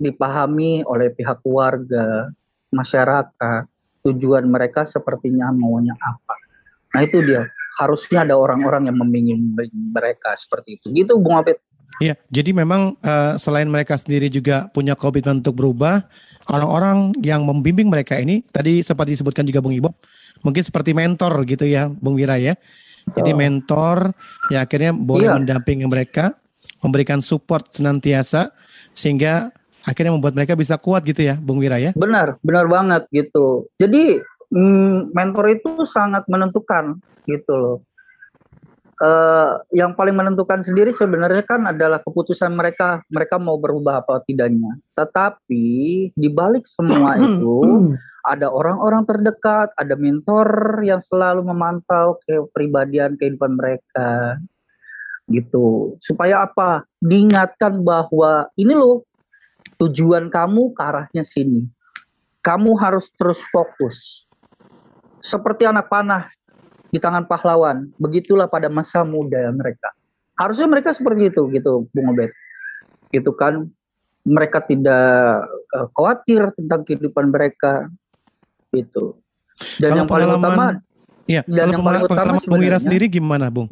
dipahami 0.00 0.80
oleh 0.88 1.12
pihak 1.12 1.44
keluarga, 1.44 2.32
masyarakat, 2.72 3.68
tujuan 4.08 4.48
mereka 4.48 4.88
sepertinya 4.88 5.52
maunya 5.52 5.92
apa. 6.00 6.34
Nah 6.96 7.00
itu 7.04 7.20
dia 7.20 7.44
harusnya 7.80 8.28
ada 8.28 8.36
orang-orang 8.36 8.92
yang 8.92 8.96
membimbing 9.00 9.56
mereka 9.96 10.36
seperti 10.36 10.76
itu. 10.76 10.92
Gitu 10.92 11.16
Bung 11.16 11.40
Abed. 11.40 11.56
Iya, 12.00 12.16
jadi 12.32 12.56
memang 12.56 12.96
eh, 13.00 13.34
selain 13.40 13.68
mereka 13.68 13.96
sendiri 13.96 14.28
juga 14.28 14.68
punya 14.72 14.96
komitmen 14.96 15.44
untuk 15.44 15.56
berubah, 15.56 16.04
orang-orang 16.48 17.12
yang 17.20 17.44
membimbing 17.44 17.92
mereka 17.92 18.16
ini 18.16 18.40
tadi 18.48 18.80
sempat 18.80 19.08
disebutkan 19.08 19.44
juga 19.44 19.60
Bung 19.60 19.76
Ibob, 19.76 19.92
mungkin 20.40 20.64
seperti 20.64 20.96
mentor 20.96 21.44
gitu 21.44 21.68
ya, 21.68 21.88
Bung 21.88 22.16
Wira 22.16 22.40
ya. 22.40 22.56
Jadi 23.10 23.32
mentor 23.32 24.12
ya 24.52 24.68
akhirnya 24.68 24.92
boleh 24.92 25.28
Iya. 25.28 25.36
mendampingi 25.40 25.88
mereka, 25.88 26.36
memberikan 26.84 27.24
support 27.24 27.72
senantiasa 27.72 28.52
sehingga 28.92 29.50
akhirnya 29.84 30.12
membuat 30.16 30.36
mereka 30.36 30.56
bisa 30.56 30.76
kuat 30.76 31.04
gitu 31.04 31.24
ya, 31.24 31.36
Bung 31.36 31.60
Wira 31.60 31.80
ya. 31.80 31.92
Benar, 31.96 32.40
benar 32.44 32.64
banget 32.68 33.08
gitu. 33.12 33.68
Jadi 33.80 34.20
mm, 34.52 35.12
mentor 35.12 35.44
itu 35.52 35.84
sangat 35.84 36.24
menentukan 36.28 37.00
gitu 37.26 37.52
loh. 37.56 37.78
Eh, 39.00 39.52
yang 39.80 39.96
paling 39.96 40.12
menentukan 40.12 40.60
sendiri 40.60 40.92
sebenarnya 40.92 41.40
kan 41.48 41.64
adalah 41.64 42.04
keputusan 42.04 42.52
mereka, 42.52 43.00
mereka 43.08 43.40
mau 43.40 43.56
berubah 43.56 44.04
apa 44.04 44.20
tidaknya. 44.28 44.76
Tetapi 44.92 45.64
di 46.12 46.28
balik 46.28 46.68
semua 46.68 47.16
itu 47.24 47.88
ada 48.28 48.52
orang-orang 48.52 49.08
terdekat, 49.08 49.72
ada 49.80 49.96
mentor 49.96 50.84
yang 50.84 51.00
selalu 51.00 51.48
memantau 51.48 52.20
kepribadian 52.28 53.16
kehidupan 53.16 53.56
mereka 53.56 54.36
gitu. 55.32 55.96
Supaya 56.04 56.44
apa? 56.44 56.84
Diingatkan 57.00 57.80
bahwa 57.80 58.52
ini 58.60 58.76
loh 58.76 59.08
tujuan 59.80 60.28
kamu 60.28 60.76
ke 60.76 60.82
arahnya 60.84 61.24
sini. 61.24 61.64
Kamu 62.44 62.76
harus 62.76 63.08
terus 63.16 63.40
fokus. 63.48 64.28
Seperti 65.24 65.64
anak 65.64 65.88
panah 65.88 66.28
di 66.90 66.98
tangan 66.98 67.24
pahlawan, 67.24 67.90
begitulah 67.96 68.50
pada 68.50 68.66
masa 68.66 69.06
muda 69.06 69.50
mereka. 69.54 69.94
Harusnya 70.34 70.66
mereka 70.66 70.90
seperti 70.90 71.30
itu 71.30 71.46
gitu, 71.54 71.86
Bung 71.94 72.10
Obed. 72.10 72.30
Gitu 73.14 73.30
kan, 73.34 73.70
mereka 74.26 74.60
tidak 74.62 75.46
eh, 75.70 75.86
khawatir 75.94 76.50
tentang 76.58 76.82
kehidupan 76.82 77.30
mereka 77.30 77.86
gitu. 78.74 79.18
Dan 79.78 79.94
Kalau 79.94 79.98
yang 80.02 80.08
paling 80.10 80.28
utama 80.34 80.64
Iya, 81.30 81.46
dan 81.46 81.70
yang 81.70 81.84
paling 81.86 82.02
utama 82.10 82.32
Bung 82.34 82.42
sebenarnya- 82.42 82.82
sendiri 82.82 83.06
gimana, 83.06 83.46
Bung? 83.54 83.70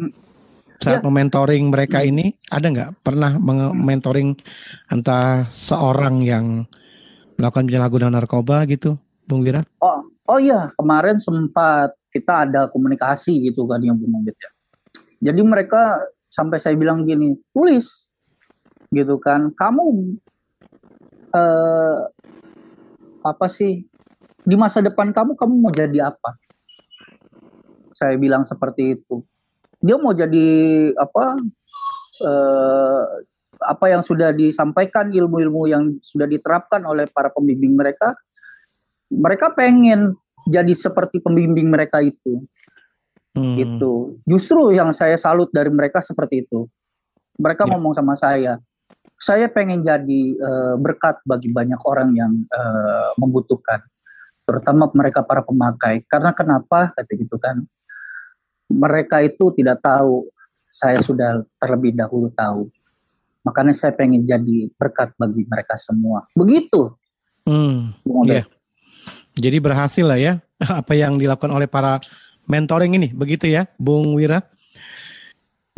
Saat 0.79 1.03
Ya. 1.03 1.05
mementoring 1.11 1.75
mereka 1.75 2.07
ini 2.07 2.39
ada 2.55 2.71
nggak 2.71 3.03
pernah 3.03 3.35
mentoring 3.75 4.39
entah 4.95 5.51
seorang 5.51 6.23
yang 6.23 6.71
melakukan 7.35 7.67
penyalahgunaan 7.67 8.15
narkoba 8.15 8.63
gitu, 8.71 8.95
Bung 9.27 9.43
Wira? 9.43 9.67
Oh, 9.83 10.07
oh 10.31 10.39
iya, 10.39 10.71
kemarin 10.79 11.19
sempat 11.19 11.98
kita 12.09 12.49
ada 12.49 12.67
komunikasi 12.73 13.49
gitu 13.49 13.69
kan 13.69 13.81
yang 13.85 13.97
Bung 14.01 14.25
Obed 14.25 14.37
ya. 14.37 14.51
Jadi 15.31 15.41
mereka 15.45 15.99
sampai 16.29 16.61
saya 16.63 16.79
bilang 16.79 17.05
gini, 17.05 17.37
tulis 17.53 18.09
gitu 18.95 19.21
kan, 19.21 19.53
kamu 19.53 20.17
eh 21.29 21.99
apa 23.21 23.47
sih 23.53 23.85
di 24.49 24.57
masa 24.57 24.81
depan 24.81 25.13
kamu 25.13 25.37
kamu 25.37 25.55
mau 25.61 25.73
jadi 25.75 26.09
apa? 26.09 26.41
Saya 27.93 28.17
bilang 28.17 28.47
seperti 28.47 28.97
itu. 28.97 29.21
Dia 29.83 29.97
mau 30.01 30.15
jadi 30.17 30.49
apa? 30.97 31.37
eh 32.19 33.05
apa 33.59 33.91
yang 33.91 34.07
sudah 34.07 34.31
disampaikan 34.31 35.11
ilmu-ilmu 35.11 35.67
yang 35.67 35.99
sudah 35.99 36.31
diterapkan 36.31 36.87
oleh 36.87 37.11
para 37.11 37.27
pembimbing 37.35 37.75
mereka 37.75 38.15
mereka 39.11 39.51
pengen 39.51 40.15
jadi 40.49 40.73
seperti 40.73 41.21
pembimbing 41.21 41.69
mereka 41.69 42.01
itu 42.01 42.41
gitu 43.39 44.19
justru 44.27 44.75
yang 44.75 44.91
saya 44.91 45.15
salut 45.15 45.53
dari 45.55 45.71
mereka 45.71 46.03
seperti 46.03 46.43
itu 46.43 46.67
mereka 47.39 47.71
ngomong 47.71 47.95
sama 47.95 48.19
saya 48.19 48.59
saya 49.19 49.51
pengen 49.51 49.83
jadi 49.83 50.23
eh, 50.39 50.75
berkat 50.79 51.19
bagi 51.27 51.51
banyak 51.51 51.83
orang 51.83 52.15
yang 52.15 52.33
eh, 52.47 53.11
membutuhkan, 53.19 53.83
terutama 54.47 54.87
mereka 54.95 55.27
para 55.27 55.43
pemakai. 55.43 56.07
Karena 56.07 56.31
kenapa? 56.31 56.95
Kata 56.95 57.13
gitu 57.19 57.35
kan, 57.37 57.67
mereka 58.71 59.19
itu 59.27 59.51
tidak 59.59 59.83
tahu 59.83 60.31
saya 60.71 61.03
sudah 61.03 61.43
terlebih 61.59 61.99
dahulu 61.99 62.31
tahu. 62.33 62.71
Makanya 63.43 63.75
saya 63.75 63.93
pengen 63.99 64.23
jadi 64.23 64.71
berkat 64.79 65.11
bagi 65.19 65.43
mereka 65.51 65.75
semua. 65.75 66.23
Begitu. 66.39 66.95
Hmm, 67.43 67.97
iya. 68.29 68.47
Jadi 69.39 69.59
berhasil 69.63 70.05
lah 70.05 70.19
ya 70.19 70.33
apa 70.83 70.93
yang 70.99 71.17
dilakukan 71.17 71.51
oleh 71.55 71.71
para 71.71 72.03
mentoring 72.49 72.97
ini, 72.97 73.09
begitu 73.13 73.47
ya, 73.47 73.69
Bung 73.77 74.17
Wira? 74.17 74.43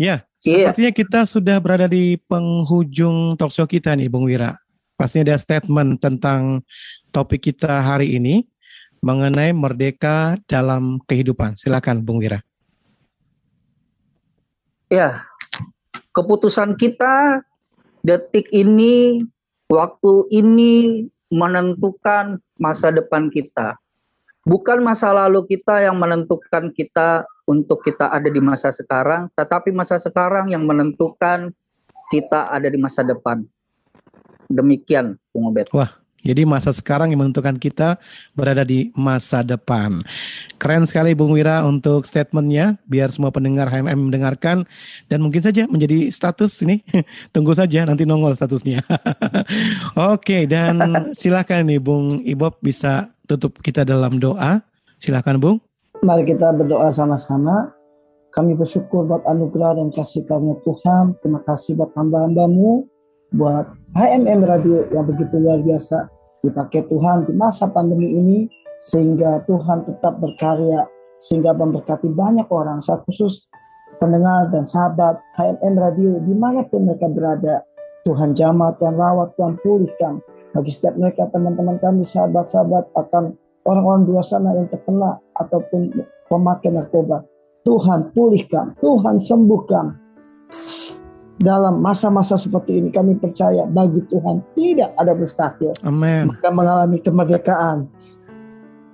Ya, 0.01 0.25
Iya. 0.41 0.73
sepertinya 0.73 0.93
kita 0.97 1.21
sudah 1.29 1.61
berada 1.61 1.85
di 1.85 2.17
penghujung 2.17 3.37
talkshow 3.37 3.69
kita 3.69 3.93
nih, 3.93 4.09
Bung 4.09 4.25
Wira. 4.25 4.57
Pastinya 4.97 5.33
ada 5.33 5.37
statement 5.37 6.01
tentang 6.01 6.65
topik 7.13 7.53
kita 7.53 7.85
hari 7.85 8.17
ini 8.17 8.49
mengenai 9.05 9.53
merdeka 9.53 10.41
dalam 10.49 11.01
kehidupan. 11.05 11.61
Silakan, 11.61 12.01
Bung 12.01 12.25
Wira. 12.25 12.41
Ya, 14.89 15.29
keputusan 16.17 16.77
kita 16.81 17.45
detik 18.01 18.49
ini, 18.49 19.21
waktu 19.69 20.13
ini 20.33 21.05
menentukan 21.31 22.43
masa 22.59 22.91
depan 22.91 23.31
kita. 23.31 23.79
Bukan 24.43 24.83
masa 24.83 25.15
lalu 25.15 25.47
kita 25.47 25.85
yang 25.85 25.97
menentukan 26.01 26.75
kita 26.75 27.29
untuk 27.47 27.87
kita 27.87 28.11
ada 28.11 28.27
di 28.27 28.43
masa 28.43 28.75
sekarang, 28.75 29.31
tetapi 29.39 29.71
masa 29.71 30.01
sekarang 30.01 30.51
yang 30.51 30.67
menentukan 30.67 31.55
kita 32.11 32.51
ada 32.51 32.67
di 32.67 32.79
masa 32.81 33.07
depan. 33.07 33.47
Demikian, 34.51 35.15
Bung 35.31 35.55
Obed. 35.55 35.71
Wah, 35.71 36.00
jadi 36.21 36.45
masa 36.45 36.71
sekarang 36.71 37.13
yang 37.13 37.25
menentukan 37.25 37.57
kita 37.57 37.97
berada 38.37 38.61
di 38.61 38.93
masa 38.93 39.41
depan. 39.41 40.05
Keren 40.61 40.85
sekali 40.85 41.17
Bung 41.17 41.33
Wira 41.33 41.65
untuk 41.65 42.05
statementnya, 42.05 42.77
biar 42.85 43.09
semua 43.09 43.33
pendengar 43.33 43.73
HMM 43.73 43.97
mendengarkan 43.97 44.69
dan 45.09 45.19
mungkin 45.25 45.41
saja 45.41 45.65
menjadi 45.65 46.13
status 46.13 46.61
ini. 46.65 46.85
Tunggu 47.35 47.57
saja 47.57 47.89
nanti 47.89 48.05
nongol 48.05 48.37
statusnya. 48.37 48.85
Oke, 50.13 50.45
dan 50.45 51.09
silakan 51.17 51.73
nih 51.73 51.81
Bung 51.81 52.21
Ibob 52.29 52.61
bisa 52.61 53.09
tutup 53.25 53.57
kita 53.65 53.89
dalam 53.89 54.21
doa. 54.21 54.61
Silakan 55.01 55.41
Bung. 55.41 55.59
Mari 56.05 56.29
kita 56.29 56.53
berdoa 56.53 56.93
sama-sama. 56.93 57.73
Kami 58.31 58.55
bersyukur 58.55 59.11
buat 59.11 59.27
anugerah 59.27 59.81
dan 59.81 59.91
kasih 59.91 60.23
karunia 60.29 60.55
Tuhan. 60.63 61.19
Terima 61.19 61.43
kasih 61.49 61.75
buat 61.75 61.91
hamba-hambamu, 61.99 62.87
buat 63.35 63.67
HMM 63.99 64.47
Radio 64.47 64.87
yang 64.95 65.11
begitu 65.11 65.43
luar 65.43 65.59
biasa 65.67 66.07
dipakai 66.47 66.87
Tuhan 66.87 67.27
di 67.27 67.35
masa 67.35 67.67
pandemi 67.67 68.07
ini 68.15 68.47
sehingga 68.79 69.43
Tuhan 69.51 69.83
tetap 69.83 70.23
berkarya 70.23 70.87
sehingga 71.19 71.51
memberkati 71.53 72.07
banyak 72.15 72.47
orang 72.55 72.79
saya 72.79 73.03
khusus 73.11 73.51
pendengar 73.99 74.47
dan 74.55 74.63
sahabat 74.63 75.19
HMM 75.35 75.75
Radio 75.75 76.23
di 76.23 76.35
mana 76.39 76.63
pun 76.71 76.87
mereka 76.87 77.11
berada. 77.11 77.67
Tuhan 78.09 78.33
jamah, 78.33 78.73
Tuhan 78.81 78.97
rawat, 78.97 79.37
Tuhan 79.37 79.61
pulihkan. 79.61 80.25
Bagi 80.57 80.73
setiap 80.73 80.97
mereka 80.97 81.29
teman-teman 81.37 81.77
kami 81.85 82.01
sahabat-sahabat 82.01 82.89
akan 82.97 83.37
orang-orang 83.69 84.09
di 84.09 84.13
sana 84.25 84.57
yang 84.57 84.73
terkena 84.73 85.21
ataupun 85.37 85.93
pemakai 86.33 86.73
narkoba 86.73 87.27
Tuhan 87.69 88.09
pulihkan, 88.17 88.73
Tuhan 88.81 89.21
sembuhkan 89.21 89.93
dalam 91.41 91.81
masa-masa 91.81 92.37
seperti 92.37 92.77
ini 92.77 92.93
kami 92.93 93.17
percaya 93.17 93.65
bagi 93.73 94.05
Tuhan 94.13 94.45
tidak 94.55 94.93
ada 95.01 95.17
mustahil. 95.17 95.73
Amin. 95.89 96.29
Maka 96.29 96.49
mengalami 96.53 97.01
kemerdekaan 97.01 97.89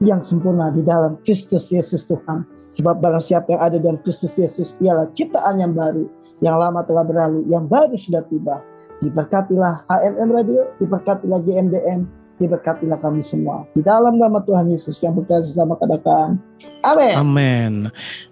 yang 0.04 0.22
sempurna 0.22 0.70
di 0.70 0.86
dalam 0.86 1.18
Kristus 1.26 1.74
Yesus 1.74 2.06
Tuhan. 2.06 2.46
Sebab 2.70 3.02
barang 3.02 3.22
siapa 3.22 3.50
yang 3.50 3.62
ada 3.62 3.76
dalam 3.82 3.98
Kristus 4.06 4.38
Yesus 4.38 4.78
ialah 4.78 5.10
ciptaan 5.18 5.58
yang 5.58 5.74
baru. 5.74 6.06
Yang 6.44 6.56
lama 6.60 6.80
telah 6.84 7.04
berlalu, 7.06 7.40
yang 7.48 7.64
baru 7.66 7.96
sudah 7.96 8.22
tiba. 8.28 8.60
Diberkatilah 9.00 9.88
HMM 9.88 10.28
Radio, 10.32 10.68
diberkatilah 10.80 11.40
GMDM, 11.44 12.04
diberkatilah 12.36 13.00
kami 13.00 13.24
semua. 13.24 13.64
Di 13.72 13.80
dalam 13.80 14.20
nama 14.20 14.40
Tuhan 14.44 14.68
Yesus 14.68 15.00
yang 15.00 15.16
berkasih 15.16 15.56
sama 15.56 15.76
kadakan. 15.80 16.36
Amin. 16.84 17.14
Amin. 17.16 17.72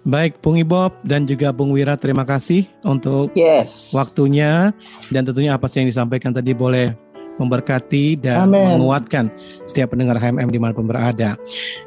Baik, 0.05 0.37
Bung 0.41 0.57
Ibob 0.57 0.93
dan 1.05 1.25
juga 1.25 1.49
Bung 1.53 1.73
Wira, 1.73 1.97
terima 1.97 2.25
kasih 2.25 2.65
untuk 2.85 3.33
yes. 3.33 3.93
waktunya 3.93 4.73
dan 5.09 5.25
tentunya 5.25 5.57
apa 5.57 5.65
sih 5.69 5.81
yang 5.81 5.89
disampaikan 5.89 6.33
tadi 6.33 6.53
boleh 6.53 6.93
memberkati 7.35 8.15
dan 8.19 8.47
Amin. 8.47 8.79
menguatkan 8.79 9.27
setiap 9.67 9.91
pendengar 9.91 10.15
HMM 10.15 10.47
di 10.47 10.59
mana 10.59 10.71
pun 10.71 10.87
berada. 10.87 11.35